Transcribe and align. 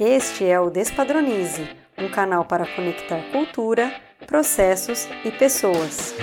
Este 0.00 0.44
é 0.44 0.60
o 0.60 0.70
Despadronize, 0.70 1.76
um 1.98 2.08
canal 2.08 2.44
para 2.44 2.64
conectar 2.76 3.20
cultura, 3.32 3.90
processos 4.28 5.08
e 5.24 5.32
pessoas. 5.32 6.14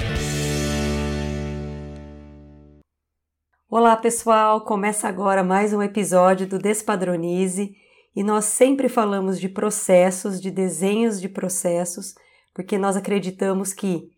Olá, 3.70 3.98
pessoal! 3.98 4.62
Começa 4.62 5.10
agora 5.10 5.44
mais 5.44 5.74
um 5.74 5.82
episódio 5.82 6.48
do 6.48 6.58
Despadronize 6.58 7.76
e 8.16 8.24
nós 8.24 8.46
sempre 8.46 8.88
falamos 8.88 9.42
de 9.42 9.50
processos, 9.50 10.40
de 10.40 10.50
desenhos 10.50 11.20
de 11.20 11.28
processos, 11.28 12.16
porque 12.54 12.78
nós 12.78 12.96
acreditamos 12.96 13.74
que 13.74 14.10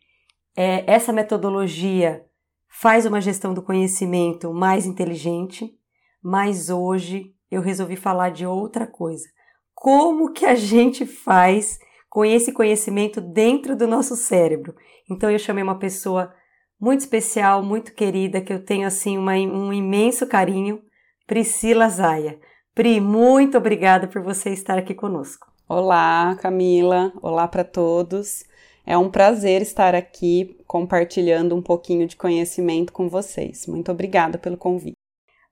é, 0.55 0.83
essa 0.85 1.11
metodologia 1.11 2.23
faz 2.69 3.07
uma 3.07 3.19
gestão 3.19 3.55
do 3.55 3.63
conhecimento 3.63 4.53
mais 4.53 4.85
inteligente, 4.85 5.67
mas 6.21 6.69
hoje 6.69 7.33
eu 7.49 7.59
resolvi 7.59 7.95
falar 7.95 8.29
de 8.29 8.45
outra 8.45 8.85
coisa 8.85 9.25
como 9.79 10.33
que 10.33 10.43
a 10.43 10.55
gente 10.55 11.05
faz 11.05 11.77
com 12.09 12.25
esse 12.25 12.51
conhecimento 12.51 13.21
dentro 13.21 13.75
do 13.75 13.85
nosso 13.85 14.15
cérebro. 14.15 14.75
Então 15.07 15.29
eu 15.29 15.37
chamei 15.37 15.63
uma 15.63 15.77
pessoa 15.77 16.33
muito 16.81 17.01
especial, 17.01 17.61
muito 17.61 17.93
querida, 17.93 18.41
que 18.41 18.51
eu 18.51 18.65
tenho 18.65 18.87
assim 18.87 19.19
uma, 19.19 19.33
um 19.33 19.71
imenso 19.71 20.25
carinho, 20.25 20.81
Priscila 21.27 21.87
Zaia. 21.89 22.39
Pri, 22.73 22.99
muito 22.99 23.55
obrigada 23.55 24.07
por 24.07 24.23
você 24.23 24.49
estar 24.49 24.79
aqui 24.79 24.95
conosco. 24.95 25.45
Olá, 25.69 26.35
Camila. 26.41 27.13
Olá 27.21 27.47
para 27.47 27.63
todos. 27.63 28.45
É 28.83 28.97
um 28.97 29.11
prazer 29.11 29.61
estar 29.61 29.93
aqui 29.93 30.57
compartilhando 30.65 31.55
um 31.55 31.61
pouquinho 31.61 32.07
de 32.07 32.15
conhecimento 32.15 32.91
com 32.91 33.07
vocês. 33.07 33.67
Muito 33.67 33.91
obrigada 33.91 34.39
pelo 34.39 34.57
convite. 34.57 34.96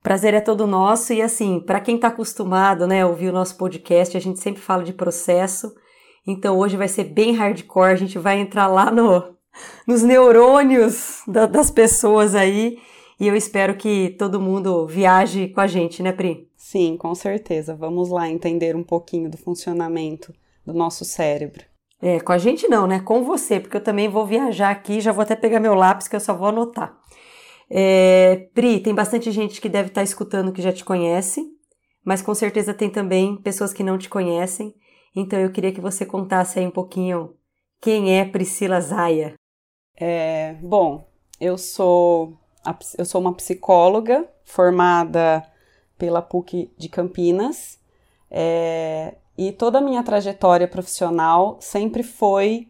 Prazer 0.06 0.34
é 0.34 0.40
todo 0.40 0.68
nosso 0.68 1.12
e 1.12 1.20
assim, 1.20 1.58
para 1.58 1.80
quem 1.80 1.96
está 1.96 2.06
acostumado, 2.06 2.86
né, 2.86 3.02
a 3.02 3.08
ouvir 3.08 3.28
o 3.28 3.32
nosso 3.32 3.56
podcast, 3.56 4.16
a 4.16 4.20
gente 4.20 4.38
sempre 4.38 4.62
fala 4.62 4.84
de 4.84 4.92
processo. 4.92 5.74
Então 6.24 6.56
hoje 6.56 6.76
vai 6.76 6.86
ser 6.86 7.02
bem 7.02 7.34
hardcore, 7.34 7.90
a 7.90 7.96
gente 7.96 8.16
vai 8.16 8.38
entrar 8.38 8.68
lá 8.68 8.88
no, 8.88 9.34
nos 9.84 10.04
neurônios 10.04 11.22
da, 11.26 11.46
das 11.46 11.72
pessoas 11.72 12.36
aí 12.36 12.78
e 13.18 13.26
eu 13.26 13.34
espero 13.34 13.74
que 13.74 14.14
todo 14.16 14.40
mundo 14.40 14.86
viaje 14.86 15.48
com 15.48 15.60
a 15.60 15.66
gente, 15.66 16.04
né, 16.04 16.12
Pri? 16.12 16.48
Sim, 16.56 16.96
com 16.96 17.12
certeza. 17.12 17.74
Vamos 17.74 18.08
lá 18.08 18.28
entender 18.28 18.76
um 18.76 18.84
pouquinho 18.84 19.28
do 19.28 19.36
funcionamento 19.36 20.32
do 20.64 20.72
nosso 20.72 21.04
cérebro. 21.04 21.64
É, 22.00 22.20
com 22.20 22.30
a 22.30 22.38
gente 22.38 22.68
não, 22.68 22.86
né? 22.86 23.00
Com 23.00 23.24
você, 23.24 23.58
porque 23.58 23.76
eu 23.76 23.82
também 23.82 24.08
vou 24.08 24.24
viajar 24.24 24.70
aqui, 24.70 25.00
já 25.00 25.10
vou 25.10 25.22
até 25.22 25.34
pegar 25.34 25.58
meu 25.58 25.74
lápis 25.74 26.06
que 26.06 26.14
eu 26.14 26.20
só 26.20 26.32
vou 26.32 26.46
anotar. 26.46 26.96
É, 27.68 28.48
Pri, 28.54 28.80
tem 28.80 28.94
bastante 28.94 29.30
gente 29.30 29.60
que 29.60 29.68
deve 29.68 29.88
estar 29.88 30.00
tá 30.00 30.04
escutando 30.04 30.52
que 30.52 30.62
já 30.62 30.72
te 30.72 30.84
conhece, 30.84 31.44
mas 32.04 32.22
com 32.22 32.34
certeza 32.34 32.72
tem 32.72 32.88
também 32.88 33.36
pessoas 33.36 33.72
que 33.72 33.82
não 33.82 33.98
te 33.98 34.08
conhecem. 34.08 34.74
Então 35.14 35.38
eu 35.38 35.50
queria 35.50 35.72
que 35.72 35.80
você 35.80 36.04
contasse 36.06 36.58
aí 36.58 36.66
um 36.66 36.70
pouquinho 36.70 37.34
quem 37.80 38.18
é 38.18 38.24
Priscila 38.24 38.80
Zaia. 38.80 39.34
É, 39.98 40.54
bom, 40.62 41.08
eu 41.40 41.56
sou 41.56 42.38
eu 42.98 43.04
sou 43.04 43.20
uma 43.20 43.32
psicóloga 43.32 44.28
formada 44.44 45.44
pela 45.96 46.20
PUC 46.20 46.72
de 46.76 46.88
Campinas 46.88 47.78
é, 48.30 49.16
e 49.38 49.52
toda 49.52 49.78
a 49.78 49.80
minha 49.80 50.02
trajetória 50.02 50.66
profissional 50.66 51.58
sempre 51.60 52.02
foi 52.02 52.68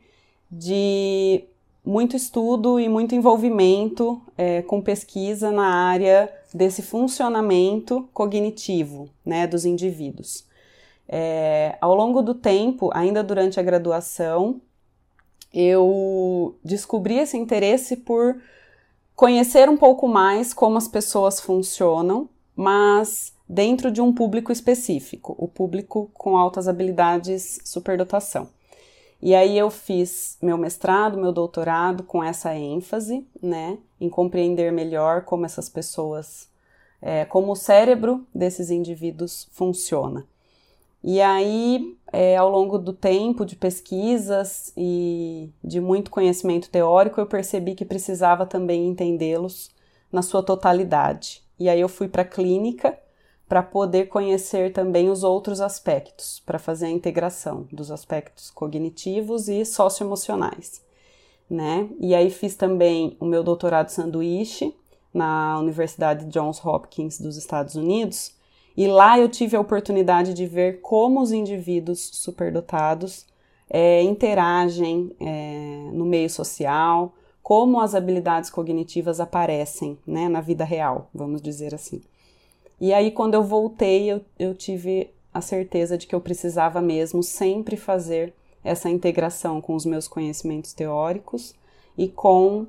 de 0.50 1.44
muito 1.86 2.16
estudo 2.16 2.80
e 2.80 2.88
muito 2.88 3.14
envolvimento 3.14 4.20
é, 4.36 4.60
com 4.62 4.82
pesquisa 4.82 5.52
na 5.52 5.68
área 5.68 6.28
desse 6.52 6.82
funcionamento 6.82 8.08
cognitivo 8.12 9.08
né, 9.24 9.46
dos 9.46 9.64
indivíduos. 9.64 10.44
É, 11.08 11.78
ao 11.80 11.94
longo 11.94 12.22
do 12.22 12.34
tempo, 12.34 12.90
ainda 12.92 13.22
durante 13.22 13.60
a 13.60 13.62
graduação, 13.62 14.60
eu 15.54 16.58
descobri 16.64 17.18
esse 17.18 17.36
interesse 17.36 17.96
por 17.96 18.42
conhecer 19.14 19.68
um 19.68 19.76
pouco 19.76 20.08
mais 20.08 20.52
como 20.52 20.76
as 20.76 20.88
pessoas 20.88 21.40
funcionam, 21.40 22.28
mas 22.56 23.32
dentro 23.48 23.92
de 23.92 24.00
um 24.00 24.12
público 24.12 24.50
específico, 24.50 25.36
o 25.38 25.46
público 25.46 26.10
com 26.12 26.36
altas 26.36 26.66
habilidades 26.66 27.60
superdotação. 27.64 28.55
E 29.20 29.34
aí 29.34 29.56
eu 29.56 29.70
fiz 29.70 30.38
meu 30.42 30.58
mestrado, 30.58 31.18
meu 31.18 31.32
doutorado 31.32 32.02
com 32.02 32.22
essa 32.22 32.54
ênfase, 32.54 33.26
né, 33.42 33.78
em 34.00 34.08
compreender 34.08 34.70
melhor 34.70 35.24
como 35.24 35.46
essas 35.46 35.68
pessoas, 35.68 36.48
é, 37.00 37.24
como 37.24 37.52
o 37.52 37.56
cérebro 37.56 38.26
desses 38.34 38.70
indivíduos 38.70 39.48
funciona. 39.52 40.26
E 41.02 41.20
aí, 41.20 41.96
é, 42.12 42.36
ao 42.36 42.50
longo 42.50 42.78
do 42.78 42.92
tempo 42.92 43.46
de 43.46 43.54
pesquisas 43.54 44.72
e 44.76 45.50
de 45.62 45.80
muito 45.80 46.10
conhecimento 46.10 46.68
teórico, 46.68 47.20
eu 47.20 47.26
percebi 47.26 47.74
que 47.74 47.84
precisava 47.84 48.44
também 48.44 48.88
entendê-los 48.88 49.70
na 50.10 50.20
sua 50.20 50.42
totalidade. 50.42 51.42
E 51.58 51.68
aí 51.68 51.80
eu 51.80 51.88
fui 51.88 52.08
para 52.08 52.22
a 52.22 52.24
clínica 52.24 52.98
para 53.48 53.62
poder 53.62 54.06
conhecer 54.08 54.72
também 54.72 55.08
os 55.08 55.22
outros 55.22 55.60
aspectos, 55.60 56.42
para 56.44 56.58
fazer 56.58 56.86
a 56.86 56.90
integração 56.90 57.66
dos 57.72 57.90
aspectos 57.90 58.50
cognitivos 58.50 59.48
e 59.48 59.64
socioemocionais, 59.64 60.82
né? 61.48 61.88
E 62.00 62.14
aí 62.14 62.30
fiz 62.30 62.56
também 62.56 63.16
o 63.20 63.24
meu 63.24 63.44
doutorado 63.44 63.90
sanduíche 63.90 64.74
na 65.14 65.58
Universidade 65.58 66.26
Johns 66.26 66.62
Hopkins 66.64 67.20
dos 67.20 67.36
Estados 67.36 67.76
Unidos, 67.76 68.34
e 68.76 68.86
lá 68.86 69.18
eu 69.18 69.28
tive 69.28 69.56
a 69.56 69.60
oportunidade 69.60 70.34
de 70.34 70.44
ver 70.44 70.80
como 70.80 71.20
os 71.20 71.32
indivíduos 71.32 72.10
superdotados 72.12 73.24
é, 73.70 74.02
interagem 74.02 75.12
é, 75.18 75.88
no 75.92 76.04
meio 76.04 76.28
social, 76.28 77.14
como 77.42 77.80
as 77.80 77.94
habilidades 77.94 78.50
cognitivas 78.50 79.20
aparecem 79.20 79.98
né, 80.06 80.28
na 80.28 80.40
vida 80.40 80.64
real, 80.64 81.08
vamos 81.14 81.40
dizer 81.40 81.74
assim. 81.74 82.02
E 82.80 82.92
aí, 82.92 83.10
quando 83.10 83.34
eu 83.34 83.42
voltei, 83.42 84.12
eu, 84.12 84.24
eu 84.38 84.54
tive 84.54 85.10
a 85.32 85.40
certeza 85.40 85.96
de 85.96 86.06
que 86.06 86.14
eu 86.14 86.20
precisava 86.20 86.80
mesmo 86.80 87.22
sempre 87.22 87.76
fazer 87.76 88.34
essa 88.62 88.90
integração 88.90 89.60
com 89.60 89.74
os 89.74 89.86
meus 89.86 90.08
conhecimentos 90.08 90.72
teóricos 90.72 91.54
e 91.96 92.08
com 92.08 92.66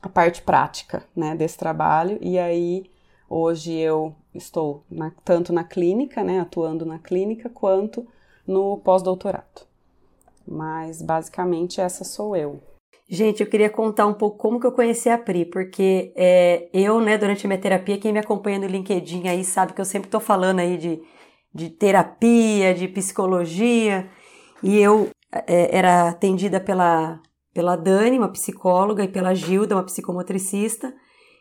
a 0.00 0.08
parte 0.08 0.42
prática 0.42 1.04
né, 1.14 1.34
desse 1.34 1.58
trabalho. 1.58 2.18
E 2.20 2.38
aí, 2.38 2.90
hoje 3.28 3.72
eu 3.72 4.14
estou 4.34 4.84
na, 4.90 5.12
tanto 5.24 5.52
na 5.52 5.64
clínica, 5.64 6.22
né, 6.22 6.40
atuando 6.40 6.86
na 6.86 6.98
clínica, 6.98 7.48
quanto 7.48 8.06
no 8.46 8.78
pós-doutorado. 8.78 9.66
Mas 10.46 11.02
basicamente 11.02 11.80
essa 11.80 12.04
sou 12.04 12.34
eu. 12.34 12.60
Gente, 13.10 13.40
eu 13.40 13.46
queria 13.46 13.70
contar 13.70 14.06
um 14.06 14.12
pouco 14.12 14.36
como 14.36 14.60
que 14.60 14.66
eu 14.66 14.72
conheci 14.72 15.08
a 15.08 15.16
Pri, 15.16 15.46
porque 15.46 16.12
é, 16.14 16.68
eu, 16.74 17.00
né, 17.00 17.16
durante 17.16 17.46
a 17.46 17.48
minha 17.48 17.60
terapia, 17.60 17.96
quem 17.96 18.12
me 18.12 18.18
acompanha 18.18 18.58
no 18.58 18.66
LinkedIn 18.66 19.26
aí 19.28 19.42
sabe 19.44 19.72
que 19.72 19.80
eu 19.80 19.84
sempre 19.86 20.08
estou 20.08 20.20
falando 20.20 20.58
aí 20.60 20.76
de, 20.76 21.00
de 21.54 21.70
terapia, 21.70 22.74
de 22.74 22.86
psicologia, 22.86 24.10
e 24.62 24.78
eu 24.78 25.08
é, 25.46 25.74
era 25.74 26.10
atendida 26.10 26.60
pela, 26.60 27.18
pela 27.54 27.76
Dani, 27.76 28.18
uma 28.18 28.30
psicóloga, 28.30 29.02
e 29.02 29.08
pela 29.08 29.34
Gilda, 29.34 29.74
uma 29.74 29.84
psicomotricista, 29.84 30.94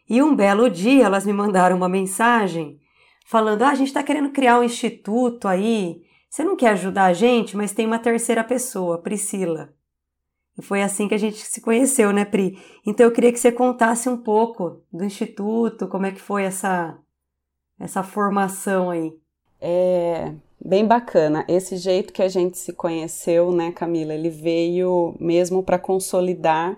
e 0.10 0.22
um 0.22 0.34
belo 0.34 0.70
dia 0.70 1.04
elas 1.04 1.26
me 1.26 1.34
mandaram 1.34 1.76
uma 1.76 1.90
mensagem 1.90 2.80
falando: 3.26 3.64
ah, 3.64 3.72
a 3.72 3.76
gente 3.76 3.88
está 3.90 4.02
querendo 4.02 4.32
criar 4.32 4.58
um 4.60 4.64
instituto 4.64 5.50
aí, 5.50 6.02
você 6.30 6.46
não 6.46 6.56
quer 6.56 6.70
ajudar 6.70 7.06
a 7.08 7.14
gente, 7.14 7.58
mas 7.58 7.74
tem 7.74 7.86
uma 7.86 8.00
terceira 8.00 8.42
pessoa, 8.42 9.02
Priscila. 9.02 9.77
E 10.58 10.62
foi 10.62 10.82
assim 10.82 11.08
que 11.08 11.14
a 11.14 11.20
gente 11.20 11.38
se 11.38 11.62
conheceu, 11.62 12.12
né, 12.12 12.26
Pri? 12.26 12.60
Então 12.86 13.06
eu 13.06 13.12
queria 13.12 13.32
que 13.32 13.40
você 13.40 13.52
contasse 13.52 14.10
um 14.10 14.18
pouco 14.18 14.82
do 14.92 15.04
instituto, 15.04 15.88
como 15.88 16.06
é 16.06 16.12
que 16.12 16.22
foi 16.22 16.44
essa 16.44 16.98
essa 17.80 18.02
formação 18.02 18.90
aí. 18.90 19.14
É 19.62 20.34
bem 20.64 20.86
bacana. 20.86 21.46
Esse 21.48 21.78
jeito 21.78 22.12
que 22.12 22.22
a 22.22 22.28
gente 22.28 22.58
se 22.58 22.74
conheceu, 22.74 23.52
né, 23.52 23.72
Camila? 23.72 24.14
Ele 24.14 24.30
veio 24.30 25.16
mesmo 25.20 25.62
para 25.62 25.78
consolidar 25.78 26.78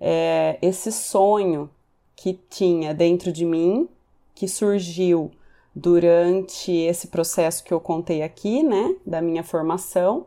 é, 0.00 0.58
esse 0.62 0.90
sonho 0.90 1.70
que 2.16 2.38
tinha 2.48 2.94
dentro 2.94 3.30
de 3.30 3.44
mim, 3.44 3.88
que 4.34 4.48
surgiu 4.48 5.30
durante 5.74 6.72
esse 6.72 7.08
processo 7.08 7.62
que 7.64 7.72
eu 7.72 7.80
contei 7.80 8.22
aqui, 8.22 8.62
né, 8.62 8.94
da 9.06 9.20
minha 9.20 9.42
formação 9.42 10.26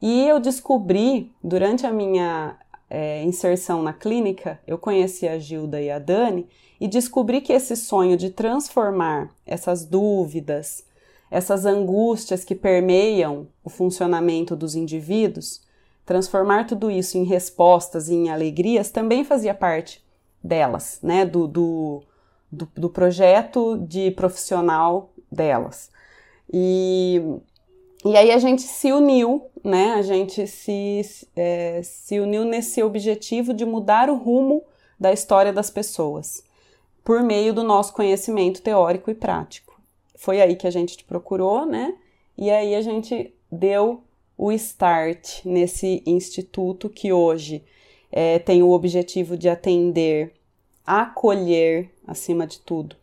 e 0.00 0.26
eu 0.26 0.38
descobri, 0.38 1.32
durante 1.42 1.86
a 1.86 1.92
minha 1.92 2.56
é, 2.88 3.22
inserção 3.24 3.82
na 3.82 3.92
clínica, 3.92 4.60
eu 4.66 4.78
conheci 4.78 5.26
a 5.26 5.38
Gilda 5.38 5.80
e 5.80 5.90
a 5.90 5.98
Dani 5.98 6.46
e 6.80 6.86
descobri 6.86 7.40
que 7.40 7.52
esse 7.52 7.76
sonho 7.76 8.16
de 8.16 8.30
transformar 8.30 9.34
essas 9.44 9.84
dúvidas, 9.84 10.84
essas 11.30 11.66
angústias 11.66 12.44
que 12.44 12.54
permeiam 12.54 13.48
o 13.64 13.68
funcionamento 13.68 14.54
dos 14.54 14.74
indivíduos, 14.74 15.62
transformar 16.06 16.66
tudo 16.66 16.90
isso 16.90 17.18
em 17.18 17.24
respostas 17.24 18.08
e 18.08 18.14
em 18.14 18.30
alegrias 18.30 18.90
também 18.90 19.24
fazia 19.24 19.52
parte 19.52 20.02
delas, 20.42 21.00
né? 21.02 21.26
Do, 21.26 21.46
do, 21.46 22.02
do, 22.50 22.68
do 22.74 22.88
projeto 22.88 23.76
de 23.76 24.10
profissional 24.12 25.10
delas. 25.30 25.90
E 26.50 27.20
e 28.04 28.16
aí 28.16 28.30
a 28.30 28.38
gente 28.38 28.62
se 28.62 28.92
uniu, 28.92 29.46
né? 29.64 29.94
A 29.94 30.02
gente 30.02 30.46
se, 30.46 31.02
é, 31.34 31.80
se 31.82 32.20
uniu 32.20 32.44
nesse 32.44 32.82
objetivo 32.82 33.52
de 33.52 33.64
mudar 33.64 34.08
o 34.08 34.16
rumo 34.16 34.62
da 34.98 35.12
história 35.12 35.52
das 35.52 35.70
pessoas 35.70 36.42
por 37.04 37.22
meio 37.22 37.54
do 37.54 37.64
nosso 37.64 37.92
conhecimento 37.92 38.60
teórico 38.60 39.10
e 39.10 39.14
prático. 39.14 39.80
Foi 40.14 40.40
aí 40.40 40.56
que 40.56 40.66
a 40.66 40.70
gente 40.70 40.96
te 40.96 41.04
procurou, 41.04 41.64
né? 41.64 41.94
E 42.36 42.50
aí 42.50 42.74
a 42.74 42.82
gente 42.82 43.34
deu 43.50 44.02
o 44.36 44.52
start 44.52 45.44
nesse 45.44 46.02
instituto 46.06 46.88
que 46.88 47.12
hoje 47.12 47.64
é, 48.12 48.38
tem 48.38 48.62
o 48.62 48.70
objetivo 48.70 49.36
de 49.36 49.48
atender, 49.48 50.34
acolher, 50.86 51.90
acima 52.06 52.46
de 52.46 52.60
tudo, 52.60 52.94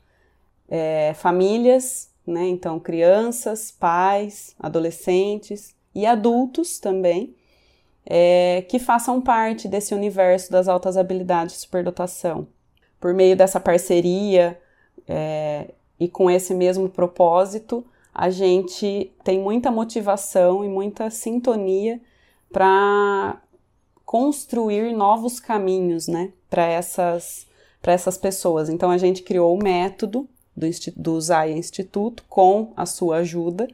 é, 0.69 1.13
famílias, 1.15 2.09
né? 2.25 2.47
Então, 2.47 2.79
crianças, 2.79 3.71
pais, 3.71 4.55
adolescentes 4.59 5.75
e 5.93 6.05
adultos 6.05 6.79
também, 6.79 7.35
é, 8.05 8.63
que 8.69 8.79
façam 8.79 9.21
parte 9.21 9.67
desse 9.67 9.93
universo 9.93 10.51
das 10.51 10.67
altas 10.67 10.97
habilidades 10.97 11.55
de 11.55 11.61
superdotação. 11.61 12.47
Por 12.99 13.13
meio 13.13 13.35
dessa 13.35 13.59
parceria 13.59 14.59
é, 15.07 15.71
e 15.99 16.07
com 16.07 16.29
esse 16.29 16.53
mesmo 16.53 16.89
propósito, 16.89 17.85
a 18.13 18.29
gente 18.29 19.11
tem 19.23 19.39
muita 19.39 19.71
motivação 19.71 20.63
e 20.63 20.69
muita 20.69 21.09
sintonia 21.09 21.99
para 22.51 23.41
construir 24.05 24.93
novos 24.93 25.39
caminhos, 25.39 26.07
né, 26.07 26.31
para 26.49 26.65
essas 26.65 27.47
para 27.81 27.93
essas 27.93 28.17
pessoas. 28.17 28.67
Então 28.67 28.89
a 28.89 28.97
gente 28.97 29.21
criou 29.21 29.53
o 29.53 29.61
método 29.61 30.27
do, 30.55 30.67
do 30.95 31.21
Zaya 31.21 31.55
Instituto 31.55 32.23
com 32.29 32.73
a 32.75 32.85
sua 32.85 33.17
ajuda. 33.17 33.67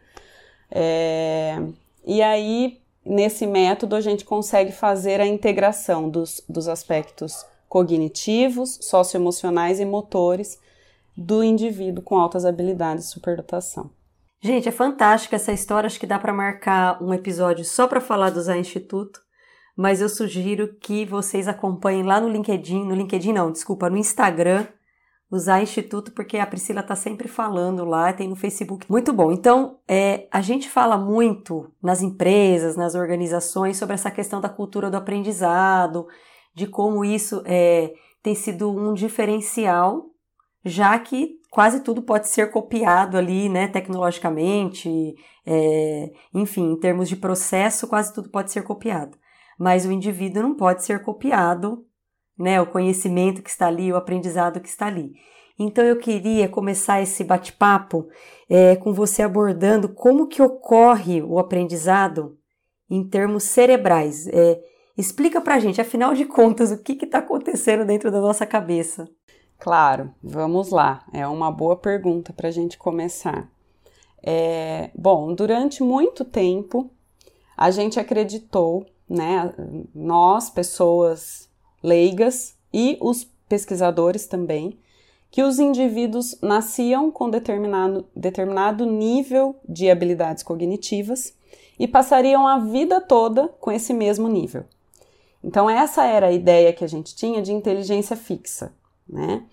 É, 0.69 1.61
e 2.05 2.21
aí, 2.21 2.79
nesse 3.05 3.45
método, 3.45 3.95
a 3.95 4.01
gente 4.01 4.25
consegue 4.25 4.71
fazer 4.71 5.19
a 5.19 5.27
integração 5.27 6.09
dos, 6.09 6.43
dos 6.47 6.67
aspectos 6.67 7.45
cognitivos, 7.67 8.79
socioemocionais 8.81 9.79
e 9.79 9.85
motores 9.85 10.59
do 11.15 11.43
indivíduo 11.43 12.03
com 12.03 12.17
altas 12.17 12.45
habilidades 12.45 13.05
de 13.05 13.11
superdotação. 13.11 13.89
Gente, 14.41 14.67
é 14.67 14.71
fantástica 14.71 15.35
essa 15.35 15.51
história. 15.51 15.87
Acho 15.87 15.99
que 15.99 16.07
dá 16.07 16.17
para 16.17 16.33
marcar 16.33 17.01
um 17.01 17.13
episódio 17.13 17.63
só 17.63 17.87
para 17.87 18.01
falar 18.01 18.31
do 18.31 18.41
Zay 18.41 18.59
Instituto. 18.59 19.21
Mas 19.75 20.01
eu 20.01 20.09
sugiro 20.09 20.75
que 20.81 21.05
vocês 21.05 21.47
acompanhem 21.47 22.03
lá 22.03 22.19
no 22.19 22.27
LinkedIn, 22.27 22.85
no 22.85 22.95
LinkedIn 22.95 23.33
não, 23.33 23.51
desculpa, 23.51 23.89
no 23.89 23.97
Instagram, 23.97 24.67
Zay 25.37 25.63
Instituto, 25.63 26.11
porque 26.11 26.37
a 26.37 26.45
Priscila 26.45 26.81
está 26.81 26.95
sempre 26.95 27.27
falando 27.27 27.85
lá, 27.85 28.11
tem 28.11 28.27
no 28.27 28.35
Facebook. 28.35 28.85
Muito 28.89 29.13
bom. 29.13 29.31
Então, 29.31 29.79
é, 29.87 30.27
a 30.29 30.41
gente 30.41 30.69
fala 30.69 30.97
muito 30.97 31.71
nas 31.81 32.01
empresas, 32.01 32.75
nas 32.75 32.95
organizações, 32.95 33.77
sobre 33.77 33.93
essa 33.93 34.11
questão 34.11 34.41
da 34.41 34.49
cultura 34.49 34.89
do 34.89 34.97
aprendizado, 34.97 36.05
de 36.53 36.67
como 36.67 37.05
isso 37.05 37.41
é, 37.45 37.93
tem 38.21 38.35
sido 38.35 38.69
um 38.69 38.93
diferencial, 38.93 40.09
já 40.65 40.99
que 40.99 41.39
quase 41.49 41.81
tudo 41.81 42.01
pode 42.01 42.27
ser 42.27 42.51
copiado 42.51 43.17
ali, 43.17 43.49
né, 43.49 43.67
tecnologicamente, 43.67 45.15
é, 45.45 46.11
enfim, 46.33 46.71
em 46.71 46.79
termos 46.79 47.09
de 47.09 47.15
processo, 47.15 47.87
quase 47.87 48.13
tudo 48.13 48.29
pode 48.29 48.51
ser 48.51 48.63
copiado. 48.63 49.17
Mas 49.57 49.85
o 49.85 49.91
indivíduo 49.91 50.43
não 50.43 50.55
pode 50.55 50.83
ser 50.83 51.03
copiado, 51.03 51.85
né, 52.41 52.59
o 52.59 52.65
conhecimento 52.65 53.41
que 53.41 53.49
está 53.49 53.67
ali, 53.67 53.91
o 53.91 53.95
aprendizado 53.95 54.59
que 54.59 54.67
está 54.67 54.87
ali. 54.87 55.13
Então 55.59 55.83
eu 55.83 55.97
queria 55.97 56.49
começar 56.49 57.01
esse 57.01 57.23
bate-papo 57.23 58.07
é, 58.49 58.75
com 58.75 58.93
você 58.93 59.21
abordando 59.21 59.89
como 59.89 60.27
que 60.27 60.41
ocorre 60.41 61.21
o 61.21 61.37
aprendizado 61.37 62.37
em 62.89 63.07
termos 63.07 63.43
cerebrais. 63.43 64.27
É, 64.27 64.59
explica 64.97 65.39
pra 65.39 65.59
gente, 65.59 65.79
afinal 65.79 66.13
de 66.13 66.25
contas, 66.25 66.71
o 66.71 66.81
que 66.81 66.93
está 66.93 67.19
acontecendo 67.19 67.85
dentro 67.85 68.11
da 68.11 68.19
nossa 68.19 68.45
cabeça. 68.45 69.07
Claro, 69.59 70.11
vamos 70.23 70.71
lá. 70.71 71.05
É 71.13 71.27
uma 71.27 71.51
boa 71.51 71.75
pergunta 71.75 72.33
para 72.33 72.47
a 72.47 72.51
gente 72.51 72.77
começar. 72.77 73.47
É, 74.23 74.89
bom, 74.95 75.33
durante 75.33 75.83
muito 75.83 76.25
tempo 76.25 76.91
a 77.55 77.69
gente 77.69 77.99
acreditou, 77.99 78.85
né, 79.07 79.53
nós, 79.93 80.49
pessoas 80.49 81.50
leigas 81.83 82.55
e 82.73 82.97
os 83.01 83.27
pesquisadores 83.47 84.27
também, 84.27 84.77
que 85.29 85.43
os 85.43 85.59
indivíduos 85.59 86.37
nasciam 86.41 87.09
com 87.09 87.29
determinado, 87.29 88.05
determinado 88.15 88.85
nível 88.85 89.55
de 89.67 89.89
habilidades 89.89 90.43
cognitivas 90.43 91.33
e 91.79 91.87
passariam 91.87 92.47
a 92.47 92.59
vida 92.59 92.99
toda 92.99 93.47
com 93.47 93.71
esse 93.71 93.93
mesmo 93.93 94.27
nível. 94.27 94.65
Então, 95.43 95.69
essa 95.69 96.05
era 96.05 96.27
a 96.27 96.31
ideia 96.31 96.73
que 96.73 96.83
a 96.83 96.87
gente 96.87 97.15
tinha 97.15 97.41
de 97.41 97.51
inteligência 97.51 98.15
fixa 98.15 98.73
né? 99.11 99.43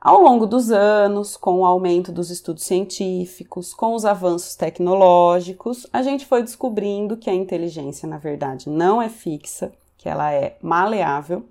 Ao 0.00 0.20
longo 0.20 0.46
dos 0.46 0.70
anos, 0.70 1.34
com 1.34 1.60
o 1.60 1.64
aumento 1.64 2.12
dos 2.12 2.28
estudos 2.30 2.64
científicos, 2.64 3.72
com 3.72 3.94
os 3.94 4.04
avanços 4.04 4.54
tecnológicos, 4.54 5.86
a 5.90 6.02
gente 6.02 6.26
foi 6.26 6.42
descobrindo 6.42 7.16
que 7.16 7.30
a 7.30 7.34
inteligência, 7.34 8.06
na 8.06 8.18
verdade, 8.18 8.68
não 8.68 9.00
é 9.00 9.08
fixa, 9.08 9.72
que 10.04 10.08
ela 10.10 10.30
é 10.30 10.58
maleável 10.60 11.46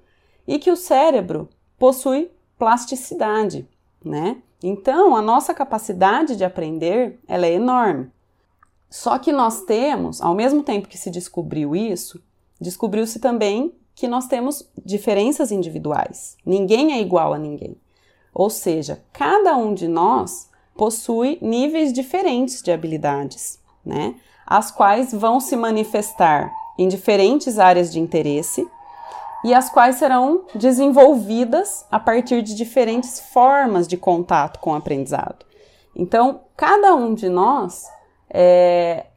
e 0.47 0.59
que 0.59 0.69
o 0.69 0.75
cérebro 0.75 1.49
possui 1.75 2.29
plasticidade, 2.55 3.67
né? 4.05 4.37
Então, 4.61 5.15
a 5.15 5.23
nossa 5.23 5.55
capacidade 5.55 6.35
de 6.35 6.45
aprender, 6.45 7.19
ela 7.27 7.47
é 7.47 7.53
enorme. 7.53 8.11
Só 8.91 9.17
que 9.17 9.31
nós 9.31 9.61
temos, 9.61 10.21
ao 10.21 10.35
mesmo 10.35 10.61
tempo 10.61 10.87
que 10.87 10.99
se 10.99 11.09
descobriu 11.09 11.75
isso, 11.75 12.23
descobriu-se 12.61 13.19
também 13.19 13.73
que 13.95 14.07
nós 14.07 14.27
temos 14.27 14.69
diferenças 14.85 15.51
individuais. 15.51 16.37
Ninguém 16.45 16.93
é 16.93 17.01
igual 17.01 17.33
a 17.33 17.39
ninguém. 17.39 17.75
Ou 18.31 18.51
seja, 18.51 19.03
cada 19.11 19.57
um 19.57 19.73
de 19.73 19.87
nós 19.87 20.47
possui 20.77 21.39
níveis 21.41 21.91
diferentes 21.91 22.61
de 22.61 22.71
habilidades, 22.71 23.59
né? 23.83 24.13
As 24.45 24.69
quais 24.69 25.11
vão 25.11 25.39
se 25.39 25.55
manifestar 25.55 26.53
em 26.77 26.87
diferentes 26.87 27.59
áreas 27.59 27.91
de 27.91 27.99
interesse 27.99 28.67
e 29.43 29.53
as 29.53 29.69
quais 29.69 29.97
serão 29.97 30.45
desenvolvidas 30.55 31.85
a 31.91 31.99
partir 31.99 32.41
de 32.41 32.55
diferentes 32.55 33.19
formas 33.19 33.87
de 33.87 33.97
contato 33.97 34.59
com 34.59 34.71
o 34.71 34.75
aprendizado. 34.75 35.45
Então, 35.95 36.41
cada 36.55 36.95
um 36.95 37.13
de 37.13 37.29
nós 37.29 37.87
é, 38.29 39.07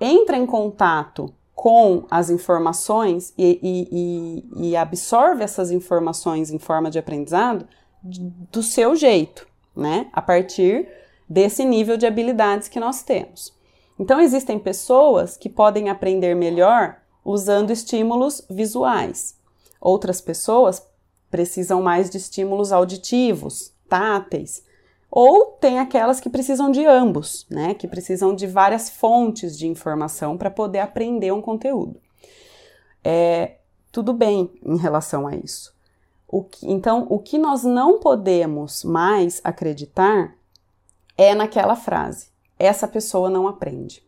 entra 0.00 0.36
em 0.36 0.46
contato 0.46 1.32
com 1.54 2.06
as 2.10 2.28
informações 2.28 3.32
e, 3.38 3.58
e, 3.62 4.70
e, 4.70 4.76
absorve 4.76 5.44
essas 5.44 5.70
informações 5.70 6.50
em 6.50 6.58
forma 6.58 6.90
de 6.90 6.98
aprendizado 6.98 7.66
do 8.02 8.62
seu 8.62 8.96
jeito, 8.96 9.46
né? 9.76 10.08
A 10.12 10.20
partir 10.20 10.88
desse 11.28 11.64
nível 11.64 11.96
de 11.96 12.04
habilidades 12.04 12.68
que 12.68 12.80
nós 12.80 13.02
temos. 13.02 13.52
Então, 14.02 14.20
existem 14.20 14.58
pessoas 14.58 15.36
que 15.36 15.48
podem 15.48 15.88
aprender 15.88 16.34
melhor 16.34 16.96
usando 17.24 17.70
estímulos 17.70 18.44
visuais. 18.50 19.38
Outras 19.80 20.20
pessoas 20.20 20.84
precisam 21.30 21.80
mais 21.80 22.10
de 22.10 22.16
estímulos 22.16 22.72
auditivos, 22.72 23.72
táteis. 23.88 24.64
Ou 25.08 25.52
tem 25.52 25.78
aquelas 25.78 26.18
que 26.18 26.28
precisam 26.28 26.68
de 26.72 26.84
ambos, 26.84 27.46
né? 27.48 27.74
Que 27.74 27.86
precisam 27.86 28.34
de 28.34 28.44
várias 28.44 28.90
fontes 28.90 29.56
de 29.56 29.68
informação 29.68 30.36
para 30.36 30.50
poder 30.50 30.80
aprender 30.80 31.30
um 31.30 31.40
conteúdo. 31.40 32.00
É, 33.04 33.58
tudo 33.92 34.12
bem 34.12 34.50
em 34.64 34.78
relação 34.78 35.28
a 35.28 35.36
isso. 35.36 35.72
O 36.26 36.42
que, 36.42 36.68
então, 36.68 37.06
o 37.08 37.20
que 37.20 37.38
nós 37.38 37.62
não 37.62 38.00
podemos 38.00 38.82
mais 38.82 39.40
acreditar 39.44 40.34
é 41.16 41.36
naquela 41.36 41.76
frase: 41.76 42.31
essa 42.64 42.86
pessoa 42.86 43.28
não 43.28 43.48
aprende. 43.48 44.02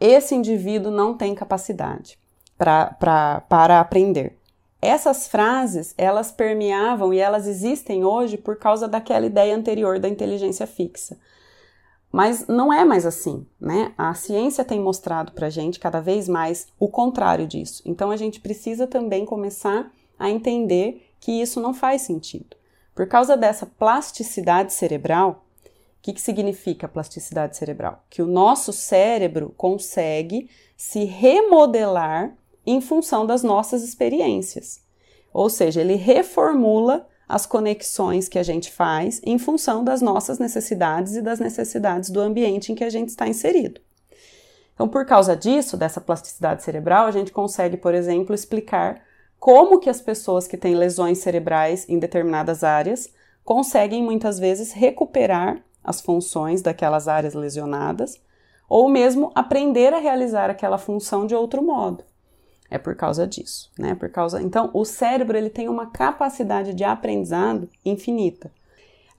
Esse 0.00 0.34
indivíduo 0.34 0.90
não 0.90 1.16
tem 1.16 1.34
capacidade 1.34 2.18
pra, 2.58 2.86
pra, 2.86 3.42
para 3.42 3.80
aprender. 3.80 4.36
Essas 4.82 5.28
frases, 5.28 5.94
elas 5.96 6.32
permeavam 6.32 7.12
e 7.12 7.18
elas 7.18 7.46
existem 7.46 8.04
hoje 8.04 8.36
por 8.36 8.56
causa 8.56 8.88
daquela 8.88 9.26
ideia 9.26 9.54
anterior 9.54 9.98
da 9.98 10.08
inteligência 10.08 10.66
fixa. 10.66 11.18
Mas 12.10 12.48
não 12.48 12.72
é 12.72 12.84
mais 12.84 13.06
assim, 13.06 13.46
né? 13.60 13.92
A 13.96 14.14
ciência 14.14 14.64
tem 14.64 14.80
mostrado 14.80 15.32
para 15.32 15.48
gente 15.48 15.78
cada 15.78 16.00
vez 16.00 16.28
mais 16.28 16.66
o 16.78 16.88
contrário 16.88 17.46
disso. 17.46 17.82
Então 17.86 18.10
a 18.10 18.16
gente 18.16 18.40
precisa 18.40 18.86
também 18.86 19.24
começar 19.24 19.92
a 20.18 20.28
entender 20.28 21.06
que 21.20 21.30
isso 21.30 21.60
não 21.60 21.72
faz 21.72 22.02
sentido. 22.02 22.56
Por 22.94 23.06
causa 23.06 23.36
dessa 23.36 23.64
plasticidade 23.64 24.72
cerebral, 24.72 25.44
o 26.00 26.02
que, 26.02 26.14
que 26.14 26.20
significa 26.20 26.88
plasticidade 26.88 27.58
cerebral? 27.58 28.02
Que 28.08 28.22
o 28.22 28.26
nosso 28.26 28.72
cérebro 28.72 29.52
consegue 29.54 30.48
se 30.74 31.04
remodelar 31.04 32.34
em 32.66 32.80
função 32.80 33.26
das 33.26 33.42
nossas 33.42 33.82
experiências. 33.82 34.80
Ou 35.30 35.50
seja, 35.50 35.82
ele 35.82 35.96
reformula 35.96 37.06
as 37.28 37.44
conexões 37.44 38.30
que 38.30 38.38
a 38.38 38.42
gente 38.42 38.72
faz 38.72 39.20
em 39.22 39.38
função 39.38 39.84
das 39.84 40.00
nossas 40.00 40.38
necessidades 40.38 41.16
e 41.16 41.22
das 41.22 41.38
necessidades 41.38 42.08
do 42.08 42.18
ambiente 42.18 42.72
em 42.72 42.74
que 42.74 42.82
a 42.82 42.88
gente 42.88 43.10
está 43.10 43.28
inserido. 43.28 43.78
Então, 44.72 44.88
por 44.88 45.04
causa 45.04 45.36
disso, 45.36 45.76
dessa 45.76 46.00
plasticidade 46.00 46.62
cerebral, 46.62 47.08
a 47.08 47.10
gente 47.10 47.30
consegue, 47.30 47.76
por 47.76 47.92
exemplo, 47.92 48.34
explicar 48.34 49.02
como 49.38 49.78
que 49.78 49.90
as 49.90 50.00
pessoas 50.00 50.46
que 50.46 50.56
têm 50.56 50.74
lesões 50.74 51.18
cerebrais 51.18 51.86
em 51.90 51.98
determinadas 51.98 52.64
áreas 52.64 53.12
conseguem 53.44 54.02
muitas 54.02 54.38
vezes 54.38 54.72
recuperar 54.72 55.62
as 55.90 56.00
funções 56.00 56.62
daquelas 56.62 57.06
áreas 57.06 57.34
lesionadas 57.34 58.18
ou 58.68 58.88
mesmo 58.88 59.32
aprender 59.34 59.92
a 59.92 59.98
realizar 59.98 60.48
aquela 60.48 60.78
função 60.78 61.26
de 61.26 61.34
outro 61.34 61.62
modo. 61.62 62.04
É 62.70 62.78
por 62.78 62.94
causa 62.94 63.26
disso, 63.26 63.68
né? 63.76 63.96
Por 63.96 64.08
causa, 64.10 64.40
então, 64.40 64.70
o 64.72 64.84
cérebro 64.84 65.36
ele 65.36 65.50
tem 65.50 65.68
uma 65.68 65.86
capacidade 65.86 66.72
de 66.72 66.84
aprendizado 66.84 67.68
infinita. 67.84 68.50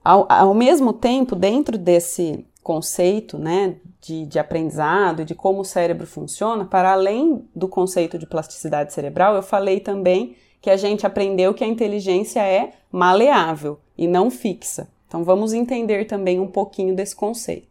Ao, 0.02 0.26
ao 0.28 0.54
mesmo 0.54 0.92
tempo, 0.92 1.36
dentro 1.36 1.76
desse 1.76 2.46
conceito, 2.62 3.38
né, 3.38 3.76
de, 4.00 4.24
de 4.24 4.38
aprendizado 4.38 5.22
e 5.22 5.24
de 5.24 5.34
como 5.34 5.60
o 5.60 5.64
cérebro 5.64 6.06
funciona, 6.06 6.64
para 6.64 6.92
além 6.92 7.46
do 7.54 7.68
conceito 7.68 8.16
de 8.16 8.26
plasticidade 8.26 8.92
cerebral, 8.92 9.34
eu 9.34 9.42
falei 9.42 9.80
também 9.80 10.34
que 10.60 10.70
a 10.70 10.76
gente 10.76 11.04
aprendeu 11.04 11.52
que 11.52 11.64
a 11.64 11.66
inteligência 11.66 12.40
é 12.40 12.72
maleável 12.90 13.78
e 13.98 14.06
não 14.06 14.30
fixa. 14.30 14.88
Então 15.12 15.22
vamos 15.22 15.52
entender 15.52 16.06
também 16.06 16.40
um 16.40 16.46
pouquinho 16.46 16.96
desse 16.96 17.14
conceito. 17.14 17.68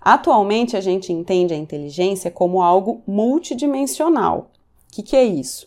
Atualmente 0.00 0.76
a 0.76 0.80
gente 0.80 1.12
entende 1.12 1.52
a 1.52 1.56
inteligência 1.56 2.30
como 2.30 2.62
algo 2.62 3.02
multidimensional. 3.04 4.48
O 4.88 4.94
que, 4.94 5.02
que 5.02 5.16
é 5.16 5.24
isso? 5.24 5.66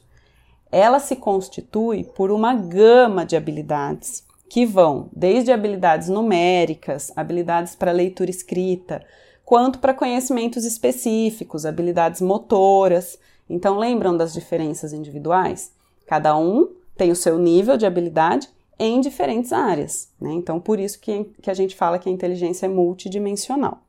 Ela 0.71 1.01
se 1.01 1.17
constitui 1.17 2.05
por 2.05 2.31
uma 2.31 2.53
gama 2.53 3.25
de 3.25 3.35
habilidades 3.35 4.23
que 4.47 4.65
vão 4.65 5.09
desde 5.11 5.51
habilidades 5.51 6.07
numéricas, 6.07 7.11
habilidades 7.13 7.75
para 7.75 7.91
leitura 7.91 8.29
escrita, 8.29 9.05
quanto 9.43 9.79
para 9.79 9.93
conhecimentos 9.93 10.63
específicos, 10.63 11.65
habilidades 11.65 12.21
motoras. 12.21 13.19
Então, 13.49 13.79
lembram 13.79 14.15
das 14.15 14.31
diferenças 14.31 14.93
individuais? 14.93 15.73
Cada 16.07 16.37
um 16.37 16.69
tem 16.95 17.11
o 17.11 17.17
seu 17.17 17.37
nível 17.37 17.75
de 17.75 17.85
habilidade 17.85 18.47
em 18.77 18.99
diferentes 18.99 19.53
áreas. 19.53 20.09
Né? 20.19 20.33
Então, 20.33 20.59
por 20.59 20.79
isso 20.79 20.99
que, 20.99 21.25
que 21.41 21.49
a 21.49 21.53
gente 21.53 21.75
fala 21.75 21.99
que 21.99 22.09
a 22.09 22.11
inteligência 22.11 22.65
é 22.65 22.69
multidimensional. 22.69 23.81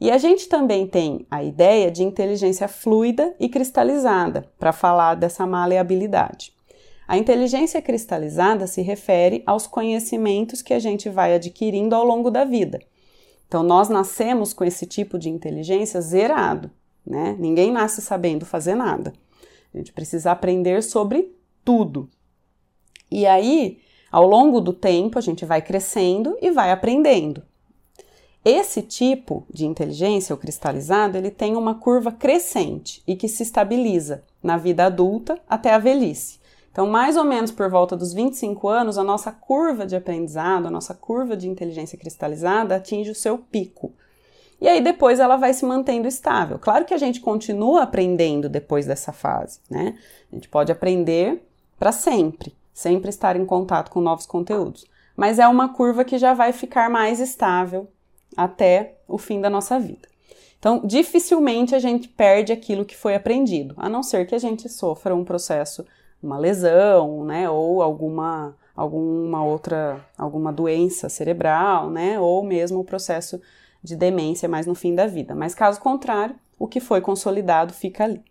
E 0.00 0.10
a 0.10 0.18
gente 0.18 0.48
também 0.48 0.86
tem 0.86 1.26
a 1.30 1.42
ideia 1.42 1.90
de 1.90 2.04
inteligência 2.04 2.68
fluida 2.68 3.34
e 3.40 3.48
cristalizada, 3.48 4.48
para 4.58 4.72
falar 4.72 5.16
dessa 5.16 5.44
maleabilidade. 5.44 6.52
A 7.06 7.16
inteligência 7.16 7.80
cristalizada 7.82 8.66
se 8.66 8.82
refere 8.82 9.42
aos 9.46 9.66
conhecimentos 9.66 10.62
que 10.62 10.74
a 10.74 10.78
gente 10.78 11.08
vai 11.08 11.34
adquirindo 11.34 11.94
ao 11.94 12.04
longo 12.04 12.30
da 12.30 12.44
vida. 12.44 12.78
Então, 13.48 13.62
nós 13.62 13.88
nascemos 13.88 14.52
com 14.52 14.62
esse 14.62 14.84
tipo 14.86 15.18
de 15.18 15.30
inteligência 15.30 16.00
zerado, 16.00 16.70
né? 17.04 17.34
Ninguém 17.38 17.72
nasce 17.72 18.02
sabendo 18.02 18.44
fazer 18.44 18.74
nada. 18.74 19.14
A 19.72 19.78
gente 19.78 19.92
precisa 19.92 20.30
aprender 20.30 20.82
sobre 20.82 21.34
tudo. 21.64 22.10
E 23.10 23.26
aí, 23.26 23.80
ao 24.10 24.26
longo 24.26 24.60
do 24.60 24.72
tempo, 24.72 25.18
a 25.18 25.22
gente 25.22 25.44
vai 25.44 25.60
crescendo 25.60 26.36
e 26.40 26.50
vai 26.50 26.70
aprendendo. 26.70 27.42
Esse 28.44 28.80
tipo 28.80 29.46
de 29.52 29.66
inteligência, 29.66 30.34
o 30.34 30.38
cristalizado, 30.38 31.18
ele 31.18 31.30
tem 31.30 31.56
uma 31.56 31.74
curva 31.74 32.10
crescente 32.10 33.02
e 33.06 33.14
que 33.14 33.28
se 33.28 33.42
estabiliza 33.42 34.24
na 34.42 34.56
vida 34.56 34.86
adulta 34.86 35.38
até 35.48 35.74
a 35.74 35.78
velhice. 35.78 36.38
Então, 36.70 36.86
mais 36.86 37.16
ou 37.16 37.24
menos 37.24 37.50
por 37.50 37.68
volta 37.68 37.96
dos 37.96 38.12
25 38.12 38.68
anos, 38.68 38.96
a 38.96 39.04
nossa 39.04 39.32
curva 39.32 39.84
de 39.84 39.96
aprendizado, 39.96 40.66
a 40.66 40.70
nossa 40.70 40.94
curva 40.94 41.36
de 41.36 41.48
inteligência 41.48 41.98
cristalizada 41.98 42.76
atinge 42.76 43.10
o 43.10 43.14
seu 43.14 43.36
pico. 43.36 43.92
E 44.60 44.68
aí 44.68 44.80
depois 44.80 45.20
ela 45.20 45.36
vai 45.36 45.52
se 45.52 45.64
mantendo 45.64 46.08
estável. 46.08 46.58
Claro 46.58 46.84
que 46.84 46.94
a 46.94 46.98
gente 46.98 47.20
continua 47.20 47.82
aprendendo 47.82 48.48
depois 48.48 48.86
dessa 48.86 49.12
fase, 49.12 49.60
né? 49.70 49.96
A 50.30 50.34
gente 50.34 50.48
pode 50.48 50.72
aprender 50.72 51.42
para 51.78 51.92
sempre, 51.92 52.54
sempre 52.78 53.10
estar 53.10 53.34
em 53.34 53.44
contato 53.44 53.90
com 53.90 54.00
novos 54.00 54.24
conteúdos. 54.24 54.86
Mas 55.16 55.40
é 55.40 55.48
uma 55.48 55.70
curva 55.70 56.04
que 56.04 56.16
já 56.16 56.32
vai 56.32 56.52
ficar 56.52 56.88
mais 56.88 57.18
estável 57.18 57.88
até 58.36 58.98
o 59.08 59.18
fim 59.18 59.40
da 59.40 59.50
nossa 59.50 59.80
vida. 59.80 60.06
Então, 60.60 60.80
dificilmente 60.84 61.74
a 61.74 61.80
gente 61.80 62.06
perde 62.06 62.52
aquilo 62.52 62.84
que 62.84 62.96
foi 62.96 63.16
aprendido, 63.16 63.74
a 63.78 63.88
não 63.88 64.00
ser 64.00 64.28
que 64.28 64.34
a 64.34 64.38
gente 64.38 64.68
sofra 64.68 65.12
um 65.12 65.24
processo 65.24 65.84
uma 66.22 66.38
lesão, 66.38 67.24
né, 67.24 67.50
ou 67.50 67.82
alguma 67.82 68.56
alguma 68.76 69.44
outra 69.44 70.04
alguma 70.16 70.52
doença 70.52 71.08
cerebral, 71.08 71.90
né, 71.90 72.18
ou 72.20 72.44
mesmo 72.44 72.78
o 72.78 72.84
processo 72.84 73.40
de 73.82 73.96
demência 73.96 74.48
mais 74.48 74.66
no 74.66 74.74
fim 74.76 74.94
da 74.94 75.06
vida. 75.08 75.34
Mas 75.34 75.52
caso 75.52 75.80
contrário, 75.80 76.36
o 76.56 76.68
que 76.68 76.78
foi 76.78 77.00
consolidado 77.00 77.72
fica 77.72 78.04
ali. 78.04 78.22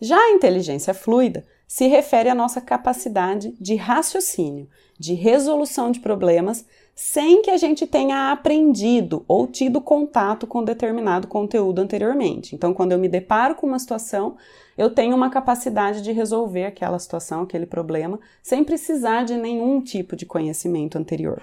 Já 0.00 0.16
a 0.16 0.30
inteligência 0.30 0.94
fluida 0.94 1.44
se 1.70 1.86
refere 1.86 2.28
à 2.28 2.34
nossa 2.34 2.60
capacidade 2.60 3.54
de 3.60 3.76
raciocínio, 3.76 4.68
de 4.98 5.14
resolução 5.14 5.92
de 5.92 6.00
problemas 6.00 6.66
sem 6.96 7.42
que 7.42 7.50
a 7.50 7.56
gente 7.56 7.86
tenha 7.86 8.32
aprendido 8.32 9.24
ou 9.28 9.46
tido 9.46 9.80
contato 9.80 10.48
com 10.48 10.64
determinado 10.64 11.28
conteúdo 11.28 11.78
anteriormente. 11.78 12.56
Então, 12.56 12.74
quando 12.74 12.90
eu 12.90 12.98
me 12.98 13.08
deparo 13.08 13.54
com 13.54 13.68
uma 13.68 13.78
situação, 13.78 14.36
eu 14.76 14.90
tenho 14.90 15.14
uma 15.14 15.30
capacidade 15.30 16.02
de 16.02 16.10
resolver 16.10 16.64
aquela 16.64 16.98
situação, 16.98 17.42
aquele 17.42 17.66
problema, 17.66 18.18
sem 18.42 18.64
precisar 18.64 19.22
de 19.22 19.36
nenhum 19.36 19.80
tipo 19.80 20.16
de 20.16 20.26
conhecimento 20.26 20.98
anterior. 20.98 21.40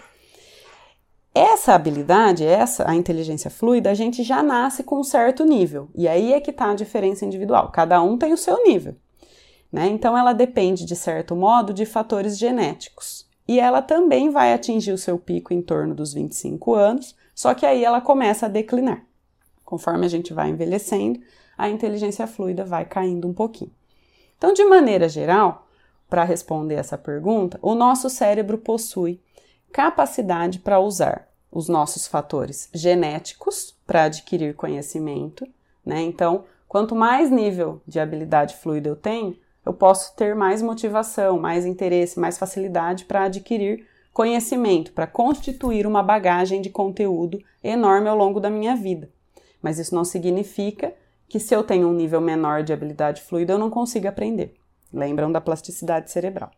Essa 1.34 1.74
habilidade, 1.74 2.44
essa 2.44 2.86
a 2.86 2.94
inteligência 2.94 3.50
fluida, 3.50 3.90
a 3.92 3.94
gente 3.94 4.24
já 4.24 4.44
nasce 4.44 4.84
com 4.84 5.00
um 5.00 5.06
certo 5.06 5.46
nível. 5.46 5.88
E 5.96 6.06
aí 6.06 6.34
é 6.34 6.42
que 6.42 6.52
está 6.52 6.72
a 6.72 6.76
diferença 6.76 7.24
individual. 7.24 7.72
Cada 7.72 8.02
um 8.02 8.18
tem 8.18 8.34
o 8.34 8.38
seu 8.38 8.62
nível. 8.66 8.94
Né? 9.78 9.90
Então 9.90 10.18
ela 10.18 10.34
depende, 10.34 10.86
de 10.86 10.96
certo 10.96 11.36
modo, 11.36 11.72
de 11.72 11.86
fatores 11.86 12.36
genéticos 12.36 13.28
e 13.48 13.60
ela 13.60 13.80
também 13.80 14.32
vai 14.32 14.52
atingir 14.52 14.92
o 14.92 14.98
seu 14.98 15.20
pico 15.20 15.54
em 15.54 15.62
torno 15.62 15.94
dos 15.94 16.16
25 16.16 16.74
anos, 16.74 17.16
só 17.36 17.54
que 17.54 17.64
aí 17.64 17.86
ela 17.86 18.02
começa 18.02 18.48
a 18.48 18.50
declinar. 18.50 19.06
Conforme 19.64 20.08
a 20.08 20.10
gente 20.10 20.34
vai 20.34 20.50
envelhecendo, 20.50 21.20
a 21.56 21.70
inteligência 21.70 22.26
fluida 22.26 22.66
vai 22.66 22.86
caindo 22.86 23.28
um 23.28 23.34
pouquinho. 23.34 23.72
Então, 24.36 24.52
de 24.52 24.66
maneira 24.66 25.08
geral, 25.08 25.68
para 26.10 26.24
responder 26.24 26.76
essa 26.76 26.98
pergunta, 26.98 27.60
o 27.62 27.76
nosso 27.76 28.10
cérebro 28.10 28.58
possui 28.58 29.22
capacidade 29.72 30.58
para 30.58 30.80
usar 30.80 31.30
os 31.52 31.70
nossos 31.70 32.08
fatores 32.08 32.68
genéticos 32.74 33.76
para 33.86 34.06
adquirir 34.06 34.56
conhecimento, 34.56 35.48
né? 35.86 36.02
Então, 36.02 36.46
quanto 36.68 36.96
mais 36.96 37.30
nível 37.30 37.80
de 37.86 38.00
habilidade 38.00 38.56
fluida 38.56 38.90
eu 38.90 38.96
tenho, 38.96 39.38
eu 39.68 39.74
posso 39.74 40.16
ter 40.16 40.34
mais 40.34 40.62
motivação, 40.62 41.38
mais 41.38 41.66
interesse, 41.66 42.18
mais 42.18 42.38
facilidade 42.38 43.04
para 43.04 43.24
adquirir 43.24 43.86
conhecimento, 44.14 44.94
para 44.94 45.06
constituir 45.06 45.86
uma 45.86 46.02
bagagem 46.02 46.62
de 46.62 46.70
conteúdo 46.70 47.44
enorme 47.62 48.08
ao 48.08 48.18
longo 48.18 48.40
da 48.40 48.50
minha 48.50 48.78
vida. 48.78 49.12
Mas 49.62 49.78
isso 49.78 49.94
não 49.94 50.06
significa 50.06 50.96
que 51.28 51.38
se 51.38 51.54
eu 51.54 51.64
tenho 51.64 51.90
um 51.90 51.94
nível 51.94 52.22
menor 52.22 52.64
de 52.64 52.72
habilidade 52.72 53.22
fluida, 53.22 53.52
eu 53.52 53.60
não 53.60 53.70
consiga 53.70 54.08
aprender. 54.08 54.56
Lembram 54.94 55.30
da 55.30 55.42
plasticidade 55.42 56.10
cerebral. 56.12 56.50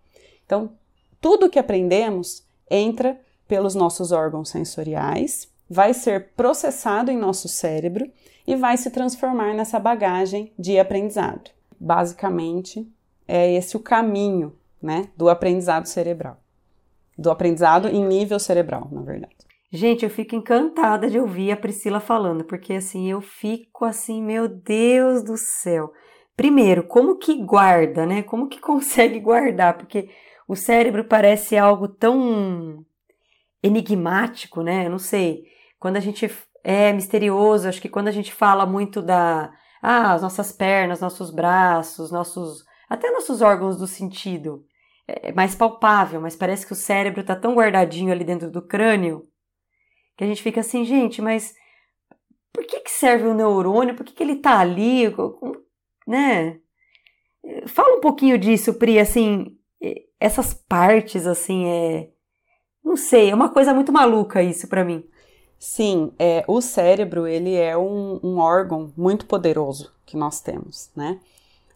Então, 0.45 0.73
tudo 1.19 1.49
que 1.49 1.57
aprendemos 1.57 2.43
entra 2.69 3.19
pelos 3.47 3.73
nossos 3.73 4.11
órgãos 4.11 4.49
sensoriais, 4.49 5.47
vai 5.67 5.95
ser 5.95 6.29
processado 6.37 7.09
em 7.09 7.17
nosso 7.17 7.47
cérebro 7.47 8.07
e 8.45 8.55
vai 8.55 8.77
se 8.77 8.91
transformar 8.91 9.55
nessa 9.55 9.79
bagagem 9.79 10.53
de 10.59 10.77
aprendizado. 10.77 11.49
Basicamente, 11.79 12.87
é 13.29 13.53
esse 13.53 13.77
o 13.77 13.79
caminho, 13.79 14.55
né, 14.81 15.09
do 15.15 15.29
aprendizado 15.29 15.85
cerebral. 15.85 16.37
Do 17.15 17.29
aprendizado 17.29 17.87
em 17.87 18.03
nível 18.03 18.39
cerebral, 18.39 18.87
na 18.91 19.03
verdade. 19.03 19.35
Gente, 19.71 20.03
eu 20.03 20.09
fico 20.09 20.35
encantada 20.35 21.07
de 21.07 21.19
ouvir 21.19 21.51
a 21.51 21.57
Priscila 21.57 21.99
falando, 21.99 22.43
porque 22.43 22.73
assim, 22.73 23.11
eu 23.11 23.21
fico 23.21 23.85
assim, 23.85 24.23
meu 24.23 24.47
Deus 24.47 25.23
do 25.23 25.37
céu. 25.37 25.93
Primeiro, 26.35 26.83
como 26.83 27.19
que 27.19 27.43
guarda, 27.43 28.03
né? 28.03 28.23
Como 28.23 28.47
que 28.49 28.57
consegue 28.59 29.19
guardar? 29.19 29.77
Porque 29.77 30.09
o 30.47 30.55
cérebro 30.55 31.03
parece 31.03 31.55
algo 31.55 31.87
tão 31.87 32.83
enigmático, 33.61 34.63
né? 34.63 34.87
Eu 34.87 34.89
não 34.89 34.97
sei. 34.97 35.43
Quando 35.77 35.97
a 35.97 35.99
gente 35.99 36.27
é 36.63 36.91
misterioso, 36.91 37.69
acho 37.69 37.81
que 37.81 37.89
quando 37.89 38.07
a 38.07 38.11
gente 38.11 38.33
fala 38.33 38.65
muito 38.65 39.03
da 39.03 39.51
ah, 39.83 40.13
as 40.13 40.23
nossas 40.23 40.51
pernas, 40.51 40.99
nossos 40.99 41.29
braços, 41.29 42.09
nossos 42.09 42.67
até 42.89 43.11
nossos 43.11 43.41
órgãos 43.41 43.77
do 43.77 43.87
sentido 43.87 44.65
é, 45.07 45.29
é 45.29 45.31
mais 45.31 45.55
palpável, 45.55 46.19
mas 46.19 46.35
parece 46.35 46.65
que 46.65 46.73
o 46.73 46.75
cérebro 46.75 47.21
está 47.21 47.35
tão 47.35 47.53
guardadinho 47.53 48.11
ali 48.11 48.23
dentro 48.23 48.49
do 48.49 48.61
crânio 48.61 49.27
que 50.17 50.23
a 50.23 50.27
gente 50.27 50.43
fica 50.43 50.59
assim, 50.59 50.83
gente, 50.83 51.21
mas 51.21 51.55
por 52.51 52.65
que, 52.65 52.81
que 52.81 52.91
serve 52.91 53.25
o 53.25 53.33
neurônio? 53.33 53.95
Por 53.95 54.05
que, 54.05 54.13
que 54.13 54.21
ele 54.21 54.33
está 54.33 54.59
ali? 54.59 55.03
Né? 56.05 56.59
Fala 57.67 57.95
um 57.95 58.01
pouquinho 58.01 58.37
disso, 58.37 58.73
Pri, 58.73 58.99
assim, 58.99 59.57
essas 60.19 60.53
partes, 60.53 61.25
assim, 61.25 61.65
é. 61.67 62.09
Não 62.83 62.97
sei, 62.97 63.29
é 63.29 63.35
uma 63.35 63.49
coisa 63.49 63.73
muito 63.73 63.93
maluca 63.93 64.43
isso 64.43 64.67
para 64.67 64.83
mim. 64.83 65.05
Sim, 65.57 66.13
é, 66.19 66.43
o 66.47 66.59
cérebro 66.59 67.27
ele 67.27 67.55
é 67.55 67.77
um, 67.77 68.19
um 68.23 68.39
órgão 68.39 68.93
muito 68.97 69.25
poderoso 69.25 69.93
que 70.05 70.17
nós 70.17 70.41
temos, 70.41 70.91
né? 70.95 71.19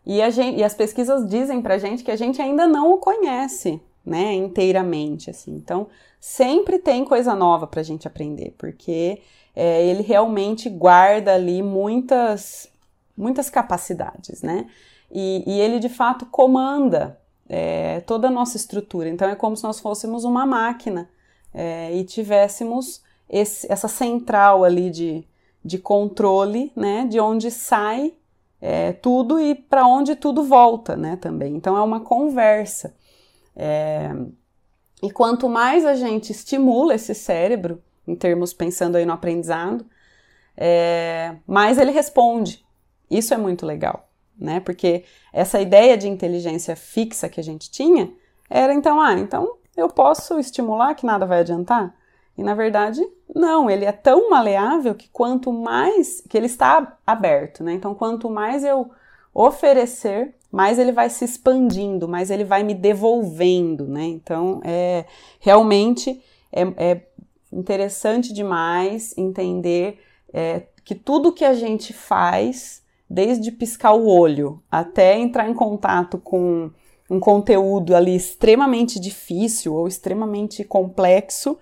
E, 0.05 0.29
gente, 0.31 0.59
e 0.59 0.63
as 0.63 0.73
pesquisas 0.73 1.27
dizem 1.27 1.61
pra 1.61 1.77
gente 1.77 2.03
que 2.03 2.11
a 2.11 2.15
gente 2.15 2.41
ainda 2.41 2.67
não 2.67 2.93
o 2.93 2.97
conhece, 2.97 3.81
né, 4.05 4.33
inteiramente, 4.33 5.29
assim. 5.29 5.51
Então, 5.55 5.87
sempre 6.19 6.77
tem 6.77 7.05
coisa 7.05 7.33
nova 7.33 7.65
pra 7.65 7.83
gente 7.83 8.07
aprender, 8.07 8.53
porque 8.57 9.21
é, 9.55 9.85
ele 9.85 10.01
realmente 10.01 10.69
guarda 10.69 11.33
ali 11.33 11.61
muitas, 11.61 12.69
muitas 13.15 13.49
capacidades, 13.49 14.41
né? 14.41 14.67
E, 15.09 15.43
e 15.47 15.59
ele, 15.59 15.79
de 15.79 15.89
fato, 15.89 16.25
comanda 16.25 17.19
é, 17.47 18.01
toda 18.01 18.27
a 18.27 18.31
nossa 18.31 18.57
estrutura. 18.57 19.07
Então, 19.07 19.29
é 19.29 19.35
como 19.35 19.55
se 19.55 19.63
nós 19.63 19.79
fôssemos 19.79 20.25
uma 20.25 20.45
máquina 20.45 21.09
é, 21.53 21.95
e 21.95 22.03
tivéssemos 22.03 23.01
esse, 23.29 23.71
essa 23.71 23.87
central 23.87 24.63
ali 24.63 24.89
de, 24.89 25.23
de 25.63 25.77
controle, 25.77 26.71
né, 26.75 27.05
de 27.05 27.19
onde 27.19 27.49
sai 27.51 28.13
é, 28.65 28.93
tudo 28.93 29.41
e 29.41 29.53
para 29.53 29.85
onde 29.85 30.15
tudo 30.15 30.41
volta, 30.41 30.95
né, 30.95 31.17
também. 31.17 31.53
Então 31.53 31.75
é 31.75 31.81
uma 31.81 31.99
conversa. 31.99 32.95
É, 33.53 34.09
e 35.01 35.11
quanto 35.11 35.49
mais 35.49 35.85
a 35.85 35.95
gente 35.95 36.31
estimula 36.31 36.95
esse 36.95 37.13
cérebro, 37.13 37.83
em 38.07 38.15
termos 38.15 38.53
pensando 38.53 38.95
aí 38.95 39.05
no 39.05 39.11
aprendizado, 39.11 39.85
é, 40.55 41.35
mais 41.45 41.77
ele 41.77 41.91
responde. 41.91 42.65
Isso 43.11 43.33
é 43.33 43.37
muito 43.37 43.65
legal, 43.65 44.07
né? 44.39 44.61
Porque 44.61 45.03
essa 45.33 45.59
ideia 45.59 45.97
de 45.97 46.07
inteligência 46.07 46.73
fixa 46.73 47.27
que 47.27 47.41
a 47.41 47.43
gente 47.43 47.69
tinha 47.69 48.13
era 48.49 48.73
então, 48.73 49.01
ah, 49.01 49.13
então 49.19 49.57
eu 49.75 49.89
posso 49.89 50.39
estimular 50.39 50.95
que 50.95 51.05
nada 51.05 51.25
vai 51.25 51.41
adiantar? 51.41 51.93
E 52.37 52.41
na 52.41 52.55
verdade, 52.55 53.01
não, 53.33 53.69
ele 53.69 53.85
é 53.85 53.91
tão 53.91 54.29
maleável 54.29 54.93
que 54.93 55.09
quanto 55.09 55.51
mais 55.51 56.21
que 56.29 56.37
ele 56.37 56.45
está 56.45 56.97
aberto, 57.05 57.63
né? 57.63 57.73
Então, 57.73 57.95
quanto 57.95 58.29
mais 58.29 58.63
eu 58.63 58.91
oferecer, 59.33 60.35
mais 60.51 60.77
ele 60.77 60.91
vai 60.91 61.09
se 61.09 61.25
expandindo, 61.25 62.07
mais 62.07 62.29
ele 62.29 62.43
vai 62.43 62.61
me 62.63 62.75
devolvendo, 62.75 63.87
né? 63.87 64.03
Então, 64.03 64.61
é 64.63 65.05
realmente 65.39 66.21
é, 66.51 66.61
é 66.77 67.01
interessante 67.51 68.31
demais 68.31 69.17
entender 69.17 69.99
é, 70.31 70.63
que 70.83 70.93
tudo 70.93 71.33
que 71.33 71.45
a 71.45 71.53
gente 71.53 71.93
faz, 71.93 72.83
desde 73.09 73.51
piscar 73.51 73.93
o 73.93 74.07
olho 74.07 74.61
até 74.69 75.17
entrar 75.17 75.49
em 75.49 75.53
contato 75.53 76.17
com 76.17 76.69
um 77.09 77.19
conteúdo 77.19 77.95
ali 77.95 78.15
extremamente 78.15 78.99
difícil 78.99 79.73
ou 79.73 79.87
extremamente 79.87 80.63
complexo, 80.63 81.57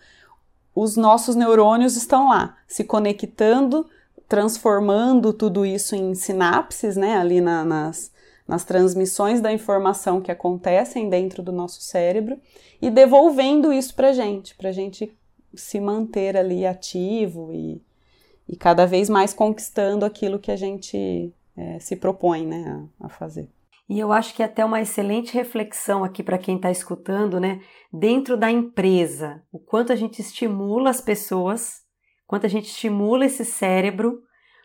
os 0.75 0.95
nossos 0.95 1.35
neurônios 1.35 1.95
estão 1.95 2.29
lá, 2.29 2.57
se 2.67 2.83
conectando, 2.83 3.85
transformando 4.27 5.33
tudo 5.33 5.65
isso 5.65 5.95
em 5.95 6.15
sinapses, 6.15 6.95
né, 6.95 7.17
ali 7.17 7.41
na, 7.41 7.65
nas, 7.65 8.11
nas 8.47 8.63
transmissões 8.63 9.41
da 9.41 9.51
informação 9.51 10.21
que 10.21 10.31
acontecem 10.31 11.09
dentro 11.09 11.43
do 11.43 11.51
nosso 11.51 11.81
cérebro 11.81 12.39
e 12.81 12.89
devolvendo 12.89 13.73
isso 13.73 13.93
para 13.93 14.13
gente, 14.13 14.55
para 14.55 14.71
gente 14.71 15.13
se 15.53 15.79
manter 15.79 16.37
ali 16.37 16.65
ativo 16.65 17.51
e, 17.53 17.81
e 18.47 18.55
cada 18.55 18.85
vez 18.85 19.09
mais 19.09 19.33
conquistando 19.33 20.05
aquilo 20.05 20.39
que 20.39 20.51
a 20.51 20.55
gente 20.55 21.33
é, 21.57 21.79
se 21.79 21.95
propõe 21.95 22.45
né, 22.45 22.87
a, 22.99 23.07
a 23.07 23.09
fazer. 23.09 23.49
E 23.91 23.99
eu 23.99 24.13
acho 24.13 24.33
que 24.33 24.41
é 24.41 24.45
até 24.45 24.63
uma 24.63 24.79
excelente 24.79 25.33
reflexão 25.33 26.01
aqui 26.01 26.23
para 26.23 26.37
quem 26.37 26.55
está 26.55 26.71
escutando, 26.71 27.41
né? 27.41 27.59
Dentro 27.91 28.37
da 28.37 28.49
empresa, 28.49 29.43
o 29.51 29.59
quanto 29.59 29.91
a 29.91 29.97
gente 29.97 30.21
estimula 30.21 30.89
as 30.89 31.01
pessoas, 31.01 31.81
quanto 32.25 32.45
a 32.45 32.49
gente 32.49 32.69
estimula 32.69 33.25
esse 33.25 33.43
cérebro, 33.43 34.21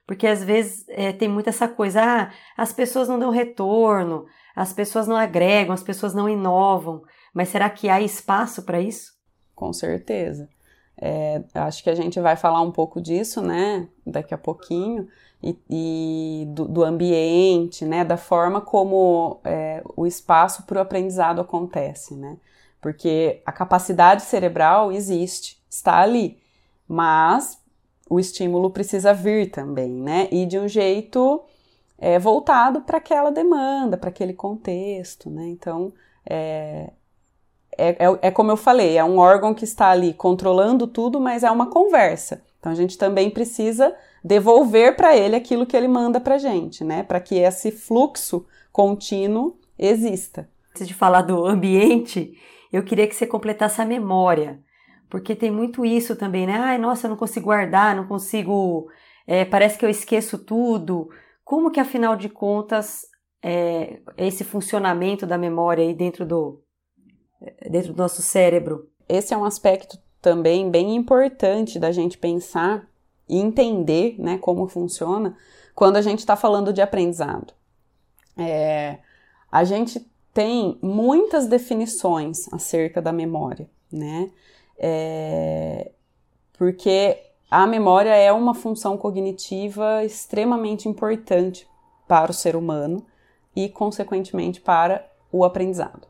porque 0.06 0.28
às 0.28 0.44
vezes 0.44 0.84
é, 0.90 1.12
tem 1.12 1.26
muito 1.28 1.48
essa 1.48 1.66
coisa, 1.66 2.02
ah, 2.04 2.30
as 2.56 2.72
pessoas 2.72 3.08
não 3.08 3.18
dão 3.18 3.30
retorno, 3.30 4.26
as 4.54 4.72
pessoas 4.72 5.08
não 5.08 5.16
agregam, 5.16 5.74
as 5.74 5.82
pessoas 5.82 6.14
não 6.14 6.28
inovam, 6.28 7.02
mas 7.34 7.48
será 7.48 7.68
que 7.68 7.88
há 7.88 8.00
espaço 8.00 8.62
para 8.62 8.80
isso? 8.80 9.10
Com 9.56 9.72
certeza. 9.72 10.48
É, 11.02 11.42
acho 11.52 11.82
que 11.82 11.90
a 11.90 11.96
gente 11.96 12.20
vai 12.20 12.36
falar 12.36 12.62
um 12.62 12.70
pouco 12.70 13.00
disso, 13.00 13.42
né, 13.42 13.88
daqui 14.06 14.32
a 14.32 14.38
pouquinho, 14.38 15.08
e, 15.46 15.56
e 15.70 16.46
do, 16.48 16.66
do, 16.66 16.82
ambiente, 16.82 17.84
né, 17.84 18.04
da 18.04 18.16
forma 18.16 18.60
como 18.60 19.40
é, 19.44 19.80
o 19.96 20.04
espaço 20.04 20.64
para 20.64 20.78
o 20.78 20.80
aprendizado 20.80 21.40
acontece, 21.40 22.16
né, 22.16 22.36
porque 22.80 23.40
a 23.46 23.52
capacidade 23.52 24.22
cerebral 24.22 24.90
existe, 24.90 25.62
está 25.70 26.00
ali, 26.00 26.38
mas 26.88 27.60
o 28.10 28.18
estímulo 28.18 28.70
precisa 28.70 29.14
vir 29.14 29.52
também, 29.52 29.90
né, 29.90 30.28
e 30.32 30.46
de 30.46 30.58
um 30.58 30.66
jeito 30.66 31.44
é, 31.96 32.18
voltado 32.18 32.80
para 32.80 32.98
aquela 32.98 33.30
demanda, 33.30 33.96
para 33.96 34.08
aquele 34.08 34.32
contexto, 34.32 35.30
né, 35.30 35.46
então 35.46 35.92
é, 36.28 36.90
é, 37.78 37.90
é, 37.90 38.18
é, 38.22 38.30
como 38.30 38.50
eu 38.50 38.56
falei, 38.56 38.96
é 38.96 39.04
um 39.04 39.18
órgão 39.18 39.54
que 39.54 39.64
está 39.64 39.90
ali 39.90 40.12
controlando 40.12 40.86
tudo, 40.86 41.20
mas 41.20 41.44
é 41.44 41.50
uma 41.50 41.66
conversa. 41.66 42.42
Então 42.58 42.72
a 42.72 42.74
gente 42.74 42.96
também 42.96 43.30
precisa 43.30 43.94
devolver 44.26 44.96
para 44.96 45.16
ele 45.16 45.36
aquilo 45.36 45.64
que 45.64 45.76
ele 45.76 45.86
manda 45.86 46.18
para 46.18 46.36
gente, 46.36 46.82
né? 46.82 47.04
Para 47.04 47.20
que 47.20 47.36
esse 47.36 47.70
fluxo 47.70 48.44
contínuo 48.72 49.56
exista. 49.78 50.50
Antes 50.72 50.88
de 50.88 50.94
falar 50.94 51.22
do 51.22 51.46
ambiente, 51.46 52.36
eu 52.72 52.82
queria 52.82 53.06
que 53.06 53.14
você 53.14 53.24
completasse 53.24 53.80
a 53.80 53.84
memória, 53.84 54.60
porque 55.08 55.36
tem 55.36 55.50
muito 55.50 55.86
isso 55.86 56.16
também, 56.16 56.44
né? 56.44 56.54
Ai, 56.54 56.76
nossa, 56.76 57.06
eu 57.06 57.10
não 57.10 57.16
consigo 57.16 57.46
guardar, 57.46 57.94
não 57.94 58.08
consigo. 58.08 58.88
É, 59.28 59.44
parece 59.44 59.78
que 59.78 59.84
eu 59.84 59.90
esqueço 59.90 60.38
tudo. 60.38 61.08
Como 61.44 61.70
que, 61.70 61.78
afinal 61.78 62.16
de 62.16 62.28
contas, 62.28 63.02
é, 63.40 64.00
esse 64.16 64.42
funcionamento 64.42 65.24
da 65.24 65.38
memória 65.38 65.84
aí 65.84 65.94
dentro 65.94 66.26
do, 66.26 66.60
dentro 67.70 67.92
do 67.92 68.02
nosso 68.02 68.22
cérebro. 68.22 68.88
Esse 69.08 69.32
é 69.32 69.36
um 69.36 69.44
aspecto 69.44 69.96
também 70.20 70.68
bem 70.68 70.96
importante 70.96 71.78
da 71.78 71.92
gente 71.92 72.18
pensar 72.18 72.88
e 73.28 73.38
entender 73.38 74.16
né, 74.18 74.38
como 74.38 74.66
funciona 74.68 75.36
quando 75.74 75.96
a 75.96 76.02
gente 76.02 76.20
está 76.20 76.36
falando 76.36 76.72
de 76.72 76.80
aprendizado. 76.80 77.52
É, 78.38 78.98
a 79.50 79.64
gente 79.64 80.06
tem 80.32 80.78
muitas 80.82 81.46
definições 81.46 82.52
acerca 82.52 83.00
da 83.00 83.12
memória, 83.12 83.68
né? 83.90 84.30
É, 84.78 85.92
porque 86.58 87.18
a 87.50 87.66
memória 87.66 88.14
é 88.14 88.32
uma 88.32 88.54
função 88.54 88.96
cognitiva 88.98 90.04
extremamente 90.04 90.88
importante 90.88 91.66
para 92.06 92.30
o 92.30 92.34
ser 92.34 92.56
humano 92.56 93.04
e, 93.54 93.68
consequentemente, 93.68 94.60
para 94.60 95.06
o 95.32 95.44
aprendizado. 95.44 96.06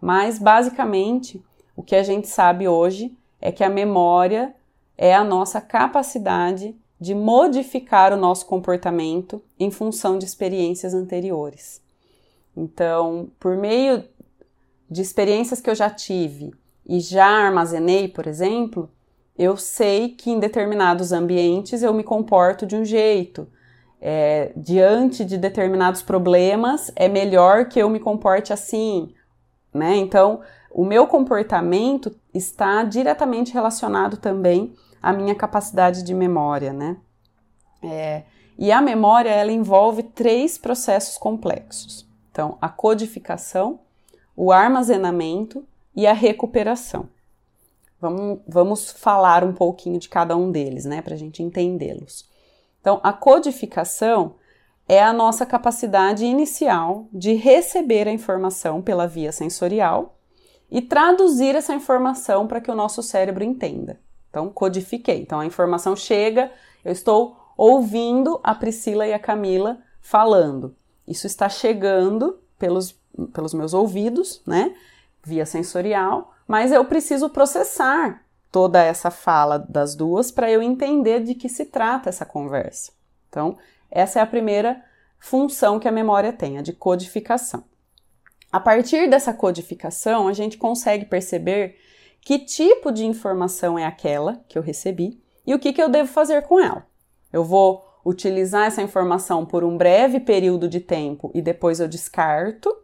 Mas, 0.00 0.38
basicamente, 0.38 1.42
o 1.76 1.82
que 1.82 1.94
a 1.94 2.02
gente 2.02 2.28
sabe 2.28 2.68
hoje 2.68 3.16
é 3.40 3.50
que 3.50 3.64
a 3.64 3.70
memória 3.70 4.54
é 5.00 5.14
a 5.14 5.24
nossa 5.24 5.62
capacidade 5.62 6.76
de 7.00 7.14
modificar 7.14 8.12
o 8.12 8.18
nosso 8.18 8.44
comportamento 8.44 9.42
em 9.58 9.70
função 9.70 10.18
de 10.18 10.26
experiências 10.26 10.92
anteriores. 10.92 11.80
Então, 12.54 13.30
por 13.40 13.56
meio 13.56 14.04
de 14.90 15.00
experiências 15.00 15.58
que 15.58 15.70
eu 15.70 15.74
já 15.74 15.88
tive 15.88 16.52
e 16.86 17.00
já 17.00 17.26
armazenei, 17.26 18.08
por 18.08 18.26
exemplo, 18.26 18.90
eu 19.38 19.56
sei 19.56 20.10
que 20.10 20.30
em 20.30 20.38
determinados 20.38 21.12
ambientes 21.12 21.82
eu 21.82 21.94
me 21.94 22.04
comporto 22.04 22.66
de 22.66 22.76
um 22.76 22.84
jeito. 22.84 23.48
É, 24.02 24.52
diante 24.54 25.24
de 25.24 25.38
determinados 25.38 26.02
problemas, 26.02 26.92
é 26.94 27.08
melhor 27.08 27.70
que 27.70 27.78
eu 27.78 27.88
me 27.88 28.00
comporte 28.00 28.52
assim 28.52 29.14
né? 29.72 29.96
Então, 29.96 30.40
o 30.70 30.84
meu 30.84 31.06
comportamento 31.06 32.14
está 32.34 32.82
diretamente 32.84 33.52
relacionado 33.52 34.16
também 34.16 34.74
à 35.02 35.12
minha 35.12 35.34
capacidade 35.34 36.02
de 36.02 36.14
memória, 36.14 36.72
né? 36.72 36.96
É, 37.82 38.22
e 38.58 38.70
a 38.70 38.80
memória 38.80 39.30
ela 39.30 39.50
envolve 39.50 40.02
três 40.02 40.58
processos 40.58 41.16
complexos. 41.16 42.06
Então, 42.30 42.58
a 42.60 42.68
codificação, 42.68 43.80
o 44.36 44.52
armazenamento 44.52 45.66
e 45.94 46.06
a 46.06 46.12
recuperação. 46.12 47.08
Vamos, 48.00 48.40
vamos 48.46 48.90
falar 48.92 49.44
um 49.44 49.52
pouquinho 49.52 49.98
de 49.98 50.08
cada 50.08 50.36
um 50.36 50.50
deles, 50.50 50.84
né, 50.84 51.02
para 51.02 51.14
a 51.14 51.18
gente 51.18 51.42
entendê-los. 51.42 52.28
Então, 52.80 53.00
a 53.02 53.12
codificação 53.12 54.34
é 54.88 55.02
a 55.02 55.12
nossa 55.12 55.46
capacidade 55.46 56.24
inicial 56.24 57.06
de 57.12 57.34
receber 57.34 58.08
a 58.08 58.12
informação 58.12 58.82
pela 58.82 59.06
via 59.06 59.32
sensorial 59.32 60.16
e 60.70 60.80
traduzir 60.82 61.54
essa 61.54 61.74
informação 61.74 62.46
para 62.46 62.60
que 62.60 62.70
o 62.70 62.74
nosso 62.74 63.02
cérebro 63.02 63.44
entenda. 63.44 64.00
Então, 64.30 64.48
codifiquei. 64.48 65.20
Então, 65.20 65.40
a 65.40 65.46
informação 65.46 65.94
chega, 65.94 66.50
eu 66.84 66.92
estou 66.92 67.36
ouvindo 67.56 68.40
a 68.42 68.54
Priscila 68.54 69.06
e 69.06 69.12
a 69.12 69.18
Camila 69.18 69.80
falando. 70.00 70.74
Isso 71.06 71.26
está 71.26 71.48
chegando 71.48 72.40
pelos, 72.58 72.98
pelos 73.32 73.52
meus 73.52 73.74
ouvidos, 73.74 74.40
né? 74.46 74.74
Via 75.22 75.44
sensorial, 75.44 76.32
mas 76.46 76.72
eu 76.72 76.84
preciso 76.84 77.28
processar 77.28 78.24
toda 78.50 78.82
essa 78.82 79.10
fala 79.10 79.58
das 79.58 79.94
duas 79.94 80.30
para 80.30 80.50
eu 80.50 80.62
entender 80.62 81.20
de 81.20 81.34
que 81.34 81.48
se 81.48 81.66
trata 81.66 82.08
essa 82.08 82.24
conversa. 82.24 82.92
Então, 83.28 83.58
essa 83.90 84.18
é 84.20 84.22
a 84.22 84.26
primeira 84.26 84.82
função 85.18 85.78
que 85.78 85.86
a 85.86 85.92
memória 85.92 86.32
tem, 86.32 86.58
a 86.58 86.62
de 86.62 86.72
codificação. 86.72 87.64
A 88.50 88.58
partir 88.58 89.08
dessa 89.08 89.32
codificação, 89.32 90.26
a 90.26 90.32
gente 90.32 90.56
consegue 90.56 91.04
perceber 91.04 91.76
que 92.20 92.38
tipo 92.38 92.92
de 92.92 93.04
informação 93.04 93.78
é 93.78 93.84
aquela 93.84 94.40
que 94.48 94.58
eu 94.58 94.62
recebi 94.62 95.20
e 95.46 95.54
o 95.54 95.58
que, 95.58 95.72
que 95.72 95.82
eu 95.82 95.88
devo 95.88 96.08
fazer 96.08 96.42
com 96.42 96.60
ela. 96.60 96.86
Eu 97.32 97.44
vou 97.44 97.84
utilizar 98.04 98.66
essa 98.66 98.82
informação 98.82 99.44
por 99.44 99.64
um 99.64 99.76
breve 99.76 100.20
período 100.20 100.68
de 100.68 100.80
tempo 100.80 101.30
e 101.34 101.42
depois 101.42 101.80
eu 101.80 101.88
descarto, 101.88 102.74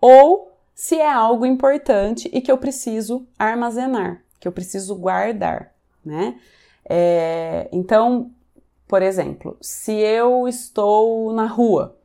ou 0.00 0.52
se 0.74 0.96
é 0.96 1.10
algo 1.10 1.46
importante 1.46 2.30
e 2.32 2.40
que 2.40 2.52
eu 2.52 2.58
preciso 2.58 3.26
armazenar, 3.38 4.22
que 4.38 4.46
eu 4.46 4.52
preciso 4.52 4.94
guardar, 4.94 5.72
né? 6.04 6.38
É, 6.88 7.68
então, 7.72 8.30
por 8.86 9.02
exemplo, 9.02 9.56
se 9.60 9.92
eu 9.92 10.46
estou 10.46 11.32
na 11.32 11.46
rua 11.46 11.96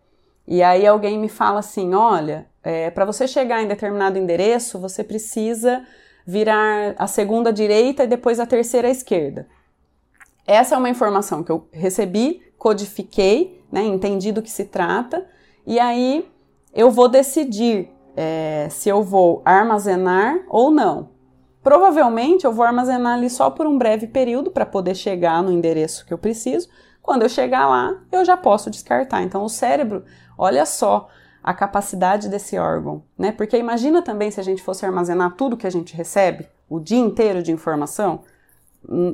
e 0.47 0.63
aí 0.63 0.87
alguém 0.87 1.19
me 1.19 1.29
fala 1.29 1.59
assim: 1.59 1.93
olha, 1.93 2.47
é, 2.63 2.89
para 2.89 3.05
você 3.05 3.27
chegar 3.27 3.61
em 3.61 3.67
determinado 3.67 4.17
endereço, 4.17 4.79
você 4.79 5.03
precisa 5.03 5.85
virar 6.25 6.95
a 6.97 7.07
segunda 7.07 7.51
direita 7.51 8.03
e 8.03 8.07
depois 8.07 8.39
a 8.39 8.45
terceira 8.45 8.89
esquerda. 8.89 9.47
Essa 10.45 10.75
é 10.75 10.77
uma 10.77 10.89
informação 10.89 11.43
que 11.43 11.51
eu 11.51 11.67
recebi, 11.71 12.41
codifiquei, 12.57 13.63
né, 13.71 13.83
entendi 13.83 14.31
do 14.31 14.41
que 14.41 14.51
se 14.51 14.65
trata, 14.65 15.25
e 15.65 15.79
aí 15.79 16.29
eu 16.73 16.89
vou 16.89 17.07
decidir 17.07 17.89
é, 18.15 18.67
se 18.69 18.89
eu 18.89 19.03
vou 19.03 19.41
armazenar 19.45 20.43
ou 20.47 20.71
não. 20.71 21.09
Provavelmente 21.63 22.45
eu 22.45 22.51
vou 22.51 22.65
armazenar 22.65 23.17
ali 23.17 23.29
só 23.29 23.49
por 23.49 23.67
um 23.67 23.77
breve 23.77 24.07
período 24.07 24.49
para 24.49 24.65
poder 24.65 24.95
chegar 24.95 25.43
no 25.43 25.51
endereço 25.51 26.05
que 26.05 26.13
eu 26.13 26.17
preciso. 26.17 26.67
Quando 27.01 27.23
eu 27.23 27.29
chegar 27.29 27.67
lá, 27.67 27.99
eu 28.11 28.25
já 28.25 28.35
posso 28.35 28.69
descartar. 28.69 29.21
Então, 29.23 29.43
o 29.43 29.49
cérebro, 29.49 30.03
olha 30.37 30.65
só 30.65 31.07
a 31.43 31.53
capacidade 31.53 32.29
desse 32.29 32.57
órgão, 32.57 33.03
né? 33.17 33.31
Porque 33.31 33.57
imagina 33.57 34.01
também 34.01 34.29
se 34.29 34.39
a 34.39 34.43
gente 34.43 34.61
fosse 34.61 34.85
armazenar 34.85 35.35
tudo 35.35 35.57
que 35.57 35.67
a 35.67 35.71
gente 35.71 35.95
recebe, 35.95 36.47
o 36.69 36.79
dia 36.79 36.99
inteiro 36.99 37.41
de 37.41 37.51
informação. 37.51 38.21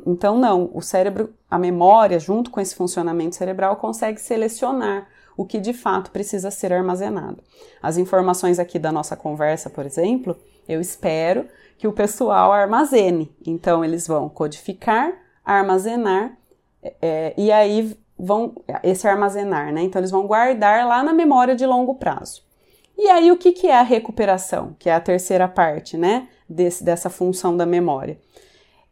Então, 0.06 0.38
não, 0.38 0.70
o 0.72 0.80
cérebro, 0.80 1.34
a 1.50 1.58
memória, 1.58 2.18
junto 2.18 2.50
com 2.50 2.60
esse 2.60 2.74
funcionamento 2.74 3.36
cerebral, 3.36 3.76
consegue 3.76 4.20
selecionar 4.20 5.06
o 5.36 5.44
que 5.44 5.60
de 5.60 5.72
fato 5.72 6.10
precisa 6.10 6.50
ser 6.50 6.72
armazenado. 6.72 7.42
As 7.82 7.96
informações 7.96 8.58
aqui 8.58 8.78
da 8.78 8.90
nossa 8.90 9.16
conversa, 9.16 9.70
por 9.70 9.86
exemplo, 9.86 10.36
eu 10.68 10.80
espero 10.80 11.46
que 11.76 11.86
o 11.86 11.92
pessoal 11.92 12.52
armazene. 12.52 13.30
Então, 13.46 13.84
eles 13.84 14.06
vão 14.06 14.28
codificar, 14.28 15.12
armazenar, 15.44 16.36
é, 17.02 17.34
e 17.36 17.52
aí 17.52 17.96
vão. 18.18 18.54
Esse 18.82 19.06
armazenar, 19.06 19.72
né? 19.72 19.82
Então, 19.82 20.00
eles 20.00 20.10
vão 20.10 20.26
guardar 20.26 20.86
lá 20.86 21.02
na 21.02 21.12
memória 21.12 21.54
de 21.54 21.64
longo 21.64 21.94
prazo. 21.94 22.42
E 22.96 23.08
aí, 23.08 23.30
o 23.30 23.36
que, 23.36 23.52
que 23.52 23.68
é 23.68 23.78
a 23.78 23.82
recuperação? 23.82 24.74
Que 24.78 24.90
é 24.90 24.94
a 24.94 25.00
terceira 25.00 25.46
parte, 25.46 25.96
né? 25.96 26.28
Desse, 26.48 26.82
dessa 26.82 27.08
função 27.08 27.56
da 27.56 27.64
memória. 27.64 28.18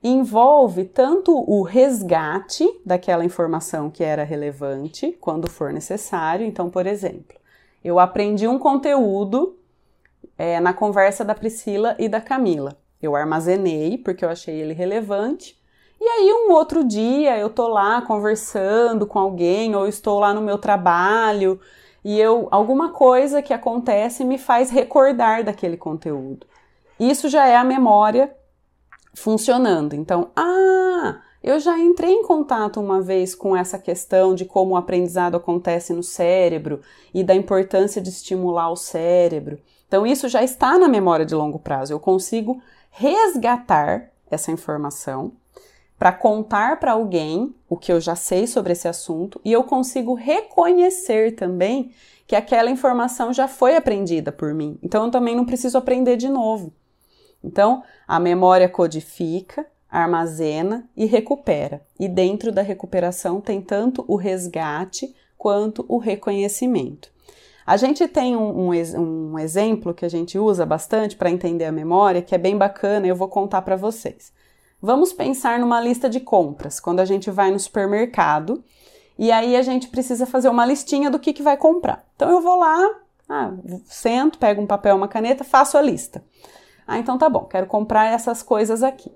Envolve 0.03 0.85
tanto 0.85 1.33
o 1.33 1.63
resgate 1.63 2.65
daquela 2.85 3.25
informação 3.25 3.91
que 3.91 4.05
era 4.05 4.23
relevante, 4.23 5.17
quando 5.21 5.51
for 5.51 5.73
necessário. 5.73 6.47
Então, 6.47 6.71
por 6.71 6.87
exemplo, 6.87 7.37
eu 7.83 7.99
aprendi 7.99 8.47
um 8.47 8.59
conteúdo 8.59 9.59
é, 10.39 10.61
na 10.61 10.73
conversa 10.73 11.25
da 11.25 11.35
Priscila 11.35 11.97
e 11.99 12.09
da 12.09 12.21
Camila. 12.21 12.77
Eu 13.01 13.17
armazenei 13.17 13.99
porque 13.99 14.25
eu 14.25 14.29
achei 14.29 14.55
ele 14.55 14.75
relevante. 14.75 15.59
E 16.07 16.09
aí, 16.09 16.33
um 16.33 16.53
outro 16.53 16.85
dia, 16.85 17.37
eu 17.37 17.51
tô 17.51 17.67
lá 17.67 18.01
conversando 18.01 19.09
com 19.09 19.19
alguém, 19.19 19.75
ou 19.75 19.89
estou 19.89 20.21
lá 20.21 20.33
no 20.33 20.41
meu 20.41 20.57
trabalho, 20.57 21.61
e 22.05 22.17
eu 22.21 22.47
alguma 22.53 22.91
coisa 22.91 23.43
que 23.43 23.53
acontece 23.53 24.25
me 24.25 24.39
faz 24.39 24.71
recordar 24.71 25.43
daquele 25.43 25.77
conteúdo. 25.77 26.47
Isso 27.01 27.29
já 27.29 27.49
é 27.49 27.57
a 27.57 27.65
memória 27.65 28.33
funcionando. 29.15 29.95
Então, 29.95 30.31
ah, 30.37 31.23
eu 31.43 31.59
já 31.59 31.77
entrei 31.77 32.13
em 32.13 32.23
contato 32.23 32.81
uma 32.81 33.03
vez 33.03 33.35
com 33.35 33.57
essa 33.57 33.77
questão 33.77 34.33
de 34.33 34.45
como 34.45 34.75
o 34.75 34.77
aprendizado 34.77 35.37
acontece 35.37 35.93
no 35.93 36.05
cérebro 36.05 36.83
e 37.13 37.25
da 37.25 37.35
importância 37.35 38.01
de 38.01 38.11
estimular 38.11 38.71
o 38.71 38.77
cérebro. 38.77 39.59
Então, 39.89 40.07
isso 40.07 40.29
já 40.29 40.41
está 40.41 40.79
na 40.79 40.87
memória 40.87 41.27
de 41.27 41.35
longo 41.35 41.59
prazo. 41.59 41.93
Eu 41.93 41.99
consigo 41.99 42.63
resgatar 42.91 44.13
essa 44.31 44.53
informação 44.53 45.33
para 45.99 46.13
contar 46.13 46.79
para 46.79 46.93
alguém 46.93 47.55
o 47.69 47.77
que 47.77 47.93
eu 47.93 48.01
já 48.01 48.15
sei 48.15 48.47
sobre 48.47 48.73
esse 48.73 48.87
assunto 48.87 49.41
e 49.45 49.53
eu 49.53 49.65
consigo 49.65 50.15
reconhecer 50.15 51.35
também 51.35 51.93
que 52.27 52.37
aquela 52.37 52.71
informação 52.71 53.33
já 53.33 53.47
foi 53.49 53.77
aprendida 53.77 54.33
por 54.33 54.53
mim. 54.53 54.79
Então, 54.83 55.05
eu 55.05 55.11
também 55.11 55.37
não 55.37 55.45
preciso 55.45 55.79
aprender 55.79 56.17
de 56.17 56.29
novo. 56.29 56.73
Então, 57.43 57.83
a 58.07 58.19
memória 58.19 58.69
codifica, 58.69 59.65
armazena 59.89 60.89
e 60.97 61.07
recupera. 61.07 61.81
E 61.99 62.09
dentro 62.09 62.51
da 62.51 62.63
recuperação 62.63 63.41
tem 63.41 63.61
tanto 63.61 64.05
o 64.09 64.17
resgate 64.17 65.15
quanto 65.39 65.85
o 65.89 65.99
reconhecimento. 65.99 67.11
A 67.65 67.77
gente 67.77 68.07
tem 68.07 68.37
um, 68.37 68.71
um, 68.71 69.33
um 69.33 69.39
exemplo 69.39 69.95
que 69.95 70.05
a 70.05 70.09
gente 70.09 70.39
usa 70.39 70.67
bastante 70.67 71.17
para 71.17 71.31
entender 71.31 71.65
a 71.65 71.73
memória, 71.73 72.23
que 72.23 72.35
é 72.35 72.39
bem 72.39 72.57
bacana, 72.57 73.07
eu 73.07 73.17
vou 73.17 73.29
contar 73.29 73.63
para 73.63 73.77
vocês. 73.77 74.33
Vamos 74.81 75.13
pensar 75.13 75.59
numa 75.59 75.81
lista 75.81 76.09
de 76.09 76.21
compras, 76.21 76.79
quando 76.79 77.01
a 77.01 77.05
gente 77.05 77.31
vai 77.31 77.51
no 77.51 77.59
supermercado 77.59 78.63
e 79.19 79.33
aí 79.33 79.57
a 79.57 79.63
gente 79.63 79.89
precisa 79.89 80.27
fazer 80.27 80.49
uma 80.49 80.67
listinha 80.67 81.11
do 81.11 81.19
que, 81.19 81.33
que 81.33 81.43
vai 81.43 81.57
comprar. 81.57 82.05
Então 82.15 82.31
eu 82.31 82.41
vou 82.41 82.59
lá, 82.59 83.01
ah, 83.29 83.53
sento, 83.87 84.39
pego 84.39 84.61
um 84.61 84.67
papel, 84.67 84.95
uma 84.95 85.09
caneta, 85.09 85.43
faço 85.43 85.79
a 85.79 85.83
lista. 85.83 86.23
Ah, 86.87 86.99
então 86.99 87.19
tá 87.19 87.29
bom, 87.29 87.45
quero 87.45 87.67
comprar 87.67 88.07
essas 88.07 88.43
coisas 88.43 88.83
aqui. 88.83 89.11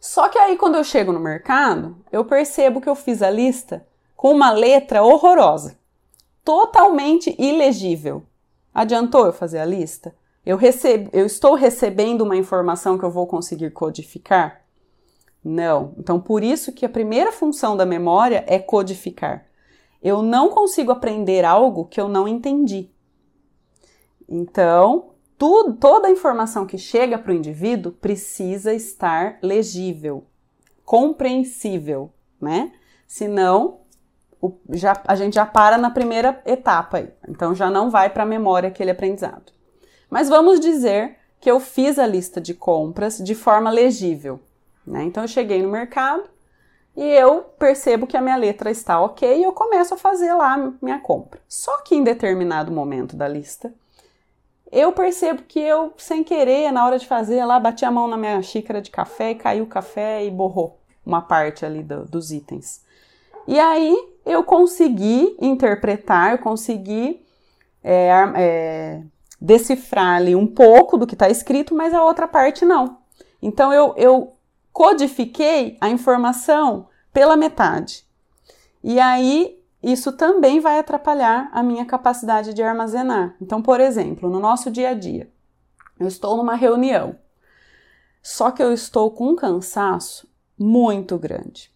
Só 0.00 0.28
que 0.28 0.38
aí 0.38 0.56
quando 0.56 0.76
eu 0.76 0.84
chego 0.84 1.12
no 1.12 1.20
mercado, 1.20 1.96
eu 2.10 2.24
percebo 2.24 2.80
que 2.80 2.88
eu 2.88 2.94
fiz 2.94 3.22
a 3.22 3.30
lista 3.30 3.86
com 4.16 4.32
uma 4.32 4.50
letra 4.50 5.02
horrorosa 5.02 5.78
totalmente 6.44 7.34
ilegível. 7.38 8.24
Adiantou 8.74 9.26
eu 9.26 9.32
fazer 9.32 9.58
a 9.58 9.64
lista? 9.64 10.14
Eu, 10.50 10.56
recebo, 10.56 11.08
eu 11.12 11.26
estou 11.26 11.54
recebendo 11.54 12.22
uma 12.22 12.36
informação 12.36 12.98
que 12.98 13.04
eu 13.04 13.10
vou 13.10 13.24
conseguir 13.24 13.70
codificar? 13.70 14.62
Não. 15.44 15.94
Então, 15.96 16.20
por 16.20 16.42
isso 16.42 16.72
que 16.72 16.84
a 16.84 16.88
primeira 16.88 17.30
função 17.30 17.76
da 17.76 17.86
memória 17.86 18.44
é 18.48 18.58
codificar. 18.58 19.46
Eu 20.02 20.22
não 20.22 20.48
consigo 20.48 20.90
aprender 20.90 21.44
algo 21.44 21.84
que 21.84 22.00
eu 22.00 22.08
não 22.08 22.26
entendi. 22.26 22.90
Então, 24.28 25.10
tudo, 25.38 25.74
toda 25.74 26.08
a 26.08 26.10
informação 26.10 26.66
que 26.66 26.76
chega 26.76 27.16
para 27.16 27.30
o 27.30 27.36
indivíduo 27.36 27.92
precisa 27.92 28.74
estar 28.74 29.38
legível, 29.40 30.26
compreensível, 30.84 32.12
né? 32.40 32.72
Senão, 33.06 33.82
o, 34.42 34.52
já, 34.70 35.00
a 35.06 35.14
gente 35.14 35.34
já 35.34 35.46
para 35.46 35.78
na 35.78 35.90
primeira 35.90 36.42
etapa 36.44 36.96
aí. 36.96 37.08
Então 37.28 37.54
já 37.54 37.70
não 37.70 37.88
vai 37.88 38.10
para 38.10 38.24
a 38.24 38.26
memória 38.26 38.68
aquele 38.68 38.90
aprendizado. 38.90 39.59
Mas 40.10 40.28
vamos 40.28 40.58
dizer 40.58 41.16
que 41.40 41.50
eu 41.50 41.60
fiz 41.60 41.98
a 41.98 42.06
lista 42.06 42.40
de 42.40 42.52
compras 42.52 43.18
de 43.18 43.34
forma 43.34 43.70
legível. 43.70 44.40
Né? 44.86 45.04
Então 45.04 45.24
eu 45.24 45.28
cheguei 45.28 45.62
no 45.62 45.70
mercado 45.70 46.24
e 46.96 47.04
eu 47.04 47.42
percebo 47.58 48.06
que 48.06 48.16
a 48.16 48.20
minha 48.20 48.36
letra 48.36 48.70
está 48.70 49.00
ok 49.00 49.38
e 49.38 49.42
eu 49.42 49.52
começo 49.52 49.94
a 49.94 49.96
fazer 49.96 50.34
lá 50.34 50.72
minha 50.82 50.98
compra. 50.98 51.40
Só 51.48 51.80
que 51.82 51.94
em 51.94 52.02
determinado 52.02 52.72
momento 52.72 53.16
da 53.16 53.28
lista, 53.28 53.72
eu 54.70 54.92
percebo 54.92 55.42
que 55.42 55.58
eu, 55.58 55.92
sem 55.96 56.22
querer, 56.22 56.70
na 56.72 56.84
hora 56.84 56.98
de 56.98 57.06
fazer 57.06 57.44
lá, 57.44 57.58
bati 57.58 57.84
a 57.84 57.90
mão 57.90 58.06
na 58.06 58.16
minha 58.16 58.40
xícara 58.42 58.82
de 58.82 58.90
café 58.90 59.30
e 59.30 59.34
caiu 59.34 59.64
o 59.64 59.68
café 59.68 60.24
e 60.24 60.30
borrou 60.30 60.78
uma 61.04 61.22
parte 61.22 61.64
ali 61.64 61.82
do, 61.82 62.04
dos 62.04 62.30
itens. 62.30 62.82
E 63.48 63.58
aí 63.58 63.96
eu 64.24 64.44
consegui 64.44 65.36
interpretar, 65.40 66.38
consegui 66.38 67.24
é, 67.82 68.10
é, 68.36 69.02
decifrar 69.40 70.16
ali 70.16 70.36
um 70.36 70.46
pouco 70.46 70.96
do 70.96 71.06
que 71.06 71.14
está 71.14 71.28
escrito, 71.28 71.74
mas 71.74 71.94
a 71.94 72.04
outra 72.04 72.28
parte 72.28 72.64
não. 72.64 72.98
Então 73.40 73.72
eu, 73.72 73.94
eu 73.96 74.34
codifiquei 74.72 75.78
a 75.80 75.88
informação 75.88 76.88
pela 77.12 77.36
metade. 77.36 78.04
E 78.82 79.00
aí 79.00 79.58
isso 79.82 80.12
também 80.12 80.60
vai 80.60 80.78
atrapalhar 80.78 81.48
a 81.52 81.62
minha 81.62 81.86
capacidade 81.86 82.52
de 82.52 82.62
armazenar. 82.62 83.34
Então, 83.40 83.62
por 83.62 83.80
exemplo, 83.80 84.28
no 84.28 84.38
nosso 84.38 84.70
dia 84.70 84.90
a 84.90 84.94
dia, 84.94 85.30
eu 85.98 86.06
estou 86.06 86.36
numa 86.36 86.54
reunião, 86.54 87.16
só 88.22 88.50
que 88.50 88.62
eu 88.62 88.72
estou 88.72 89.10
com 89.10 89.28
um 89.28 89.36
cansaço 89.36 90.28
muito 90.58 91.18
grande 91.18 91.72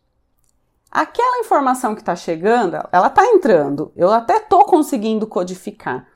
aquela 0.94 1.40
informação 1.40 1.92
que 1.92 2.00
está 2.00 2.14
chegando, 2.14 2.76
ela 2.92 3.08
está 3.08 3.26
entrando. 3.26 3.90
Eu 3.96 4.12
até 4.12 4.36
estou 4.36 4.64
conseguindo 4.64 5.26
codificar, 5.26 6.06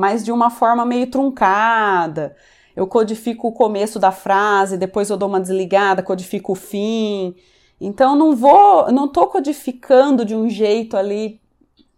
mas 0.00 0.24
de 0.24 0.32
uma 0.32 0.48
forma 0.48 0.84
meio 0.86 1.06
truncada. 1.08 2.34
eu 2.74 2.86
codifico 2.86 3.48
o 3.48 3.52
começo 3.52 3.98
da 3.98 4.10
frase, 4.10 4.78
depois 4.78 5.10
eu 5.10 5.16
dou 5.18 5.28
uma 5.28 5.40
desligada, 5.40 6.02
codifico 6.02 6.52
o 6.52 6.54
fim. 6.54 7.34
Então 7.78 8.16
não 8.16 8.34
vou, 8.34 8.90
não 8.90 9.06
tô 9.06 9.26
codificando 9.26 10.24
de 10.24 10.34
um 10.34 10.48
jeito 10.48 10.96
ali 10.96 11.38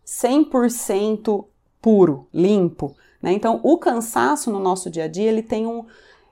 100% 0.04 1.44
puro, 1.80 2.26
limpo, 2.34 2.96
né? 3.22 3.32
Então 3.32 3.60
o 3.62 3.78
cansaço 3.78 4.50
no 4.50 4.58
nosso 4.58 4.90
dia 4.90 5.04
a 5.04 5.08
dia, 5.08 5.28
ele 5.28 5.42
tem 5.42 5.66
um 5.66 5.84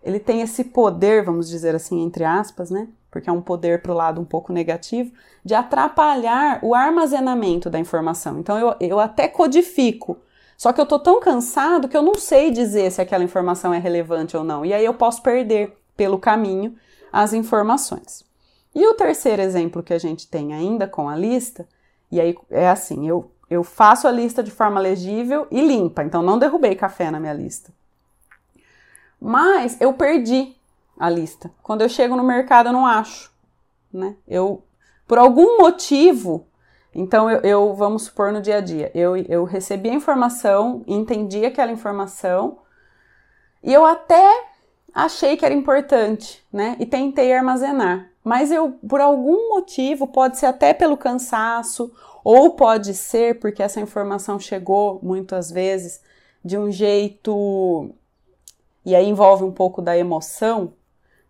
ele 0.03 0.19
tem 0.19 0.41
esse 0.41 0.65
poder, 0.65 1.23
vamos 1.25 1.49
dizer 1.49 1.75
assim, 1.75 2.03
entre 2.03 2.25
aspas, 2.25 2.71
né? 2.71 2.89
Porque 3.11 3.29
é 3.29 3.33
um 3.33 3.43
poder 3.43 3.83
para 3.83 3.93
o 3.93 3.95
lado 3.95 4.21
um 4.21 4.25
pouco 4.25 4.53
negativo, 4.53 5.13
de 5.45 5.55
atrapalhar 5.55 6.59
o 6.63 6.75
armazenamento 6.75 7.69
da 7.69 7.79
informação. 7.79 8.39
Então 8.41 8.59
eu, 8.59 8.75
eu 8.81 8.99
até 8.99 9.29
codifico, 9.29 10.17
só 10.61 10.75
que 10.75 10.81
eu 10.81 10.85
tô 10.85 10.99
tão 10.99 11.21
cansado 11.21 11.89
que 11.89 11.97
eu 11.97 12.03
não 12.03 12.17
sei 12.17 12.51
dizer 12.51 12.93
se 12.93 13.01
aquela 13.01 13.25
informação 13.25 13.73
é 13.73 13.79
relevante 13.79 14.37
ou 14.37 14.45
não. 14.45 14.63
E 14.63 14.75
aí 14.75 14.85
eu 14.85 14.93
posso 14.93 15.23
perder 15.23 15.75
pelo 15.97 16.19
caminho 16.19 16.77
as 17.11 17.33
informações. 17.33 18.27
E 18.75 18.87
o 18.87 18.93
terceiro 18.93 19.41
exemplo 19.41 19.83
que 19.83 19.95
a 19.95 19.99
gente 19.99 20.29
tem 20.29 20.53
ainda 20.53 20.87
com 20.87 21.09
a 21.09 21.17
lista, 21.17 21.67
e 22.13 22.21
aí 22.21 22.37
é 22.51 22.69
assim, 22.69 23.09
eu, 23.09 23.31
eu 23.49 23.65
faço 23.65 24.07
a 24.07 24.11
lista 24.11 24.43
de 24.43 24.51
forma 24.51 24.79
legível 24.79 25.47
e 25.51 25.67
limpa, 25.67 26.05
então 26.05 26.21
não 26.21 26.39
derrubei 26.39 26.75
café 26.75 27.11
na 27.11 27.19
minha 27.19 27.33
lista. 27.33 27.73
Mas 29.19 29.81
eu 29.81 29.95
perdi 29.95 30.55
a 30.99 31.09
lista. 31.09 31.51
Quando 31.63 31.81
eu 31.81 31.89
chego 31.89 32.17
no 32.17 32.23
mercado 32.23 32.67
eu 32.69 32.75
não 32.75 32.87
acho, 32.87 33.33
né? 33.91 34.15
Eu 34.29 34.63
por 35.09 35.17
algum 35.17 35.57
motivo 35.57 36.47
então, 36.95 37.31
eu, 37.31 37.41
eu, 37.41 37.75
vamos 37.75 38.05
supor 38.05 38.33
no 38.33 38.41
dia 38.41 38.57
a 38.57 38.61
dia, 38.61 38.91
eu, 38.95 39.17
eu 39.17 39.45
recebi 39.45 39.89
a 39.89 39.95
informação, 39.95 40.83
entendi 40.87 41.45
aquela 41.45 41.71
informação 41.71 42.59
e 43.63 43.73
eu 43.73 43.85
até 43.85 44.45
achei 44.95 45.37
que 45.37 45.45
era 45.45 45.55
importante, 45.55 46.45
né? 46.53 46.77
E 46.81 46.87
tentei 46.87 47.33
armazenar. 47.33 48.11
Mas 48.25 48.51
eu, 48.51 48.73
por 48.89 49.01
algum 49.01 49.51
motivo, 49.51 50.07
pode 50.07 50.39
ser 50.39 50.47
até 50.47 50.75
pelo 50.75 50.97
cansaço, 50.97 51.93
ou 52.25 52.55
pode 52.55 52.95
ser 52.95 53.39
porque 53.39 53.63
essa 53.63 53.81
informação 53.81 54.39
chegou 54.39 55.01
muitas 55.03 55.51
vezes 55.51 56.03
de 56.45 56.59
um 56.59 56.71
jeito. 56.71 57.91
E 58.85 58.95
aí 58.95 59.07
envolve 59.07 59.45
um 59.45 59.53
pouco 59.53 59.81
da 59.81 59.97
emoção, 59.97 60.73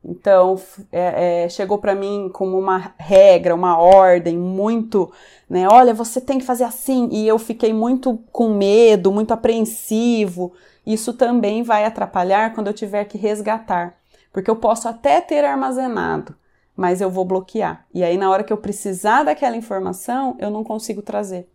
então, 0.03 0.61
é, 0.91 1.45
é, 1.45 1.49
chegou 1.49 1.79
para 1.79 1.95
mim 1.95 2.31
como 2.33 2.59
uma 2.59 2.95
regra, 2.97 3.55
uma 3.55 3.79
ordem 3.79 4.37
muito, 4.39 5.13
né? 5.49 5.69
Olha, 5.69 5.93
você 5.93 6.21
tem 6.21 6.39
que 6.39 6.45
fazer 6.45 6.65
assim. 6.65 7.09
E 7.13 7.29
eu 7.29 7.39
fiquei 7.39 7.73
muito 7.73 8.19
com 8.33 8.55
medo, 8.55 9.13
muito 9.13 9.33
apreensivo. 9.33 10.53
Isso 10.87 11.13
também 11.13 11.63
vai 11.63 11.85
atrapalhar 11.85 12.55
quando 12.55 12.69
eu 12.69 12.73
tiver 12.73 13.05
que 13.05 13.19
resgatar, 13.19 13.95
porque 14.33 14.51
eu 14.51 14.57
posso 14.57 14.89
até 14.89 15.21
ter 15.21 15.45
armazenado, 15.45 16.35
mas 16.75 17.03
eu 17.03 17.11
vou 17.11 17.25
bloquear. 17.25 17.87
E 17.93 18.03
aí, 18.03 18.17
na 18.17 18.31
hora 18.31 18.43
que 18.43 18.53
eu 18.53 18.57
precisar 18.57 19.25
daquela 19.25 19.57
informação, 19.57 20.37
eu 20.39 20.51
não 20.51 20.65
consigo 20.65 21.03
trazer 21.03 21.47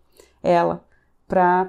ela 0.44 0.86
para. 1.28 1.68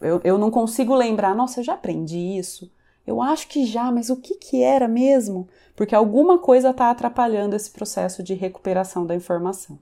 Eu, 0.00 0.20
eu 0.22 0.38
não 0.38 0.50
consigo 0.50 0.94
lembrar, 0.94 1.34
nossa, 1.34 1.60
eu 1.60 1.64
já 1.64 1.74
aprendi 1.74 2.18
isso. 2.18 2.70
Eu 3.08 3.22
acho 3.22 3.48
que 3.48 3.64
já, 3.64 3.90
mas 3.90 4.10
o 4.10 4.16
que, 4.16 4.34
que 4.34 4.62
era 4.62 4.86
mesmo? 4.86 5.48
Porque 5.74 5.94
alguma 5.94 6.36
coisa 6.36 6.68
está 6.68 6.90
atrapalhando 6.90 7.56
esse 7.56 7.70
processo 7.70 8.22
de 8.22 8.34
recuperação 8.34 9.06
da 9.06 9.14
informação. 9.14 9.78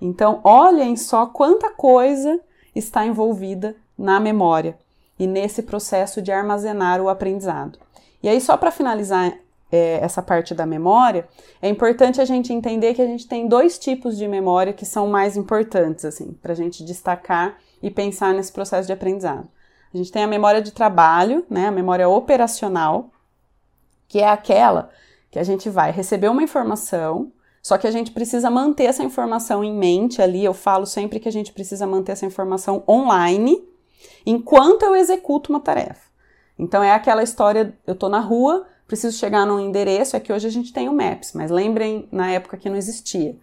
Então, 0.00 0.40
olhem 0.44 0.96
só 0.96 1.26
quanta 1.26 1.70
coisa 1.70 2.40
está 2.72 3.04
envolvida 3.04 3.74
na 3.98 4.20
memória 4.20 4.78
e 5.18 5.26
nesse 5.26 5.64
processo 5.64 6.22
de 6.22 6.30
armazenar 6.30 7.00
o 7.00 7.08
aprendizado. 7.08 7.76
E 8.22 8.28
aí, 8.28 8.40
só 8.40 8.56
para 8.56 8.70
finalizar 8.70 9.36
é, 9.72 9.98
essa 10.00 10.22
parte 10.22 10.54
da 10.54 10.64
memória, 10.64 11.26
é 11.60 11.68
importante 11.68 12.20
a 12.20 12.24
gente 12.24 12.52
entender 12.52 12.94
que 12.94 13.02
a 13.02 13.06
gente 13.06 13.26
tem 13.26 13.48
dois 13.48 13.80
tipos 13.80 14.16
de 14.16 14.28
memória 14.28 14.72
que 14.72 14.86
são 14.86 15.08
mais 15.08 15.36
importantes, 15.36 16.04
assim, 16.04 16.30
para 16.40 16.52
a 16.52 16.56
gente 16.56 16.84
destacar 16.84 17.58
e 17.82 17.90
pensar 17.90 18.32
nesse 18.32 18.52
processo 18.52 18.86
de 18.86 18.92
aprendizado. 18.92 19.48
A 19.94 19.96
gente 19.96 20.10
tem 20.10 20.24
a 20.24 20.28
memória 20.28 20.60
de 20.60 20.72
trabalho, 20.72 21.46
né, 21.48 21.68
a 21.68 21.70
memória 21.70 22.08
operacional, 22.08 23.10
que 24.08 24.18
é 24.18 24.28
aquela 24.28 24.90
que 25.30 25.38
a 25.38 25.44
gente 25.44 25.70
vai 25.70 25.92
receber 25.92 26.28
uma 26.28 26.42
informação, 26.42 27.32
só 27.62 27.78
que 27.78 27.86
a 27.86 27.90
gente 27.92 28.10
precisa 28.10 28.50
manter 28.50 28.84
essa 28.84 29.04
informação 29.04 29.62
em 29.62 29.72
mente 29.72 30.20
ali. 30.20 30.44
Eu 30.44 30.52
falo 30.52 30.84
sempre 30.84 31.20
que 31.20 31.28
a 31.28 31.32
gente 31.32 31.52
precisa 31.52 31.86
manter 31.86 32.12
essa 32.12 32.26
informação 32.26 32.82
online 32.88 33.62
enquanto 34.26 34.82
eu 34.82 34.96
executo 34.96 35.52
uma 35.52 35.60
tarefa. 35.60 36.10
Então 36.58 36.82
é 36.82 36.92
aquela 36.92 37.22
história, 37.22 37.76
eu 37.86 37.94
tô 37.94 38.08
na 38.08 38.20
rua, 38.20 38.66
preciso 38.86 39.16
chegar 39.16 39.46
num 39.46 39.60
endereço, 39.60 40.16
é 40.16 40.20
que 40.20 40.32
hoje 40.32 40.46
a 40.46 40.50
gente 40.50 40.72
tem 40.72 40.88
o 40.88 40.92
Maps, 40.92 41.32
mas 41.32 41.50
lembrem 41.50 42.08
na 42.10 42.30
época 42.30 42.56
que 42.56 42.68
não 42.68 42.76
existia. 42.76 43.36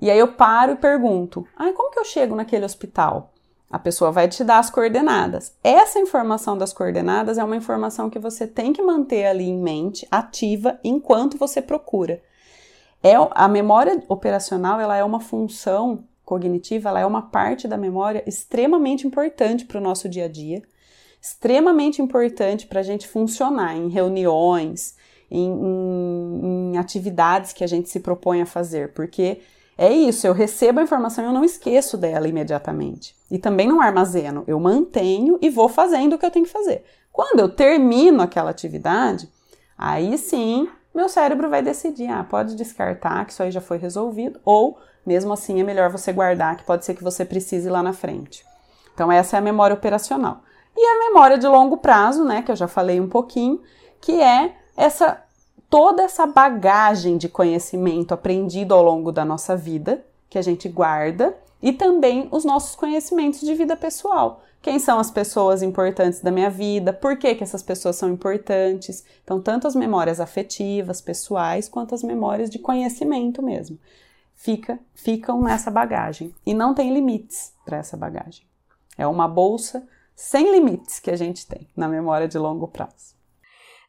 E 0.00 0.10
aí 0.10 0.18
eu 0.18 0.28
paro 0.28 0.72
e 0.72 0.76
pergunto: 0.76 1.46
"Ah, 1.54 1.72
como 1.72 1.90
que 1.90 1.98
eu 1.98 2.04
chego 2.04 2.34
naquele 2.34 2.64
hospital?" 2.64 3.32
A 3.70 3.78
pessoa 3.78 4.10
vai 4.10 4.26
te 4.26 4.42
dar 4.42 4.58
as 4.58 4.68
coordenadas. 4.68 5.54
Essa 5.62 6.00
informação 6.00 6.58
das 6.58 6.72
coordenadas 6.72 7.38
é 7.38 7.44
uma 7.44 7.56
informação 7.56 8.10
que 8.10 8.18
você 8.18 8.44
tem 8.44 8.72
que 8.72 8.82
manter 8.82 9.26
ali 9.26 9.44
em 9.44 9.56
mente, 9.56 10.06
ativa, 10.10 10.80
enquanto 10.82 11.38
você 11.38 11.62
procura. 11.62 12.20
É, 13.00 13.12
a 13.30 13.48
memória 13.48 14.02
operacional 14.08 14.80
ela 14.80 14.96
é 14.96 15.04
uma 15.04 15.20
função 15.20 16.04
cognitiva, 16.24 16.88
ela 16.88 17.00
é 17.00 17.06
uma 17.06 17.22
parte 17.22 17.68
da 17.68 17.76
memória 17.76 18.24
extremamente 18.26 19.06
importante 19.06 19.64
para 19.64 19.78
o 19.78 19.82
nosso 19.82 20.08
dia 20.08 20.24
a 20.24 20.28
dia, 20.28 20.62
extremamente 21.20 22.02
importante 22.02 22.66
para 22.66 22.80
a 22.80 22.82
gente 22.82 23.06
funcionar 23.06 23.76
em 23.76 23.88
reuniões, 23.88 24.96
em, 25.30 25.48
em, 25.48 26.72
em 26.72 26.76
atividades 26.76 27.52
que 27.52 27.62
a 27.62 27.66
gente 27.66 27.88
se 27.88 28.00
propõe 28.00 28.42
a 28.42 28.46
fazer, 28.46 28.92
porque 28.94 29.40
é 29.82 29.90
isso, 29.90 30.26
eu 30.26 30.34
recebo 30.34 30.78
a 30.78 30.82
informação 30.82 31.24
e 31.24 31.26
eu 31.26 31.32
não 31.32 31.42
esqueço 31.42 31.96
dela 31.96 32.28
imediatamente. 32.28 33.16
E 33.30 33.38
também 33.38 33.66
não 33.66 33.80
armazeno, 33.80 34.44
eu 34.46 34.60
mantenho 34.60 35.38
e 35.40 35.48
vou 35.48 35.70
fazendo 35.70 36.12
o 36.12 36.18
que 36.18 36.26
eu 36.26 36.30
tenho 36.30 36.44
que 36.44 36.52
fazer. 36.52 36.84
Quando 37.10 37.40
eu 37.40 37.48
termino 37.48 38.20
aquela 38.22 38.50
atividade, 38.50 39.26
aí 39.78 40.18
sim 40.18 40.68
meu 40.94 41.08
cérebro 41.08 41.48
vai 41.48 41.62
decidir: 41.62 42.08
ah, 42.08 42.22
pode 42.22 42.56
descartar 42.56 43.24
que 43.24 43.32
isso 43.32 43.42
aí 43.42 43.50
já 43.50 43.62
foi 43.62 43.78
resolvido, 43.78 44.38
ou 44.44 44.78
mesmo 45.06 45.32
assim 45.32 45.60
é 45.60 45.64
melhor 45.64 45.88
você 45.88 46.12
guardar, 46.12 46.58
que 46.58 46.64
pode 46.64 46.84
ser 46.84 46.94
que 46.94 47.02
você 47.02 47.24
precise 47.24 47.70
lá 47.70 47.82
na 47.82 47.94
frente. 47.94 48.44
Então, 48.92 49.10
essa 49.10 49.36
é 49.36 49.38
a 49.38 49.42
memória 49.42 49.72
operacional. 49.72 50.42
E 50.76 50.84
a 50.84 51.08
memória 51.08 51.38
de 51.38 51.46
longo 51.46 51.78
prazo, 51.78 52.22
né, 52.22 52.42
que 52.42 52.50
eu 52.50 52.56
já 52.56 52.68
falei 52.68 53.00
um 53.00 53.08
pouquinho, 53.08 53.62
que 53.98 54.20
é 54.20 54.54
essa 54.76 55.22
toda 55.70 56.02
essa 56.02 56.26
bagagem 56.26 57.16
de 57.16 57.28
conhecimento 57.28 58.12
aprendido 58.12 58.74
ao 58.74 58.82
longo 58.82 59.12
da 59.12 59.24
nossa 59.24 59.56
vida, 59.56 60.04
que 60.28 60.36
a 60.36 60.42
gente 60.42 60.68
guarda, 60.68 61.34
e 61.62 61.72
também 61.72 62.28
os 62.32 62.44
nossos 62.44 62.74
conhecimentos 62.74 63.40
de 63.40 63.54
vida 63.54 63.76
pessoal. 63.76 64.42
Quem 64.60 64.78
são 64.78 64.98
as 64.98 65.10
pessoas 65.10 65.62
importantes 65.62 66.20
da 66.20 66.30
minha 66.30 66.50
vida? 66.50 66.92
Por 66.92 67.16
que, 67.16 67.34
que 67.34 67.42
essas 67.42 67.62
pessoas 67.62 67.96
são 67.96 68.10
importantes? 68.10 69.04
Então, 69.24 69.40
tanto 69.40 69.66
as 69.66 69.74
memórias 69.74 70.20
afetivas, 70.20 71.00
pessoais, 71.00 71.68
quanto 71.68 71.94
as 71.94 72.02
memórias 72.02 72.50
de 72.50 72.58
conhecimento 72.58 73.42
mesmo. 73.42 73.78
Fica, 74.34 74.78
ficam 74.94 75.40
nessa 75.40 75.70
bagagem. 75.70 76.34
E 76.44 76.52
não 76.52 76.74
tem 76.74 76.92
limites 76.92 77.54
para 77.64 77.78
essa 77.78 77.96
bagagem. 77.96 78.44
É 78.98 79.06
uma 79.06 79.28
bolsa 79.28 79.86
sem 80.14 80.50
limites 80.50 80.98
que 80.98 81.10
a 81.10 81.16
gente 81.16 81.46
tem 81.46 81.66
na 81.74 81.88
memória 81.88 82.28
de 82.28 82.36
longo 82.36 82.68
prazo. 82.68 83.19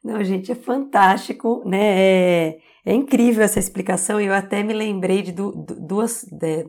Não, 0.03 0.23
gente, 0.23 0.51
é 0.51 0.55
fantástico, 0.55 1.61
né? 1.65 2.49
É, 2.49 2.59
é 2.85 2.93
incrível 2.93 3.43
essa 3.43 3.59
explicação 3.59 4.19
eu 4.19 4.33
até 4.33 4.63
me 4.63 4.73
lembrei 4.73 5.21
de 5.21 5.31
duas. 5.31 6.23
De, 6.23 6.67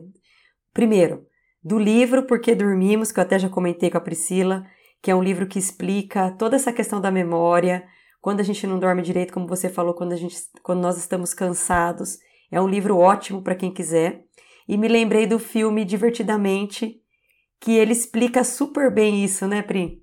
primeiro, 0.71 1.25
do 1.63 1.79
livro 1.79 2.23
Porque 2.27 2.53
Dormimos, 2.53 3.11
que 3.11 3.19
eu 3.19 3.23
até 3.23 3.39
já 3.39 3.49
comentei 3.49 3.89
com 3.89 3.97
a 3.97 4.01
Priscila, 4.01 4.65
que 5.01 5.09
é 5.09 5.15
um 5.15 5.23
livro 5.23 5.47
que 5.47 5.57
explica 5.57 6.31
toda 6.31 6.55
essa 6.55 6.71
questão 6.71 7.01
da 7.01 7.09
memória, 7.09 7.83
quando 8.21 8.39
a 8.39 8.43
gente 8.43 8.67
não 8.67 8.79
dorme 8.79 9.01
direito, 9.01 9.33
como 9.33 9.47
você 9.47 9.67
falou, 9.67 9.93
quando, 9.95 10.13
a 10.13 10.15
gente, 10.15 10.37
quando 10.61 10.81
nós 10.81 10.97
estamos 10.97 11.33
cansados. 11.33 12.17
É 12.51 12.61
um 12.61 12.67
livro 12.67 12.97
ótimo 12.97 13.41
para 13.41 13.55
quem 13.55 13.73
quiser. 13.73 14.23
E 14.67 14.77
me 14.77 14.87
lembrei 14.87 15.25
do 15.25 15.39
filme 15.39 15.83
Divertidamente, 15.83 17.01
que 17.59 17.71
ele 17.71 17.93
explica 17.93 18.43
super 18.43 18.93
bem 18.93 19.23
isso, 19.23 19.47
né, 19.47 19.61
Pri? 19.63 20.02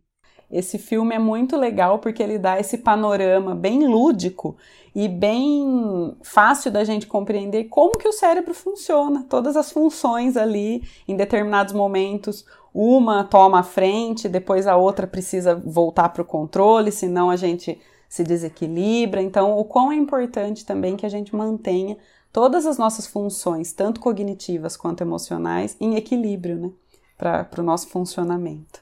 Esse 0.51 0.79
filme 0.79 1.15
é 1.15 1.19
muito 1.19 1.57
legal 1.57 2.01
porque 2.01 2.23
ele 2.23 2.39
dá 2.39 2.59
esse 2.59 2.79
panorama 2.79 3.55
bem 3.55 3.87
lúdico 3.87 4.57
e 4.95 5.07
bem 5.07 6.17
fácil 6.23 6.73
da 6.73 6.83
gente 6.83 7.07
compreender 7.07 7.65
como 7.65 7.97
que 7.97 8.09
o 8.09 8.13
cérebro 8.13 8.53
funciona, 8.53 9.25
todas 9.29 9.57
as 9.57 9.71
funções 9.71 10.37
ali 10.37 10.83
em 11.07 11.17
determinados 11.17 11.73
momentos. 11.73 12.45
Uma 12.75 13.25
toma 13.25 13.61
a 13.61 13.63
frente, 13.63 14.29
depois 14.29 14.67
a 14.67 14.77
outra 14.77 15.07
precisa 15.07 15.55
voltar 15.55 16.09
para 16.09 16.23
o 16.23 16.25
controle, 16.25 16.91
senão 16.91 17.31
a 17.31 17.37
gente 17.37 17.81
se 18.09 18.25
desequilibra. 18.25 19.23
Então, 19.23 19.57
o 19.57 19.65
quão 19.65 19.93
é 19.93 19.97
importante 19.97 20.67
também 20.67 20.97
que 20.97 21.07
a 21.07 21.09
gente 21.09 21.35
mantenha 21.35 21.97
todas 22.33 22.67
as 22.67 22.79
nossas 22.79 23.07
funções, 23.07 23.73
tanto 23.73 24.01
cognitivas 24.01 24.77
quanto 24.77 25.01
emocionais, 25.01 25.77
em 25.81 25.95
equilíbrio, 25.97 26.57
né, 26.57 26.71
para 27.17 27.61
o 27.61 27.63
nosso 27.63 27.89
funcionamento. 27.89 28.81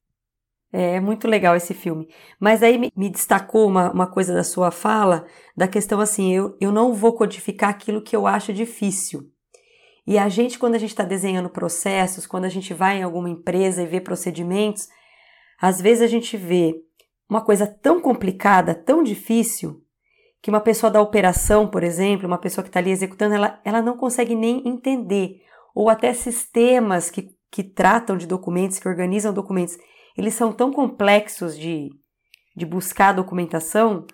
É 0.70 1.00
muito 1.00 1.26
legal 1.26 1.56
esse 1.56 1.72
filme. 1.72 2.08
Mas 2.38 2.62
aí 2.62 2.76
me, 2.76 2.92
me 2.94 3.08
destacou 3.08 3.66
uma, 3.66 3.90
uma 3.90 4.06
coisa 4.06 4.34
da 4.34 4.44
sua 4.44 4.70
fala, 4.70 5.26
da 5.56 5.66
questão 5.66 6.00
assim, 6.00 6.32
eu, 6.32 6.56
eu 6.60 6.70
não 6.70 6.92
vou 6.92 7.14
codificar 7.14 7.70
aquilo 7.70 8.02
que 8.02 8.14
eu 8.14 8.26
acho 8.26 8.52
difícil. 8.52 9.30
E 10.06 10.18
a 10.18 10.28
gente, 10.28 10.58
quando 10.58 10.74
a 10.74 10.78
gente 10.78 10.90
está 10.90 11.04
desenhando 11.04 11.50
processos, 11.50 12.26
quando 12.26 12.44
a 12.44 12.48
gente 12.48 12.72
vai 12.72 12.98
em 12.98 13.02
alguma 13.02 13.28
empresa 13.28 13.82
e 13.82 13.86
vê 13.86 14.00
procedimentos, 14.00 14.88
às 15.60 15.80
vezes 15.80 16.02
a 16.02 16.06
gente 16.06 16.36
vê 16.36 16.74
uma 17.28 17.44
coisa 17.44 17.66
tão 17.66 18.00
complicada, 18.00 18.74
tão 18.74 19.02
difícil, 19.02 19.82
que 20.40 20.50
uma 20.50 20.60
pessoa 20.60 20.90
da 20.90 21.00
operação, 21.00 21.66
por 21.66 21.82
exemplo, 21.82 22.26
uma 22.26 22.38
pessoa 22.38 22.62
que 22.62 22.68
está 22.68 22.80
ali 22.80 22.90
executando, 22.90 23.34
ela, 23.34 23.60
ela 23.64 23.82
não 23.82 23.96
consegue 23.96 24.34
nem 24.34 24.66
entender. 24.66 25.42
Ou 25.74 25.90
até 25.90 26.12
sistemas 26.12 27.10
que, 27.10 27.30
que 27.50 27.62
tratam 27.62 28.16
de 28.16 28.26
documentos, 28.26 28.78
que 28.78 28.88
organizam 28.88 29.32
documentos, 29.32 29.76
eles 30.18 30.34
são 30.34 30.52
tão 30.52 30.72
complexos 30.72 31.56
de, 31.56 31.90
de 32.56 32.66
buscar 32.66 33.10
a 33.10 33.12
documentação 33.12 34.04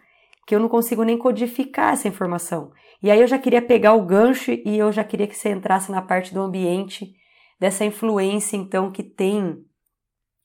que 0.47 0.55
eu 0.55 0.61
não 0.61 0.69
consigo 0.69 1.03
nem 1.03 1.17
codificar 1.17 1.95
essa 1.95 2.07
informação. 2.07 2.71
E 3.03 3.11
aí 3.11 3.19
eu 3.19 3.27
já 3.27 3.39
queria 3.39 3.63
pegar 3.63 3.95
o 3.95 4.05
gancho 4.05 4.53
e 4.53 4.77
eu 4.77 4.93
já 4.93 5.03
queria 5.03 5.27
que 5.27 5.35
você 5.35 5.49
entrasse 5.49 5.91
na 5.91 6.03
parte 6.03 6.35
do 6.35 6.43
ambiente, 6.43 7.15
dessa 7.59 7.87
influência 7.87 8.55
então 8.55 8.93
que 8.93 9.03
tem 9.03 9.65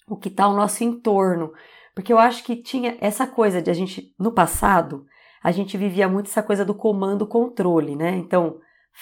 o 0.08 0.15
que 0.15 0.30
está 0.30 0.45
ao 0.45 0.56
nosso 0.56 0.82
entorno. 0.82 1.52
Porque 1.93 2.13
eu 2.13 2.17
acho 2.17 2.41
que 2.45 2.56
tinha 2.56 2.98
essa 3.02 3.28
coisa 3.28 3.62
de 3.62 3.69
a 3.69 3.74
gente, 3.74 4.15
no 4.17 4.32
passado, 4.32 5.06
a 5.43 5.52
gente 5.52 5.78
vivia 5.78 6.08
muito 6.08 6.28
essa 6.28 6.41
coisa 6.41 6.63
do 6.63 6.74
comando-controle, 6.74 7.98
né? 7.98 8.12
Então, 8.15 8.60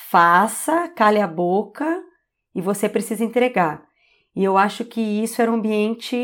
faça, 0.10 0.88
cale 0.90 1.22
a 1.22 1.28
boca 1.28 2.04
e 2.56 2.62
você 2.62 2.90
precisa 2.90 3.24
entregar. 3.24 3.87
E 4.38 4.44
eu 4.44 4.56
acho 4.56 4.86
que 4.86 5.02
isso 5.02 5.42
era 5.42 5.52
um 5.52 5.56
ambiente 5.56 6.16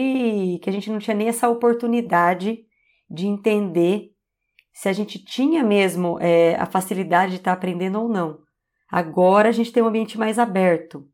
que 0.62 0.70
a 0.70 0.72
gente 0.72 0.92
não 0.92 1.00
tinha 1.00 1.18
nem 1.18 1.30
essa 1.30 1.50
oportunidade 1.50 2.64
de 3.10 3.26
entender 3.26 4.12
se 4.72 4.88
a 4.88 4.94
gente 4.94 5.18
tinha 5.18 5.64
mesmo 5.64 6.20
é, 6.22 6.54
a 6.58 6.68
facilidade 6.68 7.32
de 7.32 7.38
estar 7.38 7.54
aprendendo 7.54 8.00
ou 8.00 8.08
não. 8.08 8.38
Agora 8.88 9.50
a 9.50 9.52
gente 9.52 9.74
tem 9.74 9.82
um 9.82 9.88
ambiente 9.88 10.16
mais 10.16 10.38
aberto, 10.38 11.08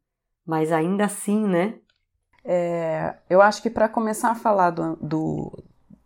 mas 0.46 0.74
ainda 0.74 1.06
assim, 1.06 1.48
né? 1.48 1.76
É, 2.44 3.16
eu 3.30 3.42
acho 3.42 3.62
que 3.62 3.70
para 3.70 3.88
começar 3.88 4.32
a 4.32 4.36
falar 4.36 4.72
do, 4.72 4.98
do, 4.98 5.64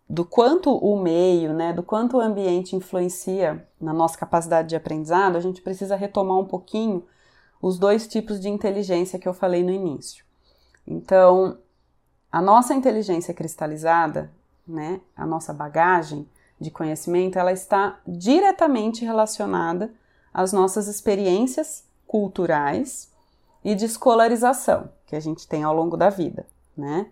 do, 0.08 0.24
quanto 0.24 0.70
o 0.70 1.02
meio, 1.02 1.52
né, 1.52 1.72
do 1.72 1.82
quanto 1.82 2.18
o 2.18 2.20
ambiente 2.20 2.76
influencia 2.76 3.66
na 3.80 3.92
nossa 3.92 4.16
capacidade 4.16 4.68
de 4.68 4.76
aprendizado, 4.76 5.34
a 5.34 5.40
gente 5.40 5.60
precisa 5.60 5.96
retomar 5.96 6.38
um 6.38 6.46
pouquinho 6.46 7.04
os 7.60 7.80
dois 7.80 8.06
tipos 8.06 8.38
de 8.38 8.48
inteligência 8.48 9.18
que 9.18 9.26
eu 9.26 9.34
falei 9.34 9.64
no 9.64 9.72
início. 9.72 10.24
Então, 10.86 11.58
a 12.30 12.42
nossa 12.42 12.74
inteligência 12.74 13.32
cristalizada, 13.32 14.30
né, 14.66 15.00
a 15.16 15.26
nossa 15.26 15.52
bagagem 15.52 16.28
de 16.60 16.70
conhecimento, 16.70 17.38
ela 17.38 17.52
está 17.52 17.98
diretamente 18.06 19.04
relacionada 19.04 19.92
às 20.32 20.52
nossas 20.52 20.88
experiências 20.88 21.84
culturais 22.06 23.10
e 23.64 23.74
de 23.74 23.84
escolarização 23.84 24.90
que 25.06 25.16
a 25.16 25.20
gente 25.20 25.46
tem 25.46 25.62
ao 25.62 25.74
longo 25.74 25.96
da 25.96 26.10
vida, 26.10 26.46
né? 26.76 27.06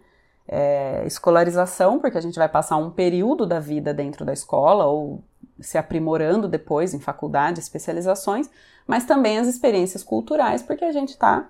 É, 0.46 1.04
escolarização, 1.06 2.00
porque 2.00 2.18
a 2.18 2.20
gente 2.20 2.38
vai 2.38 2.48
passar 2.48 2.76
um 2.76 2.90
período 2.90 3.46
da 3.46 3.60
vida 3.60 3.94
dentro 3.94 4.24
da 4.24 4.32
escola 4.32 4.86
ou 4.86 5.22
se 5.60 5.78
aprimorando 5.78 6.48
depois 6.48 6.92
em 6.92 7.00
faculdade, 7.00 7.60
especializações, 7.60 8.50
mas 8.86 9.04
também 9.04 9.38
as 9.38 9.46
experiências 9.46 10.02
culturais, 10.02 10.62
porque 10.62 10.84
a 10.84 10.92
gente 10.92 11.10
está 11.10 11.48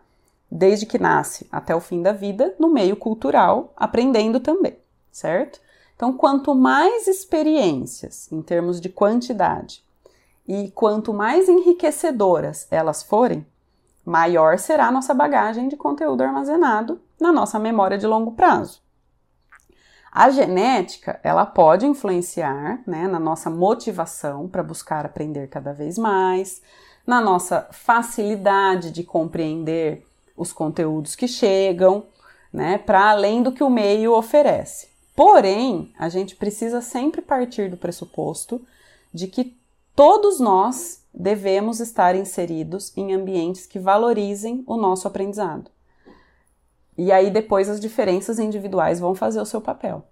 desde 0.55 0.85
que 0.85 0.99
nasce 0.99 1.49
até 1.51 1.75
o 1.75 1.81
fim 1.81 2.03
da 2.03 2.13
vida, 2.13 2.55
no 2.59 2.69
meio 2.69 2.95
cultural, 2.95 3.73
aprendendo 3.75 4.39
também, 4.39 4.77
certo? 5.11 5.59
Então, 5.97 6.13
quanto 6.13 6.55
mais 6.55 7.09
experiências 7.09 8.31
em 8.31 8.43
termos 8.43 8.79
de 8.79 8.91
quantidade 8.91 9.83
e 10.47 10.71
quanto 10.73 11.15
mais 11.15 11.49
enriquecedoras 11.49 12.69
elas 12.71 13.03
forem, 13.03 13.47
maior 14.05 14.59
será 14.59 14.89
a 14.89 14.93
nossa 14.93 15.15
bagagem 15.15 15.69
de 15.69 15.77
conteúdo 15.77 16.23
armazenado 16.23 17.01
na 17.19 17.33
nossa 17.33 17.59
memória 17.59 17.97
de 17.97 18.07
longo 18.07 18.33
prazo. 18.33 18.83
A 20.11 20.29
genética, 20.29 21.19
ela 21.23 21.47
pode 21.47 21.87
influenciar 21.87 22.83
né, 22.87 23.09
na 23.09 23.19
nossa 23.19 23.49
motivação 23.49 24.47
para 24.49 24.63
buscar 24.63 25.07
aprender 25.07 25.49
cada 25.49 25.73
vez 25.73 25.97
mais, 25.97 26.61
na 27.07 27.23
nossa 27.23 27.69
facilidade 27.71 28.91
de 28.91 29.03
compreender 29.03 30.05
os 30.43 30.53
conteúdos 30.53 31.15
que 31.15 31.27
chegam, 31.27 32.05
né, 32.53 32.77
para 32.77 33.11
além 33.11 33.43
do 33.43 33.53
que 33.53 33.65
o 33.65 33.71
meio 33.71 34.13
oferece. 34.13 34.89
Porém, 35.17 35.93
a 35.99 36.09
gente 36.09 36.37
precisa 36.37 36.81
sempre 36.81 37.23
partir 37.23 37.71
do 37.71 37.77
pressuposto 37.77 38.61
de 39.13 39.27
que 39.27 39.57
todos 39.95 40.41
nós 40.41 41.03
devemos 41.13 41.81
estar 41.81 42.15
inseridos 42.15 42.97
em 42.97 43.13
ambientes 43.13 43.67
que 43.67 43.79
valorizem 43.79 44.65
o 44.67 44.77
nosso 44.77 45.07
aprendizado. 45.07 45.71
E 46.97 47.13
aí 47.13 47.31
depois 47.31 47.69
as 47.69 47.81
diferenças 47.81 48.39
individuais 48.39 49.01
vão 49.01 49.15
fazer 49.15 49.41
o 49.41 49.47
seu 49.47 49.61
papel. 49.61 50.05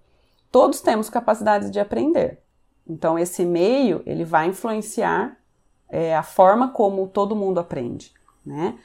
Todos 0.51 0.81
temos 0.81 1.09
capacidade 1.09 1.71
de 1.71 1.81
aprender. 1.81 2.43
Então 2.87 3.19
esse 3.19 3.45
meio 3.45 4.03
ele 4.05 4.25
vai 4.25 4.49
influenciar 4.49 5.37
é, 5.89 6.15
a 6.15 6.23
forma 6.23 6.69
como 6.69 7.09
todo 7.09 7.37
mundo 7.37 7.61
aprende, 7.61 8.13
né? 8.45 8.79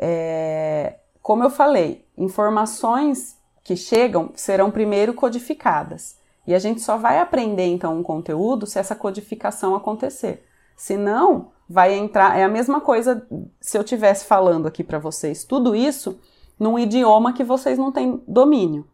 É, 0.00 0.96
como 1.20 1.44
eu 1.44 1.50
falei, 1.50 2.06
informações 2.16 3.38
que 3.62 3.76
chegam 3.76 4.30
serão 4.34 4.70
primeiro 4.70 5.12
codificadas. 5.12 6.18
E 6.46 6.54
a 6.54 6.58
gente 6.58 6.80
só 6.80 6.96
vai 6.96 7.18
aprender 7.18 7.66
então 7.66 7.98
um 7.98 8.02
conteúdo 8.02 8.66
se 8.66 8.78
essa 8.78 8.96
codificação 8.96 9.74
acontecer. 9.74 10.44
Senão, 10.74 11.52
vai 11.68 11.94
entrar. 11.94 12.36
É 12.36 12.42
a 12.42 12.48
mesma 12.48 12.80
coisa 12.80 13.24
se 13.60 13.78
eu 13.78 13.82
estivesse 13.82 14.24
falando 14.24 14.66
aqui 14.66 14.82
para 14.82 14.98
vocês 14.98 15.44
tudo 15.44 15.76
isso 15.76 16.18
num 16.58 16.78
idioma 16.78 17.32
que 17.32 17.44
vocês 17.44 17.78
não 17.78 17.92
têm 17.92 18.22
domínio. 18.26 18.86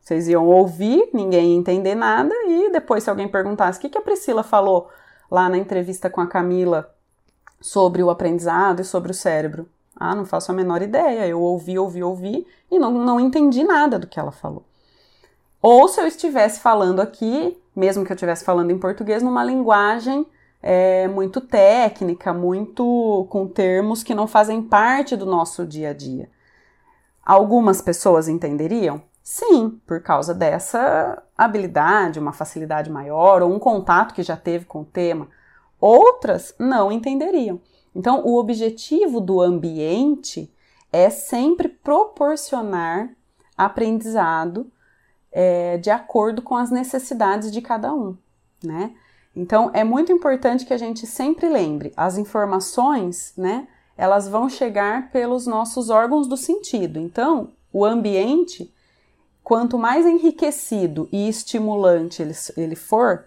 Vocês 0.00 0.28
iam 0.28 0.46
ouvir, 0.46 1.10
ninguém 1.12 1.50
ia 1.50 1.58
entender 1.58 1.96
nada, 1.96 2.32
e 2.46 2.70
depois, 2.70 3.02
se 3.02 3.10
alguém 3.10 3.26
perguntasse 3.26 3.76
o 3.76 3.82
que, 3.82 3.88
que 3.88 3.98
a 3.98 4.02
Priscila 4.02 4.44
falou 4.44 4.88
lá 5.28 5.48
na 5.48 5.58
entrevista 5.58 6.08
com 6.08 6.20
a 6.20 6.28
Camila 6.28 6.94
sobre 7.60 8.04
o 8.04 8.08
aprendizado 8.08 8.80
e 8.80 8.84
sobre 8.84 9.10
o 9.10 9.14
cérebro, 9.14 9.68
ah, 9.98 10.14
não 10.14 10.24
faço 10.24 10.52
a 10.52 10.54
menor 10.54 10.82
ideia. 10.82 11.26
Eu 11.26 11.40
ouvi, 11.40 11.78
ouvi, 11.78 12.02
ouvi 12.02 12.46
e 12.70 12.78
não, 12.78 12.92
não 12.92 13.18
entendi 13.18 13.64
nada 13.64 13.98
do 13.98 14.06
que 14.06 14.20
ela 14.20 14.32
falou. 14.32 14.64
Ou 15.60 15.88
se 15.88 16.00
eu 16.00 16.06
estivesse 16.06 16.60
falando 16.60 17.00
aqui, 17.00 17.56
mesmo 17.74 18.04
que 18.04 18.12
eu 18.12 18.14
estivesse 18.14 18.44
falando 18.44 18.70
em 18.70 18.78
português, 18.78 19.22
numa 19.22 19.42
linguagem 19.42 20.26
é, 20.62 21.08
muito 21.08 21.40
técnica, 21.40 22.32
muito 22.32 23.26
com 23.30 23.48
termos 23.48 24.02
que 24.02 24.14
não 24.14 24.26
fazem 24.26 24.62
parte 24.62 25.16
do 25.16 25.26
nosso 25.26 25.66
dia 25.66 25.90
a 25.90 25.92
dia. 25.92 26.28
Algumas 27.24 27.80
pessoas 27.80 28.28
entenderiam? 28.28 29.02
Sim, 29.22 29.80
por 29.84 30.00
causa 30.00 30.32
dessa 30.32 31.20
habilidade, 31.36 32.20
uma 32.20 32.32
facilidade 32.32 32.90
maior 32.90 33.42
ou 33.42 33.52
um 33.52 33.58
contato 33.58 34.14
que 34.14 34.22
já 34.22 34.36
teve 34.36 34.64
com 34.66 34.82
o 34.82 34.84
tema. 34.84 35.28
Outras 35.80 36.54
não 36.58 36.92
entenderiam. 36.92 37.60
Então, 37.96 38.22
o 38.26 38.38
objetivo 38.38 39.22
do 39.22 39.40
ambiente 39.40 40.52
é 40.92 41.08
sempre 41.08 41.66
proporcionar 41.66 43.10
aprendizado 43.56 44.70
é, 45.32 45.78
de 45.78 45.88
acordo 45.88 46.42
com 46.42 46.54
as 46.54 46.70
necessidades 46.70 47.50
de 47.50 47.62
cada 47.62 47.94
um, 47.94 48.14
né? 48.62 48.94
Então, 49.34 49.70
é 49.72 49.82
muito 49.82 50.12
importante 50.12 50.66
que 50.66 50.74
a 50.74 50.78
gente 50.78 51.06
sempre 51.06 51.48
lembre, 51.48 51.90
as 51.96 52.18
informações, 52.18 53.32
né, 53.36 53.66
elas 53.96 54.28
vão 54.28 54.48
chegar 54.48 55.10
pelos 55.10 55.46
nossos 55.46 55.88
órgãos 55.88 56.26
do 56.26 56.36
sentido. 56.36 56.98
Então, 56.98 57.52
o 57.72 57.82
ambiente, 57.82 58.72
quanto 59.42 59.78
mais 59.78 60.04
enriquecido 60.04 61.08
e 61.10 61.28
estimulante 61.28 62.20
ele, 62.20 62.34
ele 62.58 62.76
for, 62.76 63.26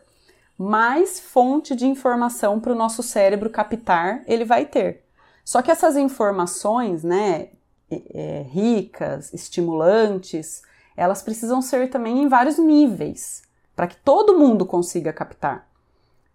mais 0.62 1.22
fonte 1.22 1.74
de 1.74 1.88
informação 1.88 2.60
para 2.60 2.74
o 2.74 2.76
nosso 2.76 3.02
cérebro 3.02 3.50
captar 3.50 4.24
ele 4.28 4.44
vai 4.44 4.66
ter. 4.66 5.06
Só 5.46 5.62
que 5.62 5.72
essas 5.72 5.96
informações, 5.96 7.02
né, 7.02 7.52
é, 7.90 8.46
ricas, 8.50 9.34
estimulantes, 9.34 10.62
elas 10.98 11.22
precisam 11.22 11.62
ser 11.62 11.90
também 11.90 12.22
em 12.22 12.28
vários 12.28 12.58
níveis, 12.58 13.42
para 13.74 13.88
que 13.88 13.96
todo 13.96 14.38
mundo 14.38 14.66
consiga 14.66 15.14
captar. 15.14 15.66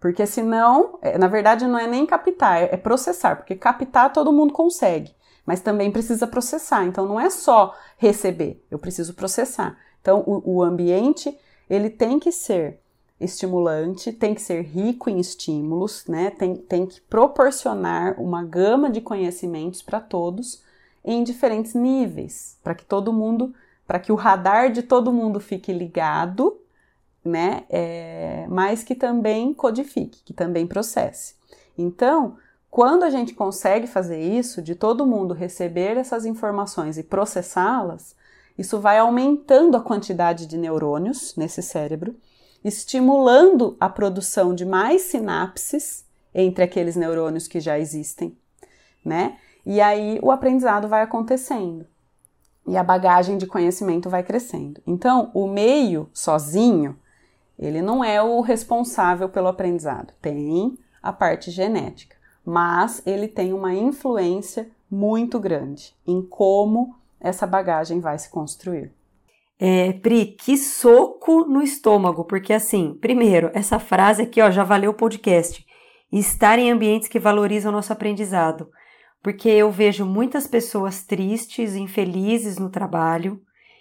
Porque 0.01 0.25
senão, 0.25 0.99
é, 1.03 1.19
na 1.19 1.29
verdade, 1.29 1.67
não 1.67 1.79
é 1.79 1.87
nem 1.87 2.07
captar, 2.07 2.63
é 2.63 2.77
processar, 2.79 3.37
porque 3.37 3.55
captar 3.55 4.11
todo 4.11 4.33
mundo 4.33 4.55
consegue, 4.55 5.15
mas 5.45 5.61
também 5.61 5.91
precisa 5.91 6.27
processar. 6.27 6.87
Então, 6.87 7.07
não 7.07 7.21
é 7.21 7.29
só 7.29 7.77
receber, 7.99 8.65
eu 8.71 8.79
preciso 8.79 9.13
processar. 9.13 9.77
Então, 10.01 10.25
o, 10.27 10.57
o 10.57 10.63
ambiente, 10.63 11.39
ele 11.69 11.91
tem 11.91 12.19
que 12.19 12.33
ser 12.33 12.81
estimulante, 13.21 14.13
tem 14.13 14.35
que 14.35 14.43
ser 14.43 14.63
rico 14.63 15.09
em 15.09 15.19
estímulos, 15.19 16.05
né? 16.07 16.31
Tem, 16.31 16.57
tem 16.57 16.87
que 16.87 17.01
proporcionar 17.03 18.21
uma 18.21 18.43
gama 18.43 18.91
de 18.91 19.01
conhecimentos 19.01 19.83
para 19.83 20.01
todos 20.01 20.63
em 21.05 21.23
diferentes 21.23 21.75
níveis, 21.75 22.59
para 22.63 22.75
que 22.75 22.85
todo 22.85 23.13
mundo 23.13 23.55
para 23.87 23.99
que 23.99 24.11
o 24.11 24.15
radar 24.15 24.73
de 24.73 24.83
todo 24.83 25.13
mundo 25.13 25.39
fique 25.39 25.71
ligado, 25.71 26.59
né? 27.23 27.65
É, 27.69 28.47
mas 28.49 28.83
que 28.83 28.95
também 28.95 29.53
codifique, 29.53 30.23
que 30.25 30.33
também 30.33 30.67
processe. 30.67 31.35
Então, 31.77 32.39
quando 32.71 33.05
a 33.05 33.11
gente 33.11 33.35
consegue 33.35 33.87
fazer 33.87 34.21
isso, 34.21 34.63
de 34.63 34.75
todo 34.75 35.07
mundo 35.07 35.35
receber 35.35 35.97
essas 35.97 36.25
informações 36.25 36.99
e 36.99 37.03
processá-las, 37.03 38.17
isso 38.57 38.81
vai 38.81 38.99
aumentando 38.99 39.77
a 39.77 39.81
quantidade 39.81 40.47
de 40.47 40.57
neurônios 40.57 41.35
nesse 41.37 41.63
cérebro, 41.63 42.17
estimulando 42.65 43.77
a 43.79 43.89
produção 43.89 44.55
de 44.55 44.65
mais 44.65 45.03
sinapses 45.03 46.05
entre 46.35 46.65
aqueles 46.65 46.97
neurônios 46.97 47.47
que 47.47 47.61
já 47.61 47.79
existem, 47.79 48.37
né? 49.05 49.37
E 49.65 49.81
aí 49.81 50.19
o 50.23 50.31
aprendizado 50.31 50.89
vai 50.89 51.03
acontecendo 51.03 51.87
e 52.67 52.77
a 52.77 52.83
bagagem 52.83 53.37
de 53.37 53.47
conhecimento 53.47 54.09
vai 54.09 54.23
crescendo. 54.23 54.81
Então, 54.87 55.31
o 55.35 55.47
meio 55.47 56.09
sozinho, 56.13 56.97
ele 57.59 57.83
não 57.83 58.03
é 58.03 58.23
o 58.23 58.41
responsável 58.41 59.29
pelo 59.29 59.49
aprendizado. 59.49 60.15
Tem 60.21 60.79
a 61.03 61.13
parte 61.13 61.51
genética, 61.51 62.17
mas 62.45 63.03
ele 63.05 63.29
tem 63.29 63.53
uma 63.53 63.75
influência 63.75 64.71
muito 64.91 65.39
grande 65.39 65.95
em 66.07 66.23
como 66.23 66.97
essa 67.21 67.47
bagagem 67.47 68.01
vai 68.01 68.19
se 68.19 68.29
construir. 68.29 68.93
É, 69.67 69.93
Pri, 69.95 70.37
que 70.39 70.57
soco 70.57 71.45
no 71.47 71.63
estômago, 71.63 72.25
porque 72.25 72.53
assim, 72.53 72.99
primeiro, 73.01 73.51
essa 73.55 73.79
frase 73.79 74.23
aqui 74.23 74.41
ó, 74.43 74.51
já 74.51 74.65
valeu 74.65 74.91
o 74.91 74.95
podcast. 74.95 75.65
Estar 76.13 76.59
em 76.59 76.71
ambientes 76.71 77.09
que 77.09 77.19
valorizam 77.19 77.73
o 77.73 77.75
nosso 77.75 77.93
aprendizado 77.93 78.69
porque 79.25 79.49
eu 79.49 79.71
vejo 79.71 80.05
muitas 80.05 80.47
pessoas 80.47 81.03
tristes, 81.03 81.75
infelizes 81.75 82.59
no 82.59 82.69
trabalho, 82.69 83.41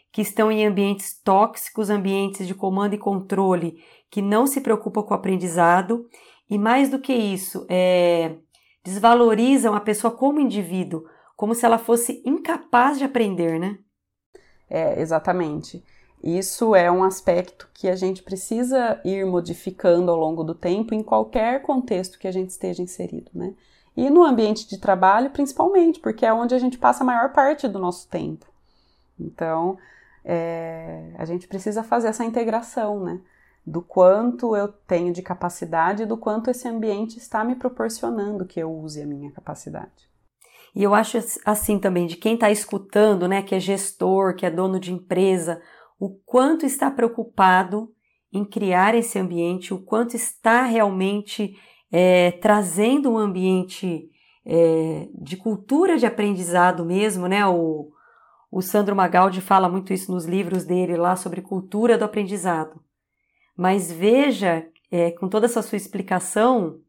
que 0.09 0.21
estão 0.21 0.49
em 0.49 0.65
ambientes 0.65 1.21
tóxicos, 1.21 1.89
ambientes 1.89 2.47
de 2.47 2.55
comando 2.55 2.93
e 2.93 2.97
controle, 2.97 3.75
que 4.09 4.21
não 4.21 4.47
se 4.47 4.61
preocupam 4.61 5.03
com 5.03 5.13
o 5.13 5.17
aprendizado, 5.17 6.07
e 6.49 6.57
mais 6.57 6.87
do 6.87 6.97
que 6.97 7.11
isso, 7.11 7.67
é, 7.69 8.37
desvalorizam 8.85 9.75
a 9.75 9.81
pessoa 9.81 10.15
como 10.15 10.39
indivíduo, 10.39 11.03
como 11.35 11.53
se 11.53 11.65
ela 11.65 11.77
fosse 11.77 12.23
incapaz 12.25 12.97
de 12.97 13.03
aprender, 13.03 13.59
né? 13.59 13.79
É, 14.69 14.99
exatamente. 15.01 15.83
Isso 16.23 16.73
é 16.73 16.89
um 16.89 17.03
aspecto 17.03 17.67
que 17.73 17.89
a 17.89 17.95
gente 17.95 18.23
precisa 18.23 18.99
ir 19.03 19.25
modificando 19.25 20.09
ao 20.09 20.17
longo 20.17 20.41
do 20.41 20.55
tempo 20.55 20.93
em 20.93 21.03
qualquer 21.03 21.61
contexto 21.61 22.17
que 22.17 22.27
a 22.27 22.31
gente 22.31 22.49
esteja 22.49 22.81
inserido, 22.81 23.29
né? 23.33 23.53
E 23.95 24.09
no 24.09 24.23
ambiente 24.23 24.67
de 24.67 24.77
trabalho, 24.77 25.29
principalmente, 25.31 25.99
porque 25.99 26.25
é 26.25 26.33
onde 26.33 26.55
a 26.55 26.59
gente 26.59 26.77
passa 26.77 27.03
a 27.03 27.05
maior 27.05 27.33
parte 27.33 27.67
do 27.67 27.77
nosso 27.77 28.07
tempo. 28.07 28.45
Então, 29.19 29.77
é, 30.23 31.11
a 31.17 31.25
gente 31.25 31.47
precisa 31.47 31.83
fazer 31.83 32.07
essa 32.07 32.23
integração, 32.23 33.03
né? 33.03 33.19
Do 33.65 33.81
quanto 33.81 34.55
eu 34.55 34.69
tenho 34.69 35.13
de 35.13 35.21
capacidade 35.21 36.03
e 36.03 36.05
do 36.05 36.17
quanto 36.17 36.49
esse 36.49 36.67
ambiente 36.67 37.17
está 37.17 37.43
me 37.43 37.55
proporcionando 37.55 38.45
que 38.45 38.59
eu 38.59 38.71
use 38.71 39.01
a 39.01 39.05
minha 39.05 39.31
capacidade. 39.31 40.12
E 40.75 40.81
eu 40.81 40.93
acho 40.93 41.19
assim 41.45 41.77
também, 41.77 42.07
de 42.07 42.15
quem 42.15 42.33
está 42.33 42.49
escutando, 42.49 43.27
né, 43.27 43.43
que 43.43 43.53
é 43.53 43.59
gestor, 43.59 44.35
que 44.35 44.45
é 44.45 44.49
dono 44.49 44.79
de 44.79 44.91
empresa, 44.91 45.61
o 45.99 46.09
quanto 46.25 46.65
está 46.65 46.89
preocupado 46.89 47.89
em 48.31 48.43
criar 48.43 48.95
esse 48.95 49.19
ambiente, 49.19 49.73
o 49.73 49.83
quanto 49.83 50.15
está 50.15 50.63
realmente 50.63 51.55
é, 51.91 52.31
trazendo 52.31 53.11
um 53.11 53.17
ambiente 53.17 54.09
é, 54.43 55.07
de 55.13 55.37
cultura 55.37 55.97
de 55.97 56.07
aprendizado 56.07 56.83
mesmo, 56.83 57.27
né? 57.27 57.45
O, 57.45 57.91
o 58.51 58.61
Sandro 58.61 58.95
Magaldi 58.95 59.39
fala 59.39 59.69
muito 59.69 59.93
isso 59.93 60.11
nos 60.11 60.25
livros 60.25 60.65
dele 60.65 60.97
lá 60.97 61.15
sobre 61.15 61.41
cultura 61.41 61.97
do 61.97 62.05
aprendizado. 62.05 62.81
Mas 63.55 63.91
veja, 63.91 64.67
é, 64.91 65.11
com 65.11 65.29
toda 65.29 65.45
essa 65.45 65.61
sua 65.61 65.75
explicação, 65.75 66.79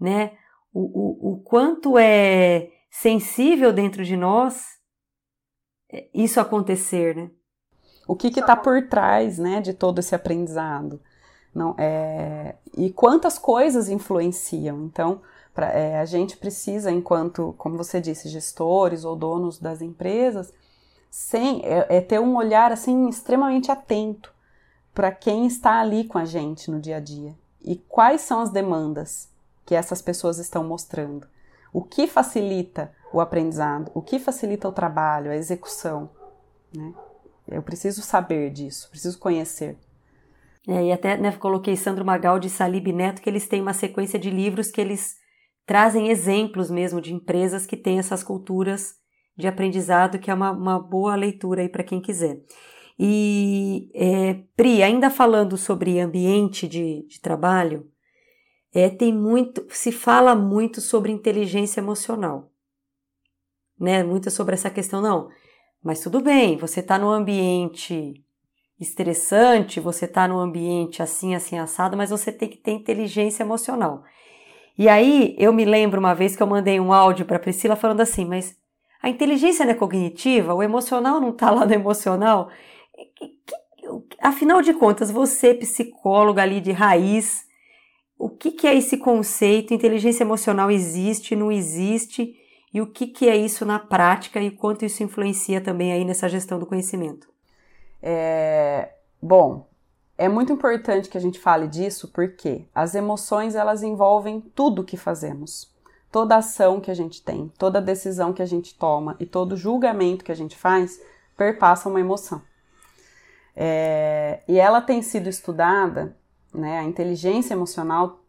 né, 0.00 0.32
o, 0.72 0.80
o, 0.80 1.32
o 1.32 1.42
quanto 1.42 1.98
é 1.98 2.70
sensível 3.00 3.72
dentro 3.72 4.04
de 4.04 4.16
nós 4.16 4.78
é, 5.92 6.08
isso 6.14 6.40
acontecer, 6.40 7.14
né? 7.14 7.30
O 8.08 8.14
que 8.14 8.28
está 8.28 8.56
por 8.56 8.88
trás, 8.88 9.38
né, 9.38 9.60
de 9.60 9.74
todo 9.74 9.98
esse 9.98 10.14
aprendizado? 10.14 11.00
Não, 11.54 11.74
é, 11.76 12.54
e 12.76 12.90
quantas 12.90 13.38
coisas 13.38 13.88
influenciam. 13.88 14.84
Então, 14.84 15.20
pra, 15.52 15.72
é, 15.72 15.98
a 15.98 16.04
gente 16.04 16.36
precisa, 16.36 16.90
enquanto, 16.90 17.54
como 17.58 17.76
você 17.76 18.00
disse, 18.00 18.28
gestores 18.28 19.04
ou 19.04 19.16
donos 19.16 19.58
das 19.58 19.82
empresas, 19.82 20.52
sem, 21.10 21.62
é, 21.64 21.96
é 21.96 22.00
ter 22.00 22.20
um 22.20 22.36
olhar 22.36 22.72
assim 22.72 23.08
extremamente 23.08 23.70
atento 23.70 24.32
para 24.94 25.10
quem 25.10 25.46
está 25.46 25.80
ali 25.80 26.04
com 26.04 26.18
a 26.18 26.24
gente 26.24 26.70
no 26.70 26.80
dia 26.80 26.96
a 26.96 27.00
dia 27.00 27.34
e 27.62 27.76
quais 27.76 28.20
são 28.22 28.40
as 28.40 28.50
demandas 28.50 29.28
que 29.64 29.74
essas 29.74 30.00
pessoas 30.00 30.38
estão 30.38 30.62
mostrando. 30.62 31.26
O 31.76 31.82
que 31.82 32.06
facilita 32.06 32.90
o 33.12 33.20
aprendizado, 33.20 33.92
o 33.94 34.00
que 34.00 34.18
facilita 34.18 34.66
o 34.66 34.72
trabalho, 34.72 35.30
a 35.30 35.36
execução. 35.36 36.08
Né? 36.74 36.94
Eu 37.46 37.62
preciso 37.62 38.00
saber 38.00 38.50
disso, 38.50 38.88
preciso 38.88 39.18
conhecer. 39.18 39.76
É, 40.66 40.84
e 40.84 40.90
até 40.90 41.18
né, 41.18 41.30
coloquei 41.32 41.76
Sandro 41.76 42.02
Magaldi 42.02 42.46
e 42.46 42.50
Salib 42.50 42.86
Neto, 42.94 43.20
que 43.20 43.28
eles 43.28 43.46
têm 43.46 43.60
uma 43.60 43.74
sequência 43.74 44.18
de 44.18 44.30
livros 44.30 44.70
que 44.70 44.80
eles 44.80 45.16
trazem 45.66 46.08
exemplos 46.08 46.70
mesmo 46.70 46.98
de 46.98 47.12
empresas 47.12 47.66
que 47.66 47.76
têm 47.76 47.98
essas 47.98 48.22
culturas 48.22 48.94
de 49.36 49.46
aprendizado, 49.46 50.18
que 50.18 50.30
é 50.30 50.34
uma, 50.34 50.52
uma 50.52 50.80
boa 50.80 51.14
leitura 51.14 51.60
aí 51.60 51.68
para 51.68 51.84
quem 51.84 52.00
quiser. 52.00 52.40
E, 52.98 53.90
é, 53.94 54.32
Pri, 54.56 54.82
ainda 54.82 55.10
falando 55.10 55.58
sobre 55.58 56.00
ambiente 56.00 56.66
de, 56.66 57.06
de 57.06 57.20
trabalho, 57.20 57.86
é, 58.76 58.90
tem 58.90 59.10
muito, 59.10 59.64
se 59.70 59.90
fala 59.90 60.34
muito 60.34 60.82
sobre 60.82 61.10
inteligência 61.10 61.80
emocional, 61.80 62.50
né? 63.80 64.04
Muito 64.04 64.30
sobre 64.30 64.52
essa 64.52 64.68
questão, 64.68 65.00
não. 65.00 65.30
Mas 65.82 66.00
tudo 66.00 66.20
bem, 66.20 66.58
você 66.58 66.80
está 66.80 66.98
no 66.98 67.08
ambiente 67.08 68.22
estressante, 68.78 69.80
você 69.80 70.04
está 70.04 70.28
num 70.28 70.38
ambiente 70.38 71.02
assim, 71.02 71.34
assim, 71.34 71.58
assado, 71.58 71.96
mas 71.96 72.10
você 72.10 72.30
tem 72.30 72.50
que 72.50 72.58
ter 72.58 72.72
inteligência 72.72 73.42
emocional. 73.42 74.04
E 74.76 74.90
aí 74.90 75.34
eu 75.38 75.54
me 75.54 75.64
lembro 75.64 75.98
uma 75.98 76.14
vez 76.14 76.36
que 76.36 76.42
eu 76.42 76.46
mandei 76.46 76.78
um 76.78 76.92
áudio 76.92 77.24
para 77.24 77.38
Priscila 77.38 77.76
falando 77.76 78.02
assim, 78.02 78.26
mas 78.26 78.58
a 79.02 79.08
inteligência 79.08 79.64
não 79.64 79.72
é 79.72 79.74
cognitiva, 79.74 80.52
o 80.52 80.62
emocional 80.62 81.18
não 81.18 81.30
está 81.30 81.50
lá 81.50 81.64
no 81.64 81.72
emocional. 81.72 82.50
Afinal 84.20 84.60
de 84.60 84.74
contas, 84.74 85.10
você, 85.10 85.54
psicóloga 85.54 86.42
ali 86.42 86.60
de 86.60 86.72
raiz, 86.72 87.45
o 88.18 88.28
que, 88.28 88.50
que 88.50 88.66
é 88.66 88.74
esse 88.74 88.96
conceito? 88.96 89.74
Inteligência 89.74 90.24
emocional 90.24 90.70
existe, 90.70 91.36
não 91.36 91.52
existe? 91.52 92.34
E 92.72 92.80
o 92.80 92.86
que, 92.86 93.06
que 93.06 93.28
é 93.28 93.36
isso 93.36 93.64
na 93.64 93.78
prática 93.78 94.40
e 94.40 94.50
quanto 94.50 94.84
isso 94.84 95.02
influencia 95.02 95.60
também 95.60 95.92
aí 95.92 96.04
nessa 96.04 96.28
gestão 96.28 96.58
do 96.58 96.66
conhecimento? 96.66 97.28
É, 98.02 98.92
bom, 99.20 99.68
é 100.18 100.28
muito 100.28 100.52
importante 100.52 101.08
que 101.08 101.18
a 101.18 101.20
gente 101.20 101.38
fale 101.38 101.68
disso 101.68 102.08
porque 102.08 102.66
as 102.74 102.94
emoções 102.94 103.54
elas 103.54 103.82
envolvem 103.82 104.40
tudo 104.54 104.84
que 104.84 104.96
fazemos. 104.96 105.74
Toda 106.10 106.36
ação 106.36 106.80
que 106.80 106.90
a 106.90 106.94
gente 106.94 107.22
tem, 107.22 107.52
toda 107.58 107.80
decisão 107.80 108.32
que 108.32 108.42
a 108.42 108.46
gente 108.46 108.74
toma 108.74 109.16
e 109.20 109.26
todo 109.26 109.56
julgamento 109.56 110.24
que 110.24 110.32
a 110.32 110.36
gente 110.36 110.56
faz 110.56 111.00
perpassa 111.36 111.88
uma 111.88 112.00
emoção. 112.00 112.40
É, 113.54 114.40
e 114.48 114.58
ela 114.58 114.80
tem 114.80 115.02
sido 115.02 115.28
estudada, 115.28 116.16
né, 116.56 116.78
a 116.78 116.84
inteligência 116.84 117.54
emocional 117.54 118.20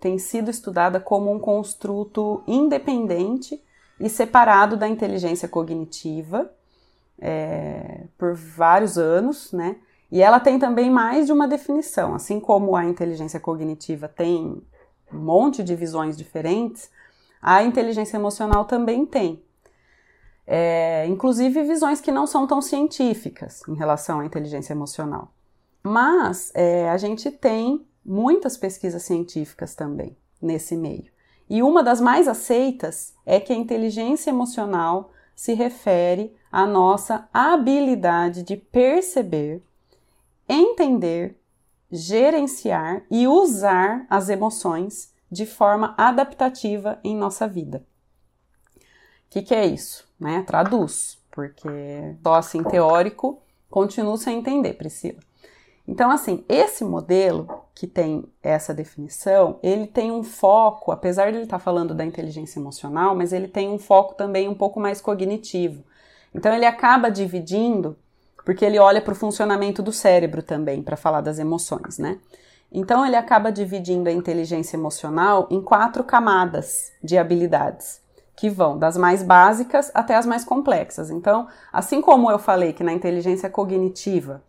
tem 0.00 0.18
sido 0.18 0.50
estudada 0.50 1.00
como 1.00 1.32
um 1.32 1.38
construto 1.38 2.42
independente 2.46 3.62
e 3.98 4.08
separado 4.08 4.76
da 4.76 4.88
inteligência 4.88 5.48
cognitiva 5.48 6.50
é, 7.20 8.04
por 8.16 8.34
vários 8.34 8.96
anos, 8.96 9.52
né? 9.52 9.76
E 10.10 10.22
ela 10.22 10.40
tem 10.40 10.58
também 10.58 10.88
mais 10.88 11.26
de 11.26 11.32
uma 11.32 11.46
definição, 11.46 12.14
assim 12.14 12.40
como 12.40 12.76
a 12.76 12.84
inteligência 12.84 13.38
cognitiva 13.38 14.08
tem 14.08 14.62
um 15.12 15.18
monte 15.18 15.62
de 15.62 15.74
visões 15.74 16.16
diferentes, 16.16 16.90
a 17.42 17.62
inteligência 17.62 18.16
emocional 18.16 18.64
também 18.64 19.04
tem. 19.04 19.42
É, 20.46 21.06
inclusive 21.06 21.62
visões 21.64 22.00
que 22.00 22.10
não 22.10 22.26
são 22.26 22.46
tão 22.46 22.62
científicas 22.62 23.60
em 23.68 23.74
relação 23.74 24.20
à 24.20 24.24
inteligência 24.24 24.72
emocional. 24.72 25.30
Mas 25.88 26.52
é, 26.54 26.90
a 26.90 26.98
gente 26.98 27.30
tem 27.30 27.86
muitas 28.04 28.58
pesquisas 28.58 29.02
científicas 29.04 29.74
também 29.74 30.14
nesse 30.40 30.76
meio. 30.76 31.10
E 31.48 31.62
uma 31.62 31.82
das 31.82 31.98
mais 31.98 32.28
aceitas 32.28 33.14
é 33.24 33.40
que 33.40 33.54
a 33.54 33.56
inteligência 33.56 34.28
emocional 34.28 35.10
se 35.34 35.54
refere 35.54 36.36
à 36.52 36.66
nossa 36.66 37.26
habilidade 37.32 38.42
de 38.42 38.54
perceber, 38.54 39.62
entender, 40.46 41.40
gerenciar 41.90 43.02
e 43.10 43.26
usar 43.26 44.06
as 44.10 44.28
emoções 44.28 45.14
de 45.32 45.46
forma 45.46 45.94
adaptativa 45.96 46.98
em 47.02 47.16
nossa 47.16 47.48
vida. 47.48 47.82
O 48.76 48.80
que, 49.30 49.40
que, 49.40 49.54
é 49.54 49.64
isso? 49.64 50.06
Né? 50.20 50.42
Traduz, 50.46 51.18
porque 51.30 52.14
só 52.22 52.34
assim 52.34 52.62
teórico 52.62 53.40
Continuo 53.70 54.16
sem 54.16 54.38
entender, 54.38 54.74
Priscila. 54.74 55.20
Então, 55.88 56.10
assim, 56.10 56.44
esse 56.50 56.84
modelo 56.84 57.48
que 57.74 57.86
tem 57.86 58.22
essa 58.42 58.74
definição, 58.74 59.58
ele 59.62 59.86
tem 59.86 60.12
um 60.12 60.22
foco, 60.22 60.92
apesar 60.92 61.30
de 61.30 61.38
ele 61.38 61.44
estar 61.44 61.58
falando 61.58 61.94
da 61.94 62.04
inteligência 62.04 62.60
emocional, 62.60 63.16
mas 63.16 63.32
ele 63.32 63.48
tem 63.48 63.70
um 63.70 63.78
foco 63.78 64.14
também 64.14 64.46
um 64.46 64.54
pouco 64.54 64.78
mais 64.78 65.00
cognitivo. 65.00 65.82
Então, 66.34 66.52
ele 66.52 66.66
acaba 66.66 67.10
dividindo, 67.10 67.96
porque 68.44 68.66
ele 68.66 68.78
olha 68.78 69.00
para 69.00 69.12
o 69.12 69.16
funcionamento 69.16 69.82
do 69.82 69.90
cérebro 69.90 70.42
também, 70.42 70.82
para 70.82 70.94
falar 70.94 71.22
das 71.22 71.38
emoções, 71.38 71.96
né? 71.96 72.18
Então, 72.70 73.06
ele 73.06 73.16
acaba 73.16 73.50
dividindo 73.50 74.10
a 74.10 74.12
inteligência 74.12 74.76
emocional 74.76 75.48
em 75.50 75.62
quatro 75.62 76.04
camadas 76.04 76.92
de 77.02 77.16
habilidades, 77.16 78.02
que 78.36 78.50
vão 78.50 78.78
das 78.78 78.98
mais 78.98 79.22
básicas 79.22 79.90
até 79.94 80.16
as 80.16 80.26
mais 80.26 80.44
complexas. 80.44 81.08
Então, 81.08 81.48
assim 81.72 82.02
como 82.02 82.30
eu 82.30 82.38
falei 82.38 82.74
que 82.74 82.84
na 82.84 82.92
inteligência 82.92 83.48
cognitiva 83.48 84.42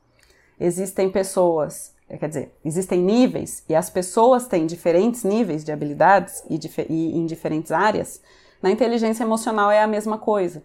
existem 0.60 1.10
pessoas, 1.10 1.94
é, 2.10 2.18
quer 2.18 2.28
dizer, 2.28 2.54
existem 2.66 3.02
níveis 3.02 3.64
e 3.70 3.76
as 3.76 3.90
pessoas 3.90 4.48
têm 4.48 4.66
diferentes 4.66 5.24
níveis 5.24 5.64
de 5.64 5.72
habilidades 5.72 6.44
e, 6.50 6.60
e 6.90 7.18
em 7.18 7.26
diferentes 7.26 7.72
áreas, 7.72 8.22
na 8.62 8.70
inteligência 8.70 9.24
emocional 9.24 9.72
é 9.72 9.82
a 9.82 9.88
mesma 9.88 10.18
coisa. 10.18 10.64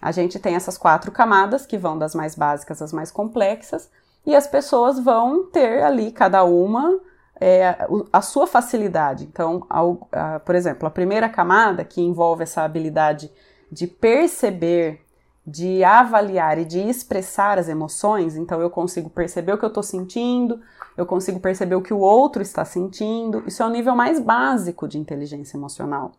A 0.00 0.10
gente 0.12 0.38
tem 0.38 0.54
essas 0.54 0.78
quatro 0.78 1.10
camadas 1.12 1.66
que 1.66 1.78
vão 1.78 1.98
das 1.98 2.14
mais 2.14 2.34
básicas 2.34 2.80
às 2.82 2.92
mais 2.92 3.10
complexas 3.10 3.90
e 4.26 4.34
as 4.34 4.46
pessoas 4.46 4.98
vão 4.98 5.44
ter 5.44 5.82
ali, 5.82 6.10
cada 6.10 6.44
uma, 6.44 7.00
é, 7.40 7.76
a 8.12 8.22
sua 8.22 8.46
facilidade. 8.46 9.24
Então, 9.24 9.66
ao, 9.68 10.08
a, 10.12 10.40
por 10.40 10.54
exemplo, 10.54 10.86
a 10.86 10.90
primeira 10.90 11.28
camada, 11.28 11.84
que 11.84 12.00
envolve 12.00 12.42
essa 12.42 12.62
habilidade 12.62 13.30
de 13.70 13.86
perceber, 13.86 15.03
de 15.46 15.84
avaliar 15.84 16.58
e 16.58 16.64
de 16.64 16.80
expressar 16.80 17.58
as 17.58 17.68
emoções, 17.68 18.36
então 18.36 18.60
eu 18.60 18.70
consigo 18.70 19.10
perceber 19.10 19.52
o 19.52 19.58
que 19.58 19.64
eu 19.64 19.68
estou 19.68 19.82
sentindo, 19.82 20.60
eu 20.96 21.04
consigo 21.04 21.38
perceber 21.38 21.74
o 21.74 21.82
que 21.82 21.92
o 21.92 21.98
outro 21.98 22.40
está 22.40 22.64
sentindo. 22.64 23.42
Isso 23.46 23.62
é 23.62 23.66
o 23.66 23.70
nível 23.70 23.94
mais 23.94 24.18
básico 24.18 24.88
de 24.88 24.98
inteligência 24.98 25.56
emocional. 25.56 26.12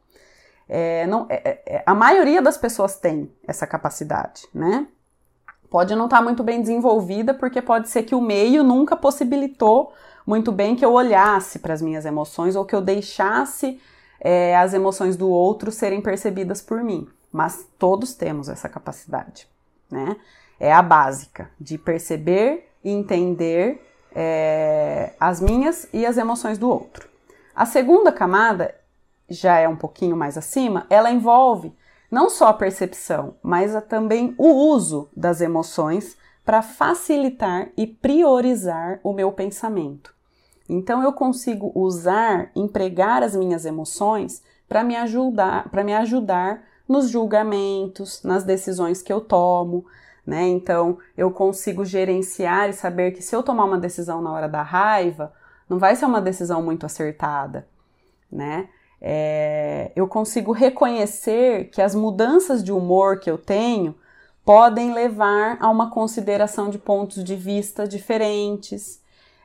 É, 0.67 1.07
não, 1.07 1.25
é, 1.29 1.35
é, 1.35 1.75
é 1.77 1.83
a 1.85 1.95
maioria 1.95 2.41
das 2.41 2.57
pessoas 2.57 2.97
tem 2.97 3.31
essa 3.47 3.65
capacidade, 3.65 4.47
né? 4.53 4.87
Pode 5.69 5.95
não 5.95 6.05
estar 6.05 6.17
tá 6.17 6.23
muito 6.23 6.43
bem 6.43 6.61
desenvolvida, 6.61 7.33
porque 7.33 7.61
pode 7.61 7.89
ser 7.89 8.03
que 8.03 8.15
o 8.15 8.21
meio 8.21 8.63
nunca 8.63 8.95
possibilitou 8.95 9.91
muito 10.25 10.51
bem 10.51 10.75
que 10.75 10.83
eu 10.83 10.93
olhasse 10.93 11.59
para 11.59 11.73
as 11.73 11.81
minhas 11.81 12.05
emoções 12.05 12.55
ou 12.55 12.65
que 12.65 12.75
eu 12.75 12.81
deixasse 12.81 13.79
é, 14.19 14.55
as 14.57 14.73
emoções 14.73 15.15
do 15.15 15.29
outro 15.29 15.71
serem 15.71 16.01
percebidas 16.01 16.61
por 16.61 16.83
mim. 16.83 17.07
Mas 17.35 17.67
todos 17.77 18.13
temos 18.13 18.47
essa 18.47 18.69
capacidade, 18.69 19.45
né? 19.91 20.15
É 20.57 20.71
a 20.71 20.81
básica 20.81 21.51
de 21.59 21.77
perceber 21.77 22.71
e 22.81 22.89
entender 22.89 23.85
é, 24.15 25.13
as 25.19 25.41
minhas 25.41 25.85
e 25.91 26.05
as 26.05 26.15
emoções 26.15 26.57
do 26.57 26.69
outro. 26.69 27.09
A 27.53 27.65
segunda 27.65 28.09
camada 28.09 28.73
já 29.29 29.57
é 29.59 29.67
um 29.67 29.75
pouquinho 29.75 30.15
mais 30.15 30.37
acima, 30.37 30.87
ela 30.89 31.11
envolve 31.11 31.75
não 32.09 32.29
só 32.29 32.47
a 32.47 32.53
percepção, 32.53 33.35
mas 33.43 33.75
a, 33.75 33.81
também 33.81 34.33
o 34.37 34.47
uso 34.47 35.09
das 35.13 35.41
emoções 35.41 36.15
para 36.45 36.61
facilitar 36.61 37.67
e 37.75 37.85
priorizar 37.85 39.01
o 39.03 39.11
meu 39.11 39.29
pensamento. 39.33 40.15
Então 40.69 41.03
eu 41.03 41.11
consigo 41.11 41.69
usar, 41.75 42.49
empregar 42.55 43.23
as 43.23 43.35
minhas 43.35 43.65
emoções 43.65 44.41
para 44.69 44.85
me 44.85 44.95
ajudar, 44.95 45.67
para 45.69 45.83
me 45.83 45.93
ajudar 45.93 46.63
nos 46.87 47.09
julgamentos, 47.09 48.23
nas 48.23 48.43
decisões 48.43 49.01
que 49.01 49.11
eu 49.11 49.21
tomo, 49.21 49.85
né? 50.25 50.47
Então 50.47 50.97
eu 51.17 51.31
consigo 51.31 51.85
gerenciar 51.85 52.69
e 52.69 52.73
saber 52.73 53.11
que 53.11 53.21
se 53.21 53.35
eu 53.35 53.43
tomar 53.43 53.65
uma 53.65 53.77
decisão 53.77 54.21
na 54.21 54.31
hora 54.31 54.47
da 54.47 54.61
raiva, 54.61 55.33
não 55.69 55.79
vai 55.79 55.95
ser 55.95 56.05
uma 56.05 56.21
decisão 56.21 56.61
muito 56.61 56.85
acertada, 56.85 57.67
né? 58.31 58.69
É, 59.01 59.91
eu 59.95 60.07
consigo 60.07 60.51
reconhecer 60.51 61.69
que 61.69 61.81
as 61.81 61.93
mudanças 61.93 62.63
de 62.63 62.71
humor 62.71 63.19
que 63.19 63.29
eu 63.29 63.37
tenho 63.37 63.95
podem 64.43 64.93
levar 64.93 65.57
a 65.59 65.69
uma 65.69 65.89
consideração 65.91 66.69
de 66.69 66.77
pontos 66.77 67.23
de 67.23 67.35
vista 67.35 67.87
diferentes, 67.87 69.01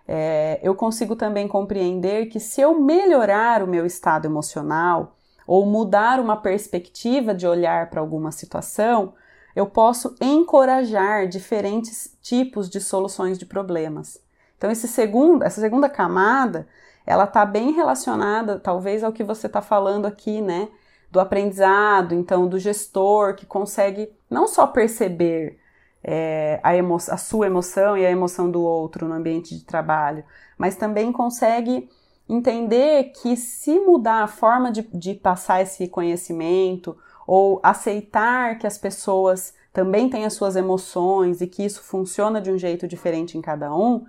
é, 0.07 0.61
eu 0.63 0.75
consigo 0.75 1.17
também 1.17 1.49
compreender 1.49 2.27
que 2.27 2.39
se 2.41 2.61
eu 2.61 2.81
melhorar 2.81 3.63
o 3.63 3.67
meu 3.67 3.87
estado 3.87 4.27
emocional 4.27 5.17
ou 5.51 5.67
mudar 5.67 6.21
uma 6.21 6.37
perspectiva 6.37 7.35
de 7.35 7.45
olhar 7.45 7.91
para 7.91 8.01
alguma 8.01 8.31
situação, 8.31 9.15
eu 9.57 9.67
posso 9.67 10.15
encorajar 10.21 11.27
diferentes 11.27 12.17
tipos 12.23 12.71
de 12.71 12.81
soluções 12.81 13.37
de 13.37 13.45
problemas. 13.45 14.23
Então, 14.57 14.71
esse 14.71 14.87
segundo, 14.87 15.43
essa 15.43 15.61
segunda 15.61 15.89
camada, 15.89 16.69
ela 17.05 17.25
está 17.25 17.45
bem 17.45 17.73
relacionada, 17.73 18.61
talvez, 18.61 19.03
ao 19.03 19.13
que 19.13 19.25
você 19.25 19.49
está 19.49 19.61
falando 19.61 20.07
aqui, 20.07 20.41
né? 20.41 20.69
Do 21.11 21.19
aprendizado, 21.19 22.15
então, 22.15 22.47
do 22.47 22.57
gestor 22.57 23.35
que 23.35 23.45
consegue 23.45 24.09
não 24.31 24.47
só 24.47 24.69
perceber 24.69 25.59
é, 26.01 26.61
a, 26.63 26.71
a 27.13 27.17
sua 27.17 27.47
emoção 27.47 27.99
e 27.99 28.07
a 28.07 28.11
emoção 28.13 28.49
do 28.49 28.63
outro 28.63 29.09
no 29.09 29.15
ambiente 29.15 29.59
de 29.59 29.65
trabalho, 29.65 30.23
mas 30.57 30.77
também 30.77 31.11
consegue 31.11 31.91
entender 32.33 33.13
que 33.13 33.37
se 33.37 33.79
mudar 33.81 34.23
a 34.23 34.29
forma 34.29 34.71
de, 34.71 34.83
de 34.95 35.15
passar 35.15 35.63
esse 35.63 35.89
conhecimento 35.89 36.97
ou 37.27 37.61
aceitar 37.63 38.59
que 38.59 38.67
as 38.67 38.79
pessoas 38.79 39.55
também 39.73 40.09
têm 40.09 40.25
as 40.25 40.33
suas 40.33 40.57
emoções 40.57 41.41
e 41.41 41.47
que 41.47 41.65
isso 41.65 41.83
funciona 41.83 42.41
de 42.41 42.51
um 42.51 42.59
jeito 42.59 42.87
diferente 42.87 43.37
em 43.37 43.41
cada 43.41 43.75
um, 43.75 44.05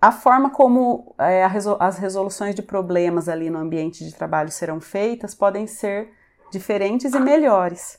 a 0.00 0.10
forma 0.10 0.50
como 0.50 1.14
é, 1.18 1.46
resol 1.46 1.76
as 1.78 1.98
resoluções 1.98 2.54
de 2.54 2.62
problemas 2.62 3.28
ali 3.28 3.50
no 3.50 3.58
ambiente 3.58 4.04
de 4.04 4.14
trabalho 4.14 4.50
serão 4.50 4.80
feitas 4.80 5.34
podem 5.34 5.66
ser 5.66 6.10
diferentes 6.50 7.12
e 7.12 7.20
melhores. 7.20 7.98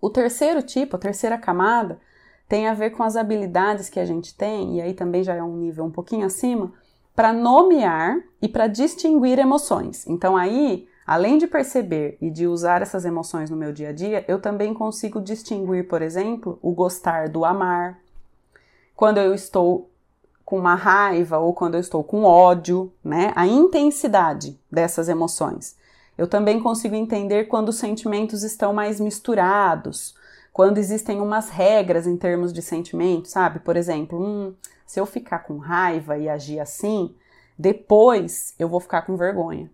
O 0.00 0.10
terceiro 0.10 0.62
tipo, 0.62 0.96
a 0.96 0.98
terceira 0.98 1.38
camada, 1.38 1.98
tem 2.48 2.68
a 2.68 2.74
ver 2.74 2.90
com 2.90 3.02
as 3.02 3.16
habilidades 3.16 3.88
que 3.88 3.98
a 3.98 4.04
gente 4.04 4.36
tem, 4.36 4.76
e 4.76 4.80
aí 4.82 4.92
também 4.92 5.22
já 5.22 5.34
é 5.34 5.42
um 5.42 5.56
nível 5.56 5.84
um 5.84 5.90
pouquinho 5.90 6.26
acima, 6.26 6.72
para 7.14 7.32
nomear 7.32 8.18
e 8.42 8.48
para 8.48 8.66
distinguir 8.66 9.38
emoções. 9.38 10.06
Então 10.06 10.36
aí, 10.36 10.88
além 11.06 11.38
de 11.38 11.46
perceber 11.46 12.18
e 12.20 12.30
de 12.30 12.46
usar 12.46 12.82
essas 12.82 13.04
emoções 13.04 13.50
no 13.50 13.56
meu 13.56 13.72
dia 13.72 13.90
a 13.90 13.92
dia, 13.92 14.24
eu 14.26 14.40
também 14.40 14.74
consigo 14.74 15.20
distinguir, 15.20 15.86
por 15.86 16.02
exemplo, 16.02 16.58
o 16.60 16.72
gostar 16.72 17.28
do 17.28 17.44
amar. 17.44 17.98
Quando 18.96 19.18
eu 19.18 19.34
estou 19.34 19.90
com 20.44 20.58
uma 20.58 20.74
raiva 20.74 21.38
ou 21.38 21.54
quando 21.54 21.74
eu 21.74 21.80
estou 21.80 22.04
com 22.04 22.24
ódio, 22.24 22.92
né? 23.02 23.32
A 23.34 23.46
intensidade 23.46 24.58
dessas 24.70 25.08
emoções. 25.08 25.76
Eu 26.16 26.28
também 26.28 26.60
consigo 26.60 26.94
entender 26.94 27.44
quando 27.44 27.70
os 27.70 27.76
sentimentos 27.76 28.42
estão 28.42 28.72
mais 28.72 29.00
misturados, 29.00 30.14
quando 30.52 30.78
existem 30.78 31.20
umas 31.20 31.48
regras 31.48 32.06
em 32.06 32.16
termos 32.16 32.52
de 32.52 32.62
sentimento, 32.62 33.28
sabe? 33.28 33.58
Por 33.58 33.76
exemplo, 33.76 34.22
hum, 34.22 34.54
se 34.94 35.00
eu 35.00 35.06
ficar 35.06 35.40
com 35.40 35.58
raiva 35.58 36.16
e 36.16 36.28
agir 36.28 36.60
assim, 36.60 37.16
depois 37.58 38.54
eu 38.60 38.68
vou 38.68 38.78
ficar 38.78 39.02
com 39.02 39.16
vergonha. 39.16 39.68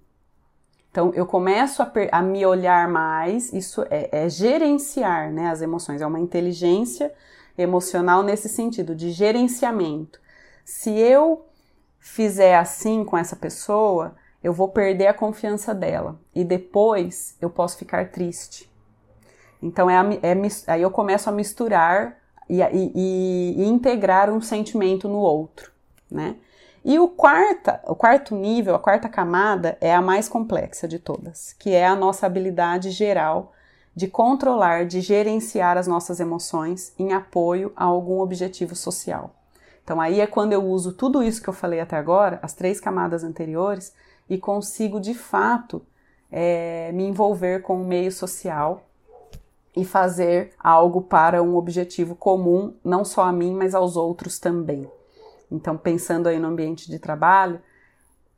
Então 0.91 1.13
eu 1.15 1.27
começo 1.27 1.83
a, 1.83 1.93
a 2.11 2.23
me 2.23 2.47
olhar 2.47 2.89
mais, 2.89 3.53
isso 3.53 3.85
é, 3.91 4.09
é 4.25 4.29
gerenciar 4.31 5.31
né, 5.31 5.51
as 5.51 5.61
emoções, 5.61 6.01
é 6.01 6.07
uma 6.07 6.19
inteligência 6.19 7.13
emocional 7.59 8.23
nesse 8.23 8.49
sentido, 8.49 8.95
de 8.95 9.11
gerenciamento. 9.11 10.19
Se 10.65 10.91
eu 10.91 11.45
fizer 11.99 12.57
assim 12.57 13.05
com 13.05 13.19
essa 13.19 13.37
pessoa, 13.37 14.17
eu 14.43 14.55
vou 14.55 14.71
perder 14.71 15.09
a 15.09 15.15
confiança 15.15 15.75
dela 15.75 16.19
e 16.35 16.43
depois 16.43 17.37
eu 17.43 17.51
posso 17.51 17.77
ficar 17.77 18.11
triste. 18.11 18.73
Então 19.63 19.91
é, 19.91 19.97
é 20.23 20.35
aí 20.67 20.81
eu 20.81 20.91
começo 20.91 21.29
a 21.29 21.33
misturar 21.33 22.20
e, 22.51 22.61
e, 22.61 23.55
e, 23.63 23.65
integrar 23.69 24.29
um 24.29 24.41
sentimento 24.41 25.09
no 25.09 25.19
outro, 25.19 25.71
né? 26.11 26.35
E 26.85 26.99
o, 26.99 27.09
quarta, 27.09 27.81
o 27.87 27.95
quarto 27.95 28.35
nível, 28.35 28.75
a 28.75 28.79
quarta 28.79 29.09
camada, 29.09 29.77
é 29.81 29.95
a 29.95 30.01
mais 30.01 30.29
complexa 30.29 30.89
de 30.89 30.99
todas, 30.99 31.53
que 31.53 31.71
é 31.71 31.87
a 31.87 31.95
nossa 31.95 32.27
habilidade 32.27 32.91
geral 32.91 33.53
de 33.95 34.09
controlar, 34.09 34.87
de 34.87 35.01
gerenciar 35.01 35.77
as 35.77 35.87
nossas 35.87 36.21
emoções 36.21 36.93
em 36.99 37.13
apoio 37.13 37.73
a 37.77 37.85
algum 37.85 38.21
objetivo 38.21 38.75
social. 38.75 39.35
Então 39.85 40.01
aí 40.01 40.21
é 40.21 40.27
quando 40.27 40.53
eu 40.53 40.65
uso 40.65 40.93
tudo 40.93 41.23
isso 41.23 41.43
que 41.43 41.49
eu 41.49 41.55
falei 41.55 41.81
até 41.81 41.97
agora, 41.97 42.39
as 42.43 42.55
três 42.55 42.81
camadas 42.81 43.23
anteriores, 43.23 43.93
e 44.29 44.39
consigo 44.39 44.99
de 45.01 45.13
fato 45.13 45.83
é, 46.33 46.91
me 46.93 47.05
envolver 47.05 47.61
com 47.63 47.83
o 47.83 47.85
meio 47.85 48.11
social 48.11 48.90
e 49.77 49.85
fazer 49.85 50.53
algo 50.59 51.03
para 51.03 51.43
um 51.43 51.57
objetivo 51.57 52.15
comum, 52.15 52.75
não 52.85 53.05
só 53.05 53.23
a 53.23 53.33
mim, 53.33 53.55
mas 53.55 53.75
aos 53.75 53.97
outros 53.97 54.39
também. 54.39 54.91
Então, 55.51 55.77
pensando 55.77 56.29
aí 56.29 56.39
no 56.39 56.49
ambiente 56.49 56.91
de 56.91 56.99
trabalho, 56.99 57.61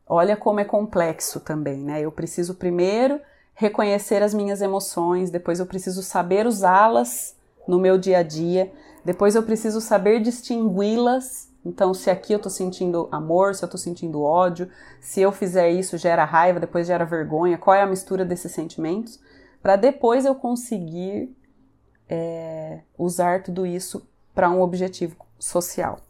olha 0.06 0.36
como 0.36 0.60
é 0.60 0.64
complexo 0.64 1.40
também, 1.40 1.78
né? 1.78 2.00
Eu 2.00 2.12
preciso 2.12 2.54
primeiro 2.54 3.20
reconhecer 3.54 4.22
as 4.22 4.32
minhas 4.32 4.62
emoções, 4.62 5.30
depois 5.30 5.60
eu 5.60 5.66
preciso 5.66 6.02
saber 6.02 6.46
usá-las 6.46 7.36
no 7.66 7.78
meu 7.78 7.98
dia 7.98 8.18
a 8.18 8.22
dia. 8.22 8.72
Depois 9.04 9.34
eu 9.34 9.42
preciso 9.42 9.80
saber 9.80 10.20
distingui-las. 10.20 11.50
Então, 11.64 11.94
se 11.94 12.10
aqui 12.10 12.32
eu 12.32 12.38
estou 12.38 12.50
sentindo 12.50 13.08
amor, 13.12 13.54
se 13.54 13.62
eu 13.62 13.66
estou 13.66 13.78
sentindo 13.78 14.22
ódio, 14.22 14.68
se 15.00 15.20
eu 15.20 15.30
fizer 15.30 15.70
isso 15.70 15.96
gera 15.96 16.24
raiva, 16.24 16.58
depois 16.58 16.86
gera 16.86 17.04
vergonha, 17.04 17.56
qual 17.56 17.74
é 17.74 17.82
a 17.82 17.86
mistura 17.86 18.24
desses 18.24 18.50
sentimentos? 18.52 19.20
Para 19.62 19.76
depois 19.76 20.24
eu 20.24 20.34
conseguir 20.34 21.34
é, 22.08 22.80
usar 22.98 23.42
tudo 23.42 23.64
isso 23.64 24.06
para 24.34 24.50
um 24.50 24.60
objetivo 24.60 25.16
social. 25.38 26.00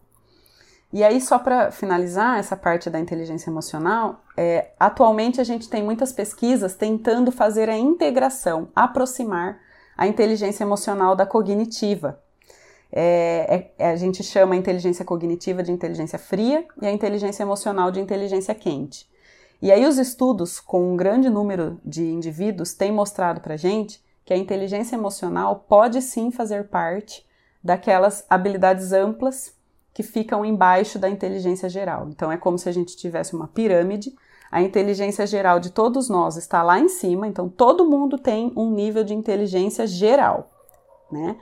E 0.92 1.02
aí, 1.02 1.20
só 1.20 1.38
para 1.38 1.70
finalizar 1.70 2.38
essa 2.38 2.54
parte 2.54 2.90
da 2.90 3.00
inteligência 3.00 3.48
emocional, 3.48 4.22
é, 4.36 4.72
atualmente 4.78 5.40
a 5.40 5.44
gente 5.44 5.68
tem 5.68 5.82
muitas 5.82 6.12
pesquisas 6.12 6.74
tentando 6.74 7.32
fazer 7.32 7.68
a 7.70 7.76
integração, 7.76 8.68
aproximar 8.74 9.58
a 9.96 10.06
inteligência 10.06 10.64
emocional 10.64 11.16
da 11.16 11.24
cognitiva. 11.24 12.20
É, 12.90 13.70
é, 13.78 13.90
a 13.90 13.96
gente 13.96 14.22
chama 14.22 14.54
a 14.54 14.58
inteligência 14.58 15.02
cognitiva 15.02 15.62
de 15.62 15.72
inteligência 15.72 16.18
fria 16.18 16.66
e 16.80 16.86
a 16.86 16.92
inteligência 16.92 17.42
emocional 17.42 17.90
de 17.90 17.98
inteligência 17.98 18.54
quente. 18.54 19.08
E 19.62 19.70
aí, 19.70 19.86
os 19.86 19.96
estudos 19.96 20.58
com 20.58 20.92
um 20.92 20.96
grande 20.96 21.30
número 21.30 21.80
de 21.84 22.04
indivíduos 22.04 22.74
têm 22.74 22.90
mostrado 22.90 23.40
para 23.40 23.56
gente 23.56 24.02
que 24.24 24.34
a 24.34 24.36
inteligência 24.36 24.96
emocional 24.96 25.64
pode 25.68 26.02
sim 26.02 26.32
fazer 26.32 26.68
parte 26.68 27.24
daquelas 27.62 28.26
habilidades 28.28 28.92
amplas 28.92 29.54
que 29.94 30.02
ficam 30.02 30.44
embaixo 30.44 30.98
da 30.98 31.08
inteligência 31.08 31.68
geral. 31.68 32.08
Então 32.08 32.32
é 32.32 32.36
como 32.36 32.58
se 32.58 32.68
a 32.68 32.72
gente 32.72 32.96
tivesse 32.96 33.36
uma 33.36 33.46
pirâmide. 33.46 34.12
A 34.50 34.60
inteligência 34.60 35.26
geral 35.28 35.60
de 35.60 35.70
todos 35.70 36.08
nós 36.08 36.36
está 36.36 36.62
lá 36.64 36.80
em 36.80 36.88
cima, 36.88 37.28
então 37.28 37.48
todo 37.48 37.88
mundo 37.88 38.18
tem 38.18 38.52
um 38.56 38.68
nível 38.68 39.04
de 39.04 39.14
inteligência 39.14 39.86
geral, 39.86 40.50
né? 41.10 41.36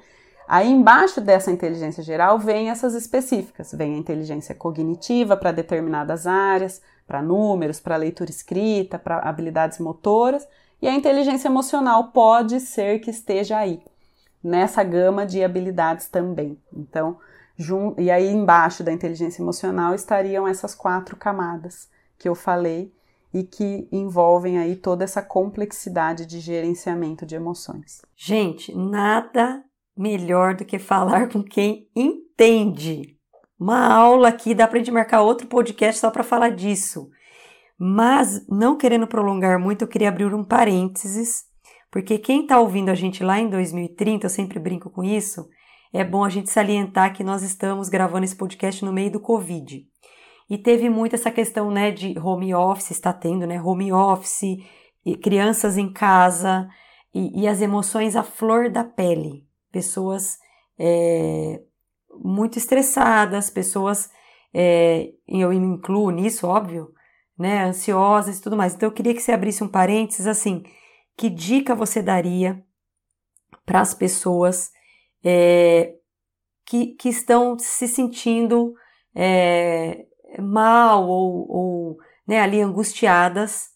Aí 0.52 0.68
embaixo 0.68 1.20
dessa 1.20 1.52
inteligência 1.52 2.02
geral 2.02 2.36
vem 2.36 2.70
essas 2.70 2.92
específicas, 2.92 3.72
vem 3.72 3.94
a 3.94 3.98
inteligência 3.98 4.52
cognitiva 4.52 5.36
para 5.36 5.52
determinadas 5.52 6.26
áreas, 6.26 6.82
para 7.06 7.22
números, 7.22 7.78
para 7.78 7.94
leitura 7.94 8.30
escrita, 8.30 8.98
para 8.98 9.20
habilidades 9.20 9.78
motoras, 9.78 10.44
e 10.82 10.88
a 10.88 10.92
inteligência 10.92 11.46
emocional 11.46 12.08
pode 12.08 12.58
ser 12.58 12.98
que 12.98 13.12
esteja 13.12 13.58
aí, 13.58 13.80
nessa 14.42 14.82
gama 14.82 15.24
de 15.24 15.44
habilidades 15.44 16.08
também. 16.08 16.58
Então, 16.72 17.16
e 17.96 18.10
aí 18.10 18.28
embaixo 18.28 18.82
da 18.82 18.90
inteligência 18.90 19.40
emocional 19.40 19.94
estariam 19.94 20.48
essas 20.48 20.74
quatro 20.74 21.14
camadas 21.14 21.88
que 22.18 22.28
eu 22.28 22.34
falei 22.34 22.92
e 23.32 23.44
que 23.44 23.86
envolvem 23.92 24.58
aí 24.58 24.74
toda 24.74 25.04
essa 25.04 25.22
complexidade 25.22 26.26
de 26.26 26.40
gerenciamento 26.40 27.24
de 27.24 27.36
emoções. 27.36 28.02
Gente, 28.16 28.76
nada 28.76 29.62
melhor 30.00 30.54
do 30.54 30.64
que 30.64 30.78
falar 30.78 31.28
com 31.28 31.42
quem 31.42 31.86
entende. 31.94 33.16
Uma 33.58 33.92
aula 33.92 34.28
aqui, 34.28 34.54
dá 34.54 34.66
para 34.66 34.78
gente 34.78 34.90
marcar 34.90 35.20
outro 35.20 35.46
podcast 35.46 36.00
só 36.00 36.10
para 36.10 36.22
falar 36.22 36.50
disso. 36.50 37.10
Mas, 37.78 38.46
não 38.48 38.76
querendo 38.76 39.06
prolongar 39.06 39.58
muito, 39.58 39.82
eu 39.82 39.88
queria 39.88 40.08
abrir 40.08 40.34
um 40.34 40.44
parênteses, 40.44 41.44
porque 41.90 42.18
quem 42.18 42.42
está 42.42 42.58
ouvindo 42.58 42.88
a 42.88 42.94
gente 42.94 43.22
lá 43.22 43.38
em 43.38 43.50
2030, 43.50 44.26
eu 44.26 44.30
sempre 44.30 44.58
brinco 44.58 44.88
com 44.90 45.04
isso, 45.04 45.46
é 45.92 46.02
bom 46.02 46.24
a 46.24 46.30
gente 46.30 46.50
salientar 46.50 47.12
que 47.14 47.24
nós 47.24 47.42
estamos 47.42 47.88
gravando 47.88 48.24
esse 48.24 48.36
podcast 48.36 48.84
no 48.84 48.92
meio 48.92 49.10
do 49.10 49.20
Covid. 49.20 49.86
E 50.48 50.58
teve 50.58 50.88
muito 50.88 51.14
essa 51.14 51.30
questão, 51.30 51.70
né, 51.70 51.90
de 51.90 52.18
home 52.18 52.54
office, 52.54 52.90
está 52.90 53.12
tendo, 53.12 53.46
né, 53.46 53.60
home 53.60 53.92
office, 53.92 54.58
crianças 55.22 55.76
em 55.76 55.92
casa 55.92 56.68
e, 57.14 57.42
e 57.42 57.48
as 57.48 57.60
emoções 57.60 58.16
à 58.16 58.22
flor 58.22 58.70
da 58.70 58.84
pele. 58.84 59.49
Pessoas 59.70 60.38
é, 60.78 61.60
muito 62.14 62.58
estressadas, 62.58 63.50
pessoas, 63.50 64.10
é, 64.52 65.12
eu 65.28 65.50
me 65.50 65.56
incluo 65.56 66.10
nisso, 66.10 66.46
óbvio, 66.46 66.92
né, 67.38 67.64
ansiosas 67.64 68.38
e 68.38 68.42
tudo 68.42 68.56
mais. 68.56 68.74
Então 68.74 68.88
eu 68.88 68.94
queria 68.94 69.14
que 69.14 69.20
você 69.20 69.32
abrisse 69.32 69.64
um 69.64 69.68
parênteses 69.68 70.26
assim, 70.26 70.62
que 71.16 71.28
dica 71.30 71.74
você 71.74 72.02
daria 72.02 72.62
para 73.64 73.80
as 73.80 73.94
pessoas 73.94 74.70
é, 75.24 75.94
que, 76.64 76.88
que 76.94 77.08
estão 77.08 77.58
se 77.58 77.86
sentindo 77.86 78.74
é, 79.14 80.06
mal 80.38 81.06
ou, 81.08 81.50
ou 81.50 81.98
né, 82.26 82.40
ali 82.40 82.60
angustiadas 82.60 83.70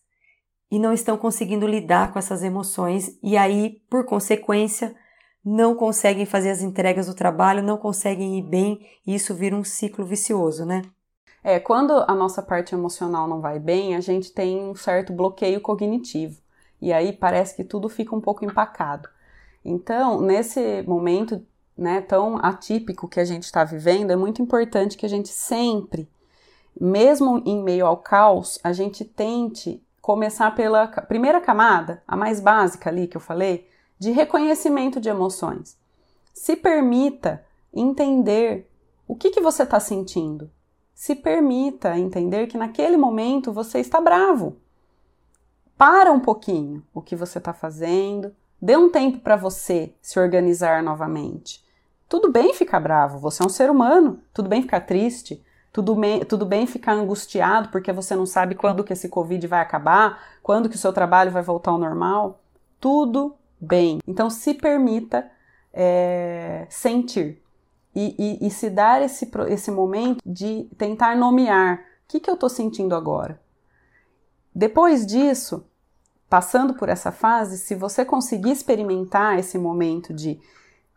e 0.70 0.78
não 0.78 0.92
estão 0.92 1.16
conseguindo 1.16 1.66
lidar 1.66 2.12
com 2.12 2.18
essas 2.18 2.42
emoções 2.42 3.18
e 3.22 3.36
aí, 3.36 3.80
por 3.90 4.04
consequência, 4.04 4.94
não 5.44 5.74
conseguem 5.74 6.24
fazer 6.24 6.50
as 6.50 6.62
entregas 6.62 7.06
do 7.06 7.14
trabalho, 7.14 7.62
não 7.62 7.76
conseguem 7.76 8.38
ir 8.38 8.42
bem 8.42 8.86
e 9.06 9.14
isso 9.14 9.34
vira 9.34 9.54
um 9.54 9.64
ciclo 9.64 10.04
vicioso, 10.04 10.64
né? 10.64 10.82
É, 11.42 11.60
quando 11.60 11.92
a 12.08 12.14
nossa 12.14 12.42
parte 12.42 12.74
emocional 12.74 13.28
não 13.28 13.40
vai 13.40 13.58
bem, 13.58 13.94
a 13.94 14.00
gente 14.00 14.32
tem 14.32 14.58
um 14.58 14.74
certo 14.74 15.12
bloqueio 15.12 15.60
cognitivo 15.60 16.40
e 16.80 16.92
aí 16.92 17.12
parece 17.12 17.54
que 17.54 17.64
tudo 17.64 17.88
fica 17.88 18.16
um 18.16 18.20
pouco 18.20 18.44
empacado. 18.44 19.08
Então, 19.62 20.20
nesse 20.20 20.82
momento 20.82 21.44
né, 21.76 22.00
tão 22.00 22.36
atípico 22.38 23.08
que 23.08 23.20
a 23.20 23.24
gente 23.24 23.42
está 23.42 23.64
vivendo, 23.64 24.10
é 24.10 24.16
muito 24.16 24.40
importante 24.40 24.96
que 24.96 25.04
a 25.04 25.08
gente 25.08 25.28
sempre, 25.28 26.08
mesmo 26.80 27.42
em 27.44 27.62
meio 27.62 27.86
ao 27.86 27.96
caos, 27.96 28.58
a 28.62 28.72
gente 28.72 29.04
tente 29.04 29.82
começar 30.00 30.54
pela 30.54 30.86
primeira 30.86 31.40
camada, 31.40 32.02
a 32.06 32.16
mais 32.16 32.40
básica 32.40 32.90
ali 32.90 33.06
que 33.06 33.16
eu 33.16 33.20
falei, 33.20 33.68
de 33.98 34.10
reconhecimento 34.10 35.00
de 35.00 35.08
emoções. 35.08 35.78
Se 36.32 36.56
permita 36.56 37.44
entender 37.72 38.70
o 39.06 39.14
que, 39.14 39.30
que 39.30 39.40
você 39.40 39.62
está 39.62 39.78
sentindo. 39.80 40.50
Se 40.94 41.14
permita 41.14 41.98
entender 41.98 42.46
que 42.46 42.58
naquele 42.58 42.96
momento 42.96 43.52
você 43.52 43.78
está 43.78 44.00
bravo. 44.00 44.56
Para 45.76 46.12
um 46.12 46.20
pouquinho 46.20 46.84
o 46.94 47.02
que 47.02 47.16
você 47.16 47.38
está 47.38 47.52
fazendo, 47.52 48.34
Dê 48.64 48.78
um 48.78 48.88
tempo 48.88 49.18
para 49.18 49.36
você 49.36 49.94
se 50.00 50.18
organizar 50.18 50.82
novamente. 50.82 51.62
Tudo 52.08 52.32
bem 52.32 52.54
ficar 52.54 52.80
bravo, 52.80 53.18
você 53.18 53.42
é 53.42 53.46
um 53.46 53.50
ser 53.50 53.70
humano. 53.70 54.20
Tudo 54.32 54.48
bem 54.48 54.62
ficar 54.62 54.80
triste. 54.80 55.44
Tudo 55.70 55.94
tudo 56.26 56.46
bem 56.46 56.66
ficar 56.66 56.92
angustiado 56.92 57.68
porque 57.68 57.92
você 57.92 58.16
não 58.16 58.24
sabe 58.24 58.54
quando 58.54 58.82
que 58.82 58.94
esse 58.94 59.10
Covid 59.10 59.46
vai 59.46 59.60
acabar, 59.60 60.18
quando 60.42 60.70
que 60.70 60.76
o 60.76 60.78
seu 60.78 60.94
trabalho 60.94 61.30
vai 61.30 61.42
voltar 61.42 61.72
ao 61.72 61.78
normal. 61.78 62.40
Tudo 62.80 63.34
bem. 63.64 63.98
Então 64.06 64.28
se 64.30 64.54
permita 64.54 65.30
é, 65.72 66.66
sentir 66.70 67.42
e, 67.94 68.14
e, 68.18 68.46
e, 68.46 68.50
se 68.50 68.68
dar 68.70 69.02
esse, 69.02 69.30
esse 69.48 69.70
momento 69.70 70.20
de 70.24 70.68
tentar 70.76 71.16
nomear 71.16 71.76
o 71.76 71.80
que, 72.08 72.20
que 72.20 72.28
eu 72.28 72.34
estou 72.34 72.48
sentindo 72.48 72.94
agora. 72.94 73.40
Depois 74.54 75.06
disso, 75.06 75.64
passando 76.28 76.74
por 76.74 76.88
essa 76.88 77.12
fase, 77.12 77.58
se 77.58 77.74
você 77.74 78.04
conseguir 78.04 78.50
experimentar 78.50 79.38
esse 79.38 79.56
momento 79.58 80.12
de, 80.12 80.40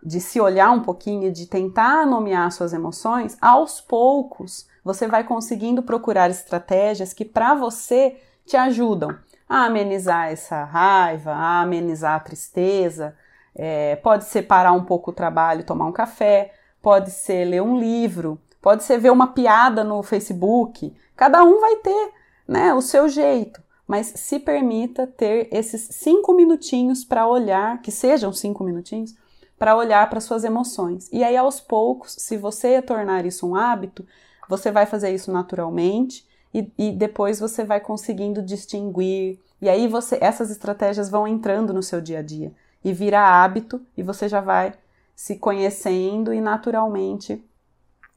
de 0.04 0.20
se 0.20 0.40
olhar 0.40 0.72
um 0.72 0.82
pouquinho, 0.82 1.32
de 1.32 1.46
tentar 1.46 2.06
nomear 2.06 2.52
suas 2.52 2.74
emoções, 2.74 3.38
aos 3.42 3.80
poucos 3.80 4.68
você 4.84 5.08
vai 5.08 5.24
conseguindo 5.24 5.84
procurar 5.84 6.30
estratégias 6.30 7.14
que 7.14 7.26
para 7.26 7.54
você 7.54 8.18
te 8.46 8.56
ajudam 8.56 9.18
a 9.48 9.66
amenizar 9.66 10.32
essa 10.32 10.64
raiva, 10.64 11.32
a 11.32 11.62
amenizar 11.62 12.16
a 12.16 12.20
tristeza. 12.20 13.16
É, 13.56 13.96
pode 13.98 14.26
ser 14.26 14.44
parar 14.44 14.72
um 14.74 14.84
pouco 14.84 15.12
o 15.12 15.14
trabalho, 15.14 15.64
tomar 15.64 15.86
um 15.86 15.92
café, 15.92 16.54
pode 16.82 17.12
ser 17.12 17.46
ler 17.46 17.62
um 17.62 17.80
livro, 17.80 18.40
pode 18.62 18.84
ser 18.84 19.00
ver 19.00 19.12
uma 19.12 19.28
piada 19.28 19.84
no 19.84 20.04
Facebook. 20.04 20.96
Cada 21.16 21.44
um 21.44 21.60
vai 21.60 21.78
ter 21.78 22.12
né, 22.48 22.74
o 22.74 22.82
seu 22.82 23.10
jeito 23.10 23.62
mas 23.88 24.08
se 24.08 24.38
permita 24.38 25.08
ter 25.08 25.48
esses 25.50 25.88
cinco 25.92 26.34
minutinhos 26.34 27.06
para 27.06 27.26
olhar, 27.26 27.82
que 27.82 27.90
sejam 27.90 28.34
cinco 28.34 28.64
minutinhos, 28.64 29.16
para 29.58 29.76
olhar 29.76 30.08
para 30.10 30.20
suas 30.20 30.44
emoções. 30.44 31.10
E 31.12 31.24
aí, 31.24 31.38
aos 31.38 31.60
poucos, 31.60 32.12
se 32.20 32.36
você 32.36 32.82
tornar 32.82 33.26
isso 33.26 33.48
um 33.48 33.56
hábito, 33.56 34.06
você 34.48 34.72
vai 34.72 34.86
fazer 34.86 35.12
isso 35.16 35.32
naturalmente 35.32 36.27
e, 36.58 36.72
e 36.90 36.92
depois 36.92 37.40
você 37.40 37.64
vai 37.64 37.80
conseguindo 37.80 38.42
distinguir. 38.42 39.40
E 39.62 39.70
aí 39.70 39.88
você, 39.88 40.18
essas 40.20 40.50
estratégias 40.50 41.10
vão 41.10 41.28
entrando 41.28 41.72
no 41.74 41.84
seu 41.84 42.02
dia 42.02 42.20
a 42.20 42.22
dia 42.24 42.52
e 42.84 42.92
vira 42.92 43.22
hábito 43.22 43.82
e 43.96 44.02
você 44.02 44.28
já 44.28 44.42
vai 44.42 44.74
se 45.16 45.36
conhecendo 45.36 46.34
e 46.34 46.42
naturalmente 46.42 47.44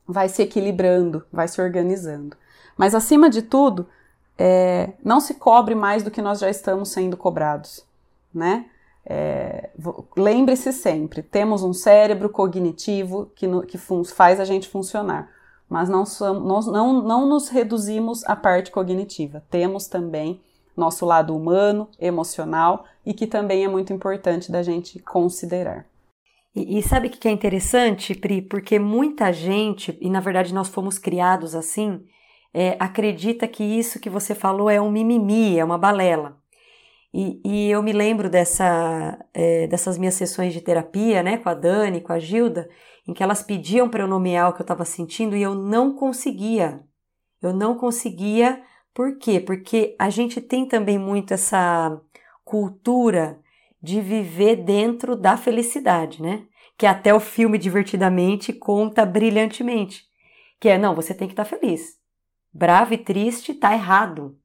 vai 0.07 0.29
se 0.29 0.43
equilibrando, 0.43 1.25
vai 1.31 1.49
se 1.49 1.61
organizando. 1.61 2.37
Mas 2.77 2.95
acima 2.95 3.29
de 3.29 3.43
tudo, 3.43 3.87
é, 4.39 4.93
não 5.05 5.21
se 5.21 5.35
cobre 5.35 5.75
mais 5.75 6.03
do 6.03 6.11
que 6.11 6.23
nós 6.23 6.39
já 6.41 6.49
estamos 6.49 6.91
sendo 6.91 7.17
cobrados, 7.17 7.85
né? 8.33 8.67
É, 9.05 9.71
Lembre-se 10.17 10.73
sempre, 10.73 11.23
temos 11.23 11.63
um 11.63 11.73
cérebro 11.73 12.29
cognitivo 12.29 13.31
que, 13.35 13.47
no, 13.47 13.63
que 13.63 13.79
faz 13.79 14.39
a 14.39 14.45
gente 14.45 14.69
funcionar, 14.69 15.31
mas 15.71 15.89
não, 15.89 16.03
nós 16.43 16.67
não, 16.67 17.01
não 17.01 17.29
nos 17.29 17.49
reduzimos 17.49 18.25
à 18.25 18.35
parte 18.35 18.73
cognitiva. 18.73 19.45
Temos 19.49 19.87
também 19.87 20.41
nosso 20.77 21.07
lado 21.07 21.37
humano, 21.37 21.89
emocional 22.01 22.85
e 23.07 23.15
que 23.15 23.27
também 23.27 23.65
é 23.65 23.69
muito 23.69 23.93
importante 23.93 24.51
da 24.51 24.65
gente 24.65 24.99
considerar. 24.99 25.87
E, 26.57 26.79
e 26.79 26.83
sabe 26.83 27.07
o 27.07 27.11
que 27.11 27.29
é 27.29 27.31
interessante, 27.31 28.15
Pri? 28.15 28.43
Porque 28.43 28.81
muita 28.81 29.33
gente, 29.33 29.97
e 30.01 30.11
na 30.11 30.19
verdade 30.19 30.53
nós 30.53 30.69
fomos 30.69 30.99
criados 30.99 31.55
assim, 31.55 32.03
é, 32.53 32.77
acredita 32.81 33.47
que 33.47 33.63
isso 33.63 34.01
que 34.01 34.11
você 34.11 34.35
falou 34.35 34.69
é 34.69 34.81
um 34.81 34.91
mimimi, 34.91 35.57
é 35.57 35.65
uma 35.65 35.79
balela. 35.79 36.37
E, 37.15 37.41
e 37.45 37.71
eu 37.71 37.83
me 37.83 37.93
lembro 37.93 38.29
dessa, 38.29 39.19
é, 39.33 39.69
dessas 39.69 39.99
minhas 39.99 40.15
sessões 40.15 40.53
de 40.53 40.61
terapia, 40.61 41.23
né, 41.23 41.37
com 41.39 41.49
a 41.49 41.55
Dani, 41.55 42.01
com 42.01 42.13
a 42.13 42.19
Gilda, 42.19 42.69
em 43.07 43.13
que 43.13 43.23
elas 43.23 43.43
pediam 43.43 43.89
para 43.89 44.03
eu 44.03 44.09
nomear 44.09 44.49
o 44.49 44.53
que 44.53 44.61
eu 44.61 44.65
estava 44.65 44.85
sentindo 44.85 45.37
e 45.37 45.43
eu 45.43 45.55
não 45.55 45.95
conseguia. 45.95 46.83
Eu 47.43 47.53
não 47.53 47.75
conseguia, 47.77 48.63
por 48.95 49.19
quê? 49.19 49.41
Porque 49.41 49.97
a 49.99 50.11
gente 50.11 50.41
tem 50.41 50.67
também 50.67 50.99
muito 50.99 51.33
essa 51.33 52.01
cultura 52.45 53.41
de 53.83 54.01
viver 54.01 54.57
dentro 54.57 55.17
da 55.17 55.37
felicidade, 55.37 56.21
né? 56.21 56.45
Que 56.77 56.87
até 56.87 57.15
o 57.15 57.21
filme 57.21 57.57
Divertidamente 57.57 58.53
conta 58.53 59.07
brilhantemente. 59.07 60.05
Que 60.61 60.69
é, 60.69 60.79
não, 60.79 60.95
você 60.95 61.15
tem 61.15 61.27
que 61.27 61.33
estar 61.33 61.45
tá 61.45 61.51
feliz. 61.51 61.99
Bravo 62.53 62.93
e 62.93 62.99
triste 62.99 63.55
tá 63.55 63.73
errado. 63.73 64.37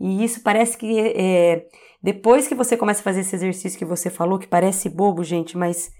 E 0.00 0.24
isso 0.24 0.42
parece 0.42 0.76
que 0.78 0.98
é, 0.98 1.66
depois 2.02 2.48
que 2.48 2.54
você 2.54 2.76
começa 2.76 3.00
a 3.00 3.04
fazer 3.04 3.20
esse 3.20 3.34
exercício 3.36 3.78
que 3.78 3.84
você 3.84 4.10
falou, 4.10 4.38
que 4.38 4.46
parece 4.46 4.88
bobo, 4.88 5.22
gente, 5.22 5.56
mas 5.56 5.92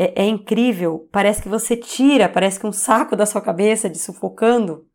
é, 0.00 0.22
é 0.22 0.26
incrível. 0.26 1.06
Parece 1.12 1.42
que 1.42 1.48
você 1.48 1.76
tira, 1.76 2.26
parece 2.26 2.58
que 2.58 2.66
um 2.66 2.72
saco 2.72 3.14
da 3.14 3.26
sua 3.26 3.42
cabeça 3.42 3.90
de 3.90 3.98
sufocando 3.98 4.86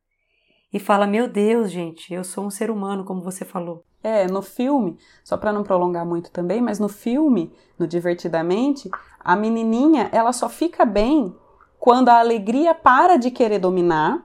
e 0.73 0.79
fala: 0.79 1.05
Meu 1.05 1.27
Deus, 1.27 1.69
gente, 1.69 2.11
eu 2.11 2.23
sou 2.23 2.43
um 2.43 2.49
ser 2.49 2.71
humano, 2.71 3.05
como 3.05 3.21
você 3.21 3.45
falou. 3.45 3.85
É, 4.01 4.27
no 4.27 4.41
filme, 4.41 4.97
só 5.23 5.37
para 5.37 5.53
não 5.53 5.63
prolongar 5.63 6.05
muito 6.05 6.31
também, 6.31 6.61
mas 6.61 6.79
no 6.79 6.87
filme, 6.89 7.51
no 7.77 7.87
Divertidamente, 7.87 8.89
a 9.19 9.35
menininha 9.35 10.09
ela 10.11 10.31
só 10.31 10.47
fica 10.47 10.85
bem 10.85 11.35
quando 11.79 12.09
a 12.09 12.19
alegria 12.19 12.73
para 12.73 13.17
de 13.17 13.29
querer 13.29 13.59
dominar 13.59 14.23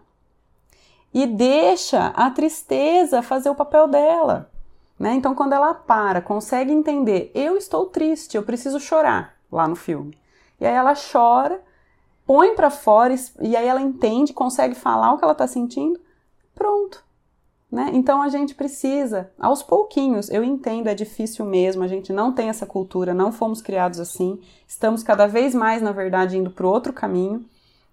e 1.13 1.27
deixa 1.27 2.09
a 2.09 2.31
tristeza 2.31 3.23
fazer 3.23 3.51
o 3.51 3.55
papel 3.55 3.89
dela. 3.89 4.51
Né? 4.99 5.15
Então, 5.15 5.35
quando 5.35 5.55
ela 5.55 5.73
para, 5.73 6.21
consegue 6.21 6.73
entender, 6.73 7.31
eu 7.35 7.57
estou 7.57 7.87
triste, 7.87 8.37
eu 8.37 8.43
preciso 8.43 8.79
chorar, 8.79 9.35
lá 9.51 9.67
no 9.67 9.75
filme. 9.75 10.21
E 10.61 10.67
aí 10.67 10.75
ela 10.75 10.95
chora, 10.95 11.61
põe 12.27 12.55
para 12.55 12.71
fora 12.71 13.15
e 13.41 13.57
aí 13.57 13.67
ela 13.67 13.81
entende, 13.81 14.33
consegue 14.33 14.75
falar 14.75 15.13
o 15.13 15.19
que 15.19 15.25
ela 15.25 15.33
está 15.33 15.47
sentindo, 15.47 15.99
pronto. 16.55 17.03
Né? 17.71 17.91
Então 17.95 18.21
a 18.21 18.29
gente 18.29 18.55
precisa, 18.55 19.31
aos 19.39 19.63
pouquinhos, 19.63 20.29
eu 20.29 20.43
entendo, 20.43 20.89
é 20.89 20.95
difícil 20.95 21.45
mesmo, 21.45 21.85
a 21.85 21.89
gente 21.89 22.13
não 22.13 22.33
tem 22.33 22.49
essa 22.49 22.67
cultura, 22.67 23.15
não 23.15 23.31
fomos 23.31 23.63
criados 23.63 24.01
assim, 24.01 24.41
estamos 24.67 25.05
cada 25.05 25.27
vez 25.27 25.55
mais, 25.55 25.81
na 25.81 25.93
verdade, 25.93 26.37
indo 26.37 26.51
para 26.51 26.67
outro 26.67 26.93
caminho, 26.93 27.45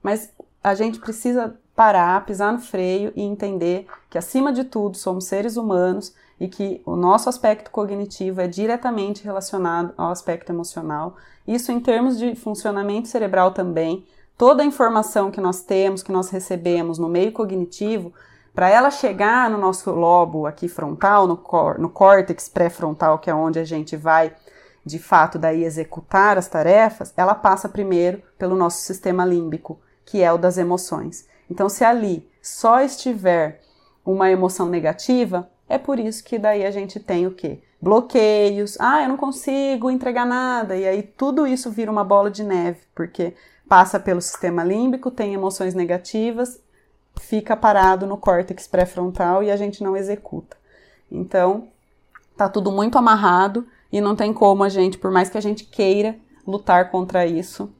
mas 0.01 0.34
a 0.63 0.74
gente 0.74 0.99
precisa 0.99 1.55
parar, 1.76 2.26
pisar 2.26 2.51
no 2.51 2.59
freio 2.59 3.13
e 3.15 3.22
entender 3.22 3.86
que, 4.09 4.18
acima 4.18 4.51
de 4.51 4.63
tudo, 4.63 4.97
somos 4.97 5.26
seres 5.26 5.57
humanos 5.57 6.13
e 6.39 6.47
que 6.47 6.81
o 6.85 6.95
nosso 6.95 7.29
aspecto 7.29 7.71
cognitivo 7.71 8.41
é 8.41 8.47
diretamente 8.47 9.23
relacionado 9.23 9.93
ao 9.97 10.11
aspecto 10.11 10.51
emocional. 10.51 11.15
Isso 11.47 11.71
em 11.71 11.79
termos 11.79 12.17
de 12.17 12.35
funcionamento 12.35 13.07
cerebral 13.07 13.51
também. 13.51 14.05
Toda 14.38 14.61
a 14.61 14.65
informação 14.65 15.31
que 15.31 15.41
nós 15.41 15.61
temos, 15.61 16.03
que 16.03 16.11
nós 16.11 16.29
recebemos 16.29 16.99
no 16.99 17.09
meio 17.09 17.31
cognitivo, 17.31 18.13
para 18.53 18.69
ela 18.69 18.89
chegar 18.89 19.49
no 19.49 19.57
nosso 19.57 19.91
lobo 19.91 20.45
aqui 20.45 20.67
frontal, 20.67 21.27
no, 21.27 21.38
cor, 21.38 21.79
no 21.79 21.89
córtex 21.89 22.49
pré-frontal, 22.49 23.19
que 23.19 23.29
é 23.29 23.33
onde 23.33 23.59
a 23.59 23.63
gente 23.63 23.95
vai 23.95 24.33
de 24.88 24.97
fato 24.97 25.38
daí 25.38 25.63
executar 25.63 26.38
as 26.38 26.47
tarefas, 26.47 27.13
ela 27.15 27.35
passa 27.35 27.67
primeiro 27.67 28.23
pelo 28.38 28.55
nosso 28.55 28.81
sistema 28.81 29.25
límbico, 29.25 29.79
que 30.05 30.23
é 30.23 30.31
o 30.31 30.38
das 30.38 30.57
emoções. 30.57 31.27
Então, 31.51 31.69
se 31.69 31.83
ali 31.83 32.27
só 32.41 32.81
estiver 32.81 33.61
uma 34.05 34.31
emoção 34.31 34.67
negativa, 34.69 35.49
é 35.70 35.78
por 35.78 35.99
isso 35.99 36.24
que 36.24 36.38
daí 36.39 36.65
a 36.65 36.72
gente 36.72 36.99
tem 36.99 37.28
o 37.28 37.32
quê? 37.32 37.59
Bloqueios, 37.82 38.78
ah, 38.80 39.03
eu 39.03 39.09
não 39.09 39.18
consigo 39.18 39.91
entregar 39.91 40.26
nada, 40.26 40.76
e 40.76 40.88
aí 40.88 41.03
tudo 41.03 41.45
isso 41.45 41.70
vira 41.70 41.91
uma 41.91 42.03
bola 42.03 42.32
de 42.32 42.43
neve, 42.43 42.80
porque 42.95 43.36
passa 43.68 43.99
pelo 43.99 44.22
sistema 44.22 44.63
límbico, 44.63 45.11
tem 45.11 45.34
emoções 45.34 45.74
negativas 45.74 46.59
fica 47.20 47.55
parado 47.55 48.05
no 48.05 48.18
córtex 48.18 48.68
pré-frontal 48.68 49.43
e 49.43 49.51
a 49.51 49.57
gente 49.57 49.84
não 49.84 49.95
executa. 49.95 50.57
Então, 51.11 51.68
tá 52.36 52.47
tudo 52.47 52.72
muito 52.72 52.97
amarrado 52.97 53.68
e 53.91 54.01
não 54.01 54.15
tem 54.15 54.34
como 54.34 54.63
a 54.63 54.70
gente, 54.70 54.97
por 54.97 55.11
mais 55.11 55.30
que 55.30 55.38
a 55.38 55.41
gente 55.41 55.65
queira 55.65 56.18
lutar 56.45 56.91
contra 56.91 57.26
isso, 57.26 57.74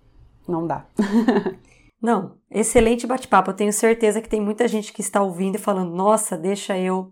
não 0.48 0.66
dá. 0.66 0.86
não, 2.02 2.36
excelente 2.50 3.08
bate-papo. 3.08 3.52
Eu 3.52 3.56
tenho 3.56 3.74
certeza 3.74 4.22
que 4.22 4.30
tem 4.30 4.42
muita 4.42 4.68
gente 4.68 4.94
que 4.94 5.02
está 5.02 5.22
ouvindo 5.22 5.56
e 5.56 5.60
falando: 5.60 5.94
"Nossa, 5.94 6.38
deixa 6.38 6.78
eu 6.78 7.12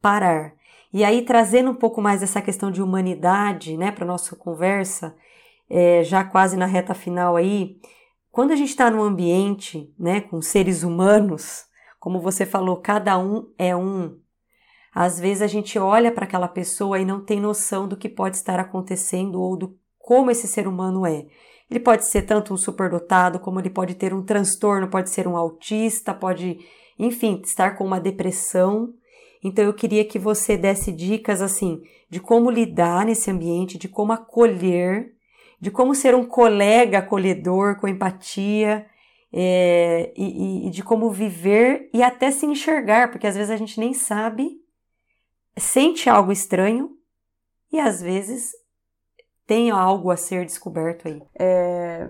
parar". 0.00 0.54
E 0.92 1.04
aí 1.04 1.22
trazendo 1.22 1.70
um 1.70 1.74
pouco 1.74 2.00
mais 2.00 2.22
essa 2.22 2.40
questão 2.40 2.70
de 2.70 2.82
humanidade, 2.82 3.76
né, 3.76 3.90
para 3.92 4.06
nossa 4.06 4.34
conversa, 4.36 5.14
é, 5.68 6.02
já 6.04 6.24
quase 6.24 6.56
na 6.56 6.66
reta 6.66 6.94
final 6.94 7.36
aí, 7.36 7.76
quando 8.30 8.52
a 8.52 8.56
gente 8.56 8.70
está 8.70 8.90
num 8.90 9.02
ambiente, 9.02 9.92
né, 9.98 10.20
com 10.20 10.40
seres 10.42 10.82
humanos, 10.82 11.64
como 11.98 12.20
você 12.20 12.46
falou, 12.46 12.76
cada 12.76 13.18
um 13.18 13.50
é 13.58 13.74
um. 13.74 14.18
Às 14.94 15.18
vezes 15.18 15.42
a 15.42 15.46
gente 15.46 15.78
olha 15.78 16.12
para 16.12 16.24
aquela 16.24 16.48
pessoa 16.48 16.98
e 16.98 17.04
não 17.04 17.24
tem 17.24 17.40
noção 17.40 17.88
do 17.88 17.96
que 17.96 18.08
pode 18.08 18.36
estar 18.36 18.58
acontecendo 18.58 19.40
ou 19.40 19.56
do 19.56 19.78
como 19.98 20.30
esse 20.30 20.46
ser 20.46 20.68
humano 20.68 21.04
é. 21.04 21.26
Ele 21.68 21.80
pode 21.80 22.06
ser 22.06 22.22
tanto 22.22 22.54
um 22.54 22.56
superdotado, 22.56 23.40
como 23.40 23.58
ele 23.58 23.70
pode 23.70 23.94
ter 23.94 24.14
um 24.14 24.22
transtorno, 24.22 24.88
pode 24.88 25.10
ser 25.10 25.26
um 25.26 25.36
autista, 25.36 26.14
pode, 26.14 26.58
enfim, 26.98 27.42
estar 27.44 27.76
com 27.76 27.84
uma 27.84 28.00
depressão. 28.00 28.94
Então 29.46 29.64
eu 29.64 29.74
queria 29.74 30.04
que 30.04 30.18
você 30.18 30.56
desse 30.56 30.92
dicas 30.92 31.40
assim 31.40 31.82
de 32.08 32.20
como 32.20 32.50
lidar 32.50 33.04
nesse 33.04 33.30
ambiente, 33.30 33.78
de 33.78 33.88
como 33.88 34.12
acolher 34.12 35.16
de 35.60 35.70
como 35.70 35.94
ser 35.94 36.14
um 36.14 36.24
colega 36.24 36.98
acolhedor, 36.98 37.80
com 37.80 37.88
empatia, 37.88 38.86
é, 39.32 40.12
e, 40.16 40.66
e, 40.66 40.70
de 40.70 40.82
como 40.82 41.10
viver 41.10 41.90
e 41.92 42.02
até 42.02 42.30
se 42.30 42.46
enxergar, 42.46 43.10
porque 43.10 43.26
às 43.26 43.34
vezes 43.34 43.50
a 43.50 43.56
gente 43.56 43.78
nem 43.80 43.92
sabe, 43.92 44.60
sente 45.56 46.08
algo 46.08 46.32
estranho 46.32 46.96
e 47.72 47.80
às 47.80 48.00
vezes 48.00 48.52
tem 49.46 49.70
algo 49.70 50.10
a 50.10 50.16
ser 50.16 50.44
descoberto 50.44 51.08
aí. 51.08 51.22
É, 51.38 52.08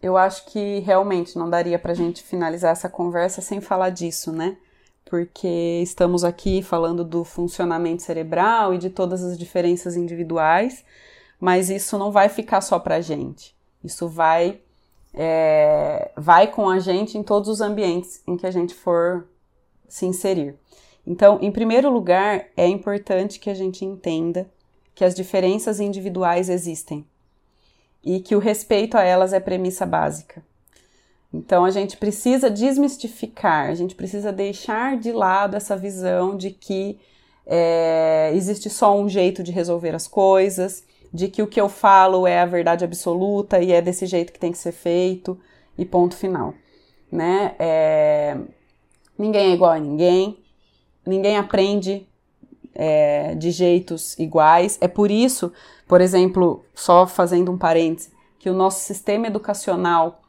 eu 0.00 0.16
acho 0.16 0.46
que 0.46 0.80
realmente 0.80 1.38
não 1.38 1.48
daria 1.48 1.78
para 1.78 1.94
gente 1.94 2.22
finalizar 2.22 2.72
essa 2.72 2.88
conversa 2.88 3.40
sem 3.40 3.60
falar 3.60 3.90
disso, 3.90 4.32
né? 4.32 4.56
Porque 5.12 5.82
estamos 5.82 6.24
aqui 6.24 6.62
falando 6.62 7.04
do 7.04 7.22
funcionamento 7.22 8.02
cerebral 8.02 8.72
e 8.72 8.78
de 8.78 8.88
todas 8.88 9.22
as 9.22 9.38
diferenças 9.38 9.94
individuais, 9.94 10.82
mas 11.38 11.68
isso 11.68 11.98
não 11.98 12.10
vai 12.10 12.30
ficar 12.30 12.62
só 12.62 12.78
para 12.78 12.94
a 12.94 13.00
gente. 13.02 13.54
Isso 13.84 14.08
vai, 14.08 14.62
é, 15.12 16.12
vai 16.16 16.50
com 16.50 16.66
a 16.66 16.78
gente 16.78 17.18
em 17.18 17.22
todos 17.22 17.50
os 17.50 17.60
ambientes 17.60 18.22
em 18.26 18.38
que 18.38 18.46
a 18.46 18.50
gente 18.50 18.72
for 18.72 19.28
se 19.86 20.06
inserir. 20.06 20.58
Então, 21.06 21.38
em 21.42 21.52
primeiro 21.52 21.90
lugar, 21.90 22.46
é 22.56 22.66
importante 22.66 23.38
que 23.38 23.50
a 23.50 23.54
gente 23.54 23.84
entenda 23.84 24.50
que 24.94 25.04
as 25.04 25.14
diferenças 25.14 25.78
individuais 25.78 26.48
existem 26.48 27.04
e 28.02 28.18
que 28.18 28.34
o 28.34 28.38
respeito 28.38 28.96
a 28.96 29.02
elas 29.02 29.34
é 29.34 29.40
premissa 29.40 29.84
básica. 29.84 30.42
Então, 31.32 31.64
a 31.64 31.70
gente 31.70 31.96
precisa 31.96 32.50
desmistificar, 32.50 33.70
a 33.70 33.74
gente 33.74 33.94
precisa 33.94 34.30
deixar 34.30 34.98
de 34.98 35.12
lado 35.12 35.56
essa 35.56 35.76
visão 35.76 36.36
de 36.36 36.50
que 36.50 36.98
é, 37.46 38.30
existe 38.34 38.68
só 38.68 38.96
um 38.96 39.08
jeito 39.08 39.42
de 39.42 39.50
resolver 39.50 39.94
as 39.94 40.06
coisas, 40.06 40.84
de 41.12 41.28
que 41.28 41.42
o 41.42 41.46
que 41.46 41.60
eu 41.60 41.68
falo 41.68 42.26
é 42.26 42.40
a 42.40 42.46
verdade 42.46 42.84
absoluta 42.84 43.60
e 43.60 43.72
é 43.72 43.80
desse 43.80 44.06
jeito 44.06 44.32
que 44.32 44.38
tem 44.38 44.52
que 44.52 44.58
ser 44.58 44.72
feito 44.72 45.38
e 45.76 45.84
ponto 45.84 46.16
final, 46.16 46.54
né? 47.10 47.54
É... 47.58 48.38
Ninguém 49.18 49.50
é 49.50 49.54
igual 49.54 49.72
a 49.72 49.78
ninguém, 49.78 50.38
ninguém 51.06 51.36
aprende 51.36 52.08
é, 52.74 53.34
de 53.34 53.50
jeitos 53.50 54.18
iguais. 54.18 54.78
É 54.80 54.88
por 54.88 55.10
isso, 55.10 55.52
por 55.86 56.00
exemplo, 56.00 56.64
só 56.74 57.06
fazendo 57.06 57.52
um 57.52 57.58
parêntese, 57.58 58.10
que 58.38 58.48
o 58.48 58.54
nosso 58.54 58.80
sistema 58.80 59.26
educacional 59.26 60.21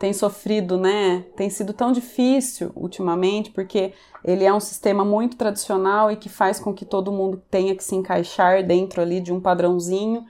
tem 0.00 0.14
sofrido, 0.14 0.78
né? 0.78 1.26
Tem 1.36 1.50
sido 1.50 1.74
tão 1.74 1.92
difícil 1.92 2.72
ultimamente, 2.74 3.50
porque 3.50 3.92
ele 4.24 4.44
é 4.44 4.52
um 4.52 4.58
sistema 4.58 5.04
muito 5.04 5.36
tradicional 5.36 6.10
e 6.10 6.16
que 6.16 6.30
faz 6.30 6.58
com 6.58 6.72
que 6.72 6.86
todo 6.86 7.12
mundo 7.12 7.42
tenha 7.50 7.76
que 7.76 7.84
se 7.84 7.94
encaixar 7.94 8.66
dentro 8.66 9.02
ali 9.02 9.20
de 9.20 9.30
um 9.30 9.38
padrãozinho, 9.38 10.24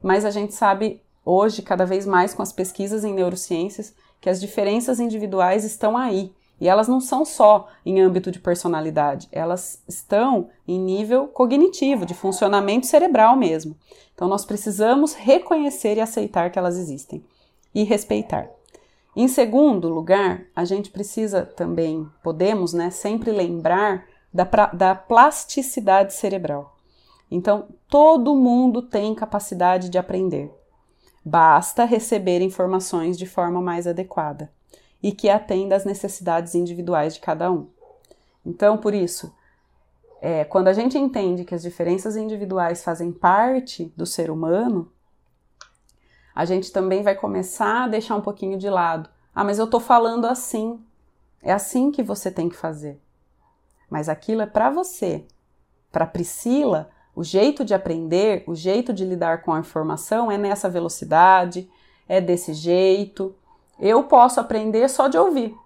mas 0.00 0.24
a 0.24 0.30
gente 0.30 0.54
sabe 0.54 1.02
hoje, 1.24 1.60
cada 1.60 1.84
vez 1.84 2.06
mais 2.06 2.32
com 2.32 2.40
as 2.40 2.52
pesquisas 2.52 3.02
em 3.02 3.12
neurociências, 3.12 3.92
que 4.20 4.30
as 4.30 4.40
diferenças 4.40 5.00
individuais 5.00 5.64
estão 5.64 5.96
aí. 5.96 6.32
E 6.60 6.68
elas 6.68 6.86
não 6.86 7.00
são 7.00 7.24
só 7.24 7.66
em 7.84 8.00
âmbito 8.00 8.30
de 8.30 8.38
personalidade, 8.38 9.26
elas 9.32 9.82
estão 9.88 10.50
em 10.68 10.78
nível 10.78 11.26
cognitivo, 11.26 12.06
de 12.06 12.14
funcionamento 12.14 12.86
cerebral 12.86 13.34
mesmo. 13.34 13.76
Então 14.14 14.28
nós 14.28 14.44
precisamos 14.44 15.14
reconhecer 15.14 15.96
e 15.96 16.00
aceitar 16.00 16.48
que 16.52 16.60
elas 16.60 16.78
existem. 16.78 17.24
e 17.74 17.82
respeitar. 17.82 18.55
Em 19.16 19.28
segundo 19.28 19.88
lugar, 19.88 20.44
a 20.54 20.66
gente 20.66 20.90
precisa 20.90 21.42
também, 21.42 22.06
podemos, 22.22 22.74
né, 22.74 22.90
sempre 22.90 23.30
lembrar 23.30 24.04
da, 24.30 24.44
da 24.74 24.94
plasticidade 24.94 26.12
cerebral. 26.12 26.76
Então, 27.30 27.66
todo 27.88 28.36
mundo 28.36 28.82
tem 28.82 29.14
capacidade 29.14 29.88
de 29.88 29.96
aprender. 29.96 30.54
Basta 31.24 31.86
receber 31.86 32.42
informações 32.42 33.16
de 33.16 33.24
forma 33.24 33.60
mais 33.62 33.86
adequada 33.86 34.52
e 35.02 35.10
que 35.10 35.30
atenda 35.30 35.74
às 35.74 35.86
necessidades 35.86 36.54
individuais 36.54 37.14
de 37.14 37.20
cada 37.20 37.50
um. 37.50 37.68
Então, 38.44 38.76
por 38.76 38.92
isso, 38.92 39.34
é, 40.20 40.44
quando 40.44 40.68
a 40.68 40.74
gente 40.74 40.98
entende 40.98 41.44
que 41.44 41.54
as 41.54 41.62
diferenças 41.62 42.16
individuais 42.16 42.84
fazem 42.84 43.10
parte 43.10 43.92
do 43.96 44.04
ser 44.04 44.30
humano, 44.30 44.92
a 46.36 46.44
gente 46.44 46.70
também 46.70 47.02
vai 47.02 47.14
começar 47.14 47.84
a 47.84 47.88
deixar 47.88 48.14
um 48.14 48.20
pouquinho 48.20 48.58
de 48.58 48.68
lado. 48.68 49.08
Ah, 49.34 49.42
mas 49.42 49.58
eu 49.58 49.64
estou 49.64 49.80
falando 49.80 50.26
assim. 50.26 50.78
É 51.42 51.50
assim 51.50 51.90
que 51.90 52.02
você 52.02 52.30
tem 52.30 52.46
que 52.50 52.56
fazer. 52.56 53.00
Mas 53.88 54.06
aquilo 54.06 54.42
é 54.42 54.46
para 54.46 54.68
você. 54.68 55.24
Para 55.90 56.06
Priscila, 56.06 56.90
o 57.14 57.24
jeito 57.24 57.64
de 57.64 57.72
aprender, 57.72 58.44
o 58.46 58.54
jeito 58.54 58.92
de 58.92 59.02
lidar 59.02 59.40
com 59.40 59.54
a 59.54 59.60
informação 59.60 60.30
é 60.30 60.36
nessa 60.36 60.68
velocidade, 60.68 61.70
é 62.06 62.20
desse 62.20 62.52
jeito. 62.52 63.34
Eu 63.80 64.02
posso 64.02 64.38
aprender 64.38 64.90
só 64.90 65.08
de 65.08 65.16
ouvir. 65.16 65.56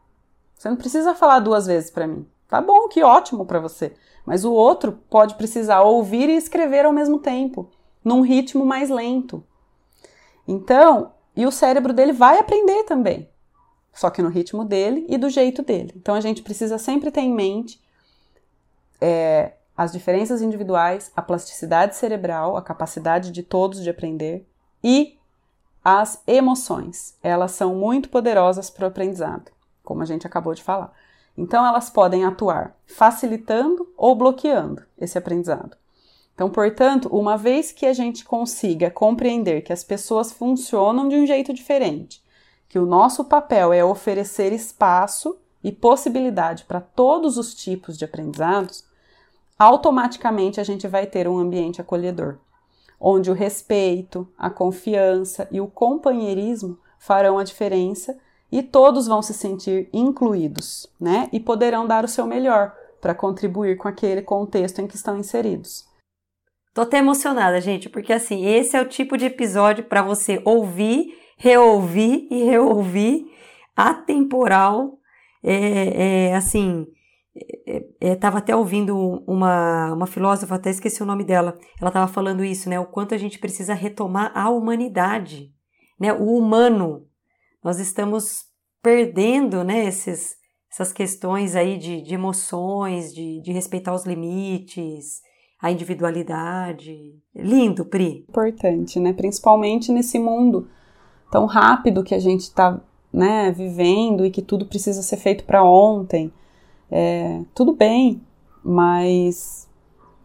Você 0.55 0.71
não 0.71 0.77
precisa 0.77 1.17
falar 1.17 1.41
duas 1.41 1.67
vezes 1.67 1.91
para 1.91 2.07
mim. 2.07 2.25
Tá 2.47 2.61
bom, 2.61 2.87
que 2.87 3.03
ótimo 3.03 3.45
para 3.45 3.59
você. 3.59 3.93
Mas 4.25 4.45
o 4.45 4.53
outro 4.53 5.01
pode 5.11 5.35
precisar 5.35 5.83
ouvir 5.83 6.29
e 6.29 6.37
escrever 6.37 6.85
ao 6.85 6.93
mesmo 6.93 7.19
tempo, 7.19 7.69
num 8.05 8.21
ritmo 8.21 8.65
mais 8.65 8.89
lento. 8.89 9.43
Então, 10.51 11.13
e 11.37 11.47
o 11.47 11.53
cérebro 11.53 11.93
dele 11.93 12.13
vai 12.13 12.41
aprender 12.41 12.83
também, 12.83 13.31
só 13.93 14.11
que 14.11 14.21
no 14.21 14.29
ritmo 14.29 14.65
dele 14.65 15.07
e 15.09 15.17
do 15.17 15.31
jeito 15.31 15.63
dele. 15.63 15.93
Então 15.95 16.13
a 16.13 16.21
gente 16.21 16.43
precisa 16.43 16.77
sempre 16.77 17.13
ter 17.13 17.21
em 17.21 17.33
mente 17.33 17.81
é, 19.01 19.53
as 19.77 19.93
diferenças 19.93 20.43
individuais, 20.43 21.13
a 21.15 21.23
plasticidade 21.23 21.95
cerebral, 21.95 22.57
a 22.57 22.63
capacidade 22.63 23.31
de 23.31 23.45
todos 23.45 23.81
de 23.81 23.91
aprender 23.91 24.45
e 24.83 25.17
as 25.85 26.21
emoções. 26.27 27.17
Elas 27.23 27.53
são 27.53 27.77
muito 27.77 28.09
poderosas 28.09 28.69
para 28.71 28.87
o 28.87 28.89
aprendizado, 28.89 29.53
como 29.85 30.03
a 30.03 30.05
gente 30.05 30.27
acabou 30.27 30.53
de 30.53 30.65
falar. 30.65 30.93
Então, 31.39 31.65
elas 31.65 31.89
podem 31.89 32.25
atuar 32.25 32.77
facilitando 32.85 33.89
ou 33.97 34.17
bloqueando 34.17 34.83
esse 34.99 35.17
aprendizado. 35.17 35.77
Então, 36.41 36.49
portanto, 36.49 37.07
uma 37.13 37.37
vez 37.37 37.71
que 37.71 37.85
a 37.85 37.93
gente 37.93 38.25
consiga 38.25 38.91
compreender 38.91 39.61
que 39.61 39.75
as 39.75 39.85
pessoas 39.85 40.33
funcionam 40.33 41.07
de 41.07 41.15
um 41.15 41.27
jeito 41.27 41.53
diferente, 41.53 42.25
que 42.67 42.79
o 42.79 42.87
nosso 42.87 43.27
papel 43.27 43.75
é 43.75 43.85
oferecer 43.85 44.51
espaço 44.51 45.37
e 45.63 45.71
possibilidade 45.71 46.65
para 46.65 46.81
todos 46.81 47.37
os 47.37 47.55
tipos 47.55 47.99
de 47.99 48.07
aprendizados, 48.07 48.87
automaticamente 49.59 50.59
a 50.59 50.65
gente 50.65 50.89
vai 50.89 51.07
ter 51.07 51.29
um 51.29 51.39
ambiente 51.39 51.79
acolhedor, 51.79 52.39
onde 52.99 53.31
o 53.31 53.35
respeito, 53.35 54.27
a 54.39 54.49
confiança 54.49 55.47
e 55.51 55.61
o 55.61 55.67
companheirismo 55.67 56.79
farão 56.99 57.39
a 57.39 57.45
diferença 57.45 58.17
e 58.51 58.63
todos 58.63 59.07
vão 59.07 59.21
se 59.21 59.35
sentir 59.35 59.91
incluídos, 59.93 60.91
né? 60.99 61.29
E 61.35 61.39
poderão 61.39 61.87
dar 61.87 62.03
o 62.03 62.09
seu 62.09 62.27
melhor 62.27 62.75
para 62.99 63.15
contribuir 63.15 63.77
com 63.77 63.89
aquele 63.89 64.23
contexto 64.23 64.79
em 64.81 64.87
que 64.87 64.97
estão 64.97 65.19
inseridos. 65.19 65.90
Tô 66.73 66.83
até 66.83 66.99
emocionada, 66.99 67.61
gente, 67.61 67.89
porque 67.89 68.13
assim, 68.13 68.47
esse 68.47 68.77
é 68.77 68.81
o 68.81 68.89
tipo 68.89 69.17
de 69.17 69.27
episódio 69.27 69.85
para 69.85 70.03
você 70.03 70.41
ouvir, 70.45 71.19
reouvir 71.37 72.29
e 72.31 72.45
reouvir, 72.45 73.27
atemporal, 73.75 74.99
é, 75.43 76.29
é 76.29 76.35
assim, 76.35 76.87
estava 78.01 78.37
é, 78.37 78.41
é, 78.41 78.43
até 78.43 78.57
ouvindo 78.57 78.97
uma, 79.27 79.93
uma 79.93 80.07
filósofa, 80.07 80.55
até 80.55 80.71
esqueci 80.71 81.03
o 81.03 81.07
nome 81.07 81.25
dela, 81.25 81.59
ela 81.81 81.89
estava 81.89 82.07
falando 82.07 82.45
isso, 82.45 82.69
né? 82.69 82.79
O 82.79 82.87
quanto 82.87 83.15
a 83.15 83.19
gente 83.19 83.39
precisa 83.39 83.75
retomar 83.75 84.33
a 84.35 84.51
humanidade, 84.51 85.53
né? 85.99 86.13
O 86.13 86.37
humano. 86.37 87.07
Nós 87.63 87.79
estamos 87.79 88.45
perdendo, 88.83 89.63
né? 89.63 89.87
Esses, 89.87 90.37
essas 90.73 90.93
questões 90.93 91.55
aí 91.55 91.79
de, 91.79 92.03
de 92.03 92.15
emoções, 92.15 93.13
de, 93.15 93.41
de 93.43 93.53
respeitar 93.53 93.95
os 93.95 94.05
limites, 94.05 95.21
a 95.61 95.71
individualidade. 95.71 97.15
Lindo, 97.35 97.85
Pri. 97.85 98.25
Importante, 98.29 98.99
né? 98.99 99.13
Principalmente 99.13 99.93
nesse 99.93 100.19
mundo 100.19 100.69
tão 101.31 101.47
rápido 101.47 102.03
que 102.03 102.15
a 102.15 102.19
gente 102.19 102.43
está 102.43 102.81
né, 103.13 103.53
vivendo 103.53 104.25
e 104.25 104.31
que 104.31 104.43
tudo 104.43 104.67
precisa 104.67 105.03
ser 105.03 105.17
feito 105.17 105.45
para 105.45 105.63
ontem. 105.63 106.33
É, 106.91 107.43
tudo 107.55 107.73
bem, 107.75 108.21
mas 108.65 109.69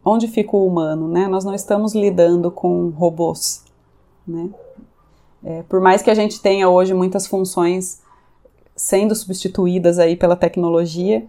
onde 0.03 0.27
fica 0.27 0.55
o 0.55 0.65
humano, 0.65 1.07
né? 1.07 1.27
Nós 1.27 1.43
não 1.43 1.53
estamos 1.53 1.93
lidando 1.93 2.49
com 2.49 2.89
robôs, 2.89 3.63
né? 4.25 4.49
É, 5.43 5.63
por 5.63 5.79
mais 5.79 6.01
que 6.01 6.09
a 6.09 6.15
gente 6.15 6.41
tenha 6.41 6.69
hoje 6.69 6.93
muitas 6.93 7.27
funções 7.27 8.01
sendo 8.75 9.13
substituídas 9.13 9.99
aí 9.99 10.15
pela 10.15 10.35
tecnologia, 10.35 11.25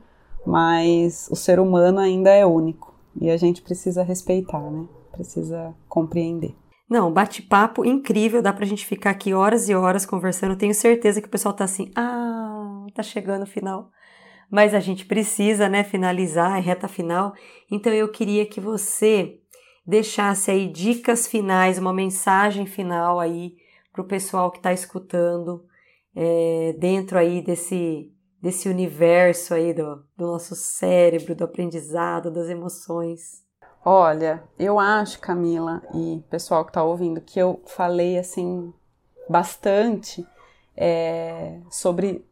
mas 0.47 1.29
o 1.31 1.37
ser 1.37 1.61
humano 1.61 1.99
ainda 1.99 2.31
é 2.31 2.47
único 2.47 2.96
e 3.21 3.31
a 3.31 3.37
gente 3.37 3.63
precisa 3.63 4.03
respeitar, 4.03 4.71
né? 4.71 4.87
Precisa 5.13 5.75
compreender. 5.89 6.55
Não, 6.89 7.13
bate-papo 7.13 7.85
incrível, 7.85 8.43
dá 8.43 8.53
pra 8.53 8.67
gente 8.67 8.87
ficar 8.87 9.11
aqui 9.11 9.35
horas 9.35 9.69
e 9.69 9.75
horas 9.75 10.07
conversando. 10.07 10.57
Tenho 10.57 10.75
certeza 10.75 11.21
que 11.21 11.27
o 11.27 11.31
pessoal 11.31 11.55
tá 11.55 11.65
assim, 11.65 11.91
ah, 11.97 12.87
tá 12.95 13.03
chegando 13.03 13.43
o 13.43 13.47
final 13.47 13.91
mas 14.51 14.75
a 14.75 14.81
gente 14.81 15.05
precisa, 15.05 15.69
né, 15.69 15.83
finalizar, 15.83 16.57
é 16.59 16.61
reta 16.61 16.89
final. 16.89 17.35
Então 17.71 17.93
eu 17.93 18.09
queria 18.09 18.47
que 18.47 18.61
você 18.61 19.41
deixasse 19.87 20.51
aí 20.51 20.69
dicas 20.69 21.27
finais, 21.27 21.79
uma 21.79 21.93
mensagem 21.93 22.67
final 22.67 23.21
aí 23.21 23.55
para 23.93 24.03
o 24.03 24.07
pessoal 24.07 24.51
que 24.51 24.59
está 24.59 24.73
escutando 24.73 25.65
é, 26.15 26.75
dentro 26.79 27.19
aí 27.19 27.43
desse 27.43 28.13
desse 28.47 28.69
universo 28.69 29.55
aí 29.55 29.75
do, 29.75 30.05
do 30.17 30.25
nosso 30.25 30.55
cérebro, 30.55 31.35
do 31.35 31.43
aprendizado, 31.43 32.31
das 32.31 32.49
emoções. 32.49 33.45
Olha, 33.85 34.45
eu 34.57 34.79
acho, 34.79 35.19
Camila 35.19 35.83
e 35.93 36.23
pessoal 36.31 36.65
que 36.65 36.71
está 36.71 36.85
ouvindo, 36.85 37.21
que 37.21 37.41
eu 37.41 37.61
falei 37.67 38.17
assim 38.17 38.73
bastante 39.29 40.25
é, 40.77 41.59
sobre 41.69 42.25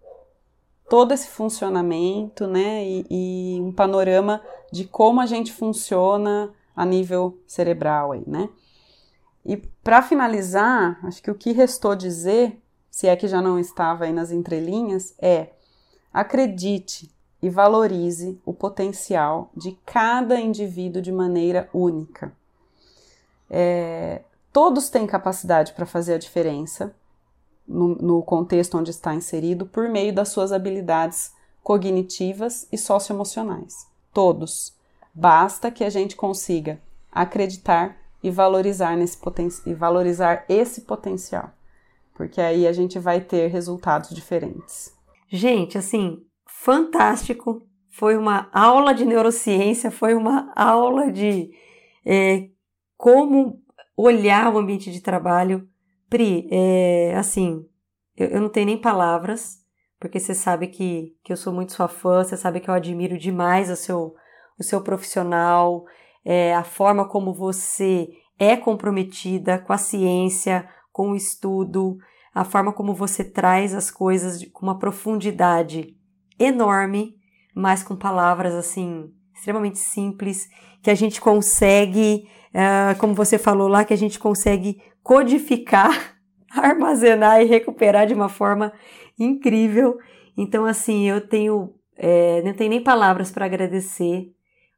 todo 0.88 1.12
esse 1.12 1.26
funcionamento, 1.26 2.46
né, 2.46 2.84
e, 2.86 3.06
e, 3.10 3.60
um 3.60 3.72
panorama 3.72 4.40
de 4.70 4.84
como 4.84 5.20
a 5.20 5.26
gente 5.26 5.52
funciona 5.52 6.54
a 6.76 6.86
nível 6.86 7.42
cerebral 7.44 8.12
aí, 8.12 8.22
né? 8.24 8.48
E 9.44 9.56
para 9.56 10.00
finalizar, 10.00 11.00
acho 11.04 11.20
que 11.20 11.30
o 11.30 11.34
que 11.34 11.50
restou 11.50 11.96
dizer, 11.96 12.62
se 12.88 13.08
é 13.08 13.16
que 13.16 13.26
já 13.26 13.42
não 13.42 13.58
estava 13.58 14.04
aí 14.04 14.12
nas 14.12 14.30
entrelinhas, 14.30 15.12
é 15.20 15.54
acredite 16.14 17.12
e 17.42 17.50
valorize 17.50 18.40
o 18.46 18.54
potencial 18.54 19.50
de 19.54 19.72
cada 19.84 20.40
indivíduo 20.40 21.02
de 21.02 21.10
maneira 21.10 21.68
única. 21.74 22.32
É, 23.50 24.22
todos 24.52 24.88
têm 24.88 25.06
capacidade 25.06 25.72
para 25.72 25.84
fazer 25.84 26.14
a 26.14 26.18
diferença, 26.18 26.94
no, 27.66 27.88
no 27.96 28.22
contexto 28.22 28.78
onde 28.78 28.90
está 28.90 29.14
inserido 29.14 29.66
por 29.66 29.88
meio 29.88 30.14
das 30.14 30.28
suas 30.28 30.52
habilidades 30.52 31.32
cognitivas 31.62 32.68
e 32.70 32.78
socioemocionais. 32.78 33.86
Todos. 34.12 34.72
Basta 35.12 35.70
que 35.70 35.82
a 35.82 35.90
gente 35.90 36.14
consiga 36.14 36.80
acreditar 37.10 37.96
e 38.22 38.30
valorizar, 38.30 38.96
nesse 38.96 39.18
poten 39.18 39.48
e 39.66 39.74
valorizar 39.74 40.44
esse 40.48 40.82
potencial, 40.82 41.50
porque 42.14 42.40
aí 42.40 42.66
a 42.66 42.72
gente 42.72 42.98
vai 42.98 43.20
ter 43.20 43.48
resultados 43.48 44.10
diferentes. 44.10 44.93
Gente, 45.34 45.76
assim, 45.76 46.18
fantástico! 46.46 47.66
Foi 47.90 48.16
uma 48.16 48.48
aula 48.52 48.94
de 48.94 49.04
neurociência, 49.04 49.90
foi 49.90 50.14
uma 50.14 50.52
aula 50.54 51.10
de 51.10 51.50
é, 52.06 52.50
como 52.96 53.60
olhar 53.96 54.54
o 54.54 54.58
ambiente 54.58 54.92
de 54.92 55.00
trabalho 55.00 55.68
Pri, 56.08 56.48
é, 56.52 57.16
assim, 57.16 57.66
eu, 58.16 58.28
eu 58.28 58.40
não 58.40 58.48
tenho 58.48 58.66
nem 58.66 58.80
palavras, 58.80 59.58
porque 59.98 60.20
você 60.20 60.36
sabe 60.36 60.68
que, 60.68 61.16
que 61.24 61.32
eu 61.32 61.36
sou 61.36 61.52
muito 61.52 61.72
sua 61.72 61.88
fã, 61.88 62.22
você 62.22 62.36
sabe 62.36 62.60
que 62.60 62.70
eu 62.70 62.74
admiro 62.74 63.18
demais 63.18 63.68
o 63.68 63.74
seu, 63.74 64.14
o 64.56 64.62
seu 64.62 64.82
profissional, 64.82 65.84
é, 66.24 66.54
a 66.54 66.62
forma 66.62 67.08
como 67.08 67.34
você 67.34 68.08
é 68.38 68.56
comprometida 68.56 69.58
com 69.58 69.72
a 69.72 69.78
ciência, 69.78 70.68
com 70.92 71.10
o 71.10 71.16
estudo, 71.16 71.98
a 72.34 72.44
forma 72.44 72.72
como 72.72 72.94
você 72.94 73.22
traz 73.22 73.74
as 73.74 73.90
coisas 73.90 74.44
com 74.52 74.66
uma 74.66 74.78
profundidade 74.78 75.96
enorme, 76.38 77.14
mas 77.54 77.82
com 77.82 77.94
palavras 77.94 78.54
assim 78.54 79.12
extremamente 79.34 79.78
simples, 79.78 80.48
que 80.82 80.90
a 80.90 80.94
gente 80.94 81.20
consegue, 81.20 82.28
uh, 82.50 82.98
como 82.98 83.14
você 83.14 83.36
falou 83.36 83.68
lá, 83.68 83.84
que 83.84 83.92
a 83.92 83.96
gente 83.98 84.18
consegue 84.18 84.80
codificar 85.02 86.14
armazenar 86.50 87.42
e 87.42 87.46
recuperar 87.46 88.06
de 88.06 88.14
uma 88.14 88.28
forma 88.28 88.72
incrível. 89.18 89.98
Então, 90.36 90.64
assim, 90.64 91.08
eu 91.08 91.26
tenho, 91.26 91.74
é, 91.96 92.42
não 92.42 92.54
tenho 92.54 92.70
nem 92.70 92.82
palavras 92.82 93.30
para 93.30 93.44
agradecer 93.44 94.32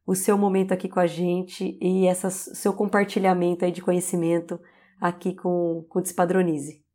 o 0.06 0.14
seu 0.14 0.38
momento 0.38 0.72
aqui 0.72 0.88
com 0.88 1.00
a 1.00 1.06
gente 1.06 1.78
e 1.80 2.06
essa, 2.06 2.30
seu 2.30 2.72
compartilhamento 2.72 3.64
aí 3.64 3.72
de 3.72 3.82
conhecimento 3.82 4.58
aqui 5.00 5.34
com, 5.34 5.84
com 5.88 5.98
o 5.98 6.02
Despadronize. 6.02 6.85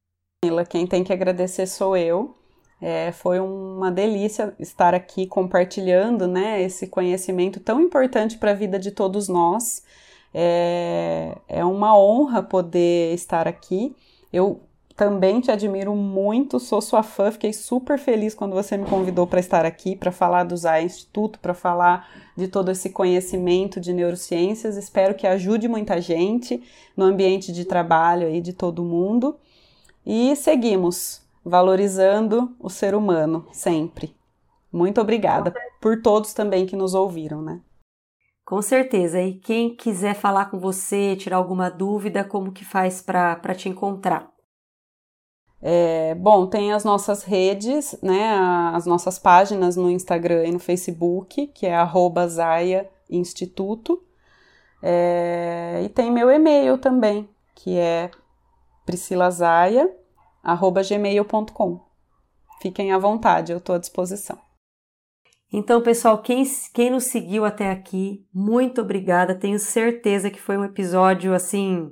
Quem 0.67 0.87
tem 0.87 1.03
que 1.03 1.13
agradecer 1.13 1.67
sou 1.67 1.95
eu. 1.95 2.33
É, 2.81 3.11
foi 3.11 3.39
uma 3.39 3.91
delícia 3.91 4.55
estar 4.57 4.95
aqui 4.95 5.27
compartilhando 5.27 6.27
né, 6.27 6.63
esse 6.63 6.87
conhecimento 6.87 7.59
tão 7.59 7.79
importante 7.79 8.39
para 8.39 8.49
a 8.49 8.55
vida 8.55 8.79
de 8.79 8.89
todos 8.89 9.27
nós. 9.27 9.83
É, 10.33 11.37
é 11.47 11.63
uma 11.63 11.95
honra 11.95 12.41
poder 12.41 13.13
estar 13.13 13.47
aqui. 13.47 13.95
Eu 14.33 14.61
também 14.95 15.41
te 15.41 15.51
admiro 15.51 15.95
muito, 15.95 16.59
sou 16.59 16.81
sua 16.81 17.03
fã, 17.03 17.31
fiquei 17.31 17.53
super 17.53 17.99
feliz 17.99 18.33
quando 18.33 18.53
você 18.53 18.75
me 18.77 18.87
convidou 18.87 19.27
para 19.27 19.39
estar 19.39 19.63
aqui, 19.63 19.95
para 19.95 20.11
falar 20.11 20.43
do 20.43 20.57
ZAI 20.57 20.85
Instituto, 20.85 21.37
para 21.37 21.53
falar 21.53 22.09
de 22.35 22.47
todo 22.47 22.71
esse 22.71 22.89
conhecimento 22.89 23.79
de 23.79 23.93
neurociências. 23.93 24.75
Espero 24.75 25.13
que 25.13 25.27
ajude 25.27 25.67
muita 25.67 26.01
gente 26.01 26.63
no 26.97 27.05
ambiente 27.05 27.51
de 27.51 27.63
trabalho 27.63 28.25
aí 28.25 28.41
de 28.41 28.53
todo 28.53 28.83
mundo. 28.83 29.37
E 30.05 30.35
seguimos 30.35 31.21
valorizando 31.43 32.55
o 32.59 32.69
ser 32.69 32.95
humano 32.95 33.47
sempre. 33.51 34.15
Muito 34.71 35.01
obrigada 35.01 35.53
por 35.81 36.01
todos 36.01 36.33
também 36.33 36.65
que 36.65 36.75
nos 36.75 36.93
ouviram, 36.93 37.41
né? 37.41 37.61
Com 38.45 38.61
certeza. 38.61 39.21
E 39.21 39.35
quem 39.35 39.75
quiser 39.75 40.15
falar 40.15 40.45
com 40.45 40.59
você, 40.59 41.15
tirar 41.15 41.37
alguma 41.37 41.69
dúvida, 41.69 42.23
como 42.23 42.51
que 42.51 42.65
faz 42.65 43.01
para 43.01 43.55
te 43.55 43.69
encontrar? 43.69 44.31
É, 45.61 46.15
bom, 46.15 46.47
tem 46.47 46.73
as 46.73 46.83
nossas 46.83 47.23
redes, 47.23 47.95
né, 48.01 48.33
as 48.73 48.87
nossas 48.87 49.19
páginas 49.19 49.75
no 49.75 49.91
Instagram 49.91 50.45
e 50.45 50.51
no 50.51 50.59
Facebook, 50.59 51.47
que 51.47 51.67
é 51.67 51.75
arroba 51.75 52.27
Zaia 52.27 52.89
Instituto. 53.07 54.03
É, 54.81 55.81
e 55.85 55.89
tem 55.89 56.11
meu 56.11 56.31
e-mail 56.31 56.79
também, 56.79 57.29
que 57.53 57.77
é 57.77 58.09
priscilazaia.gmail.com. 58.91 61.79
Fiquem 62.61 62.91
à 62.91 62.97
vontade, 62.97 63.53
eu 63.53 63.57
estou 63.57 63.75
à 63.75 63.79
disposição. 63.79 64.37
Então, 65.51 65.81
pessoal, 65.81 66.21
quem, 66.21 66.43
quem 66.73 66.91
nos 66.91 67.05
seguiu 67.05 67.43
até 67.43 67.71
aqui, 67.71 68.23
muito 68.33 68.79
obrigada. 68.81 69.35
Tenho 69.35 69.59
certeza 69.59 70.29
que 70.29 70.39
foi 70.39 70.57
um 70.57 70.63
episódio 70.63 71.33
assim 71.33 71.91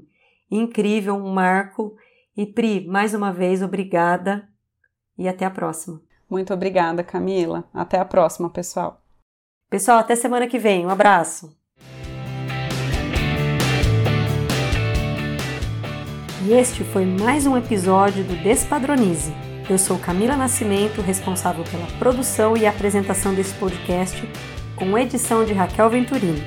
incrível, 0.50 1.16
um 1.16 1.34
marco. 1.34 1.98
E 2.38 2.46
Pri, 2.46 2.88
mais 2.88 3.14
uma 3.14 3.34
vez, 3.34 3.62
obrigada 3.62 4.48
e 5.18 5.28
até 5.28 5.44
a 5.46 5.52
próxima. 5.52 6.02
Muito 6.30 6.54
obrigada, 6.54 7.04
Camila. 7.04 7.68
Até 7.74 8.00
a 8.00 8.06
próxima, 8.06 8.50
pessoal. 8.50 9.02
Pessoal, 9.70 10.00
até 10.00 10.16
semana 10.16 10.48
que 10.48 10.58
vem. 10.58 10.86
Um 10.86 10.90
abraço. 10.90 11.59
E 16.42 16.54
este 16.54 16.86
foi 16.86 17.06
mais 17.06 17.46
um 17.46 17.58
episódio 17.58 18.24
do 18.24 18.34
Despadronize. 18.42 19.34
Eu 19.70 19.78
sou 19.78 20.00
Camila 20.00 20.38
Nascimento, 20.38 21.02
responsável 21.02 21.66
pela 21.66 21.86
produção 22.00 22.56
e 22.56 22.66
apresentação 22.66 23.34
desse 23.34 23.54
podcast, 23.56 24.28
com 24.76 24.98
edição 24.98 25.44
de 25.44 25.52
Raquel 25.52 25.90
Venturini. 25.90 26.42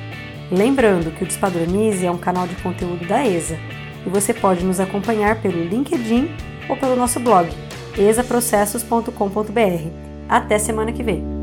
Lembrando 0.50 1.10
que 1.10 1.22
o 1.24 1.26
Despadronize 1.26 2.06
é 2.06 2.10
um 2.10 2.16
canal 2.16 2.46
de 2.46 2.56
conteúdo 2.56 3.06
da 3.06 3.26
ESA 3.26 3.58
e 4.06 4.08
você 4.08 4.32
pode 4.32 4.64
nos 4.64 4.80
acompanhar 4.80 5.42
pelo 5.42 5.62
LinkedIn 5.62 6.30
ou 6.70 6.76
pelo 6.76 6.96
nosso 6.96 7.20
blog 7.20 7.50
exaprocessos.com.br. 7.98 9.90
Até 10.26 10.58
semana 10.58 10.90
que 10.92 11.02
vem! 11.02 11.41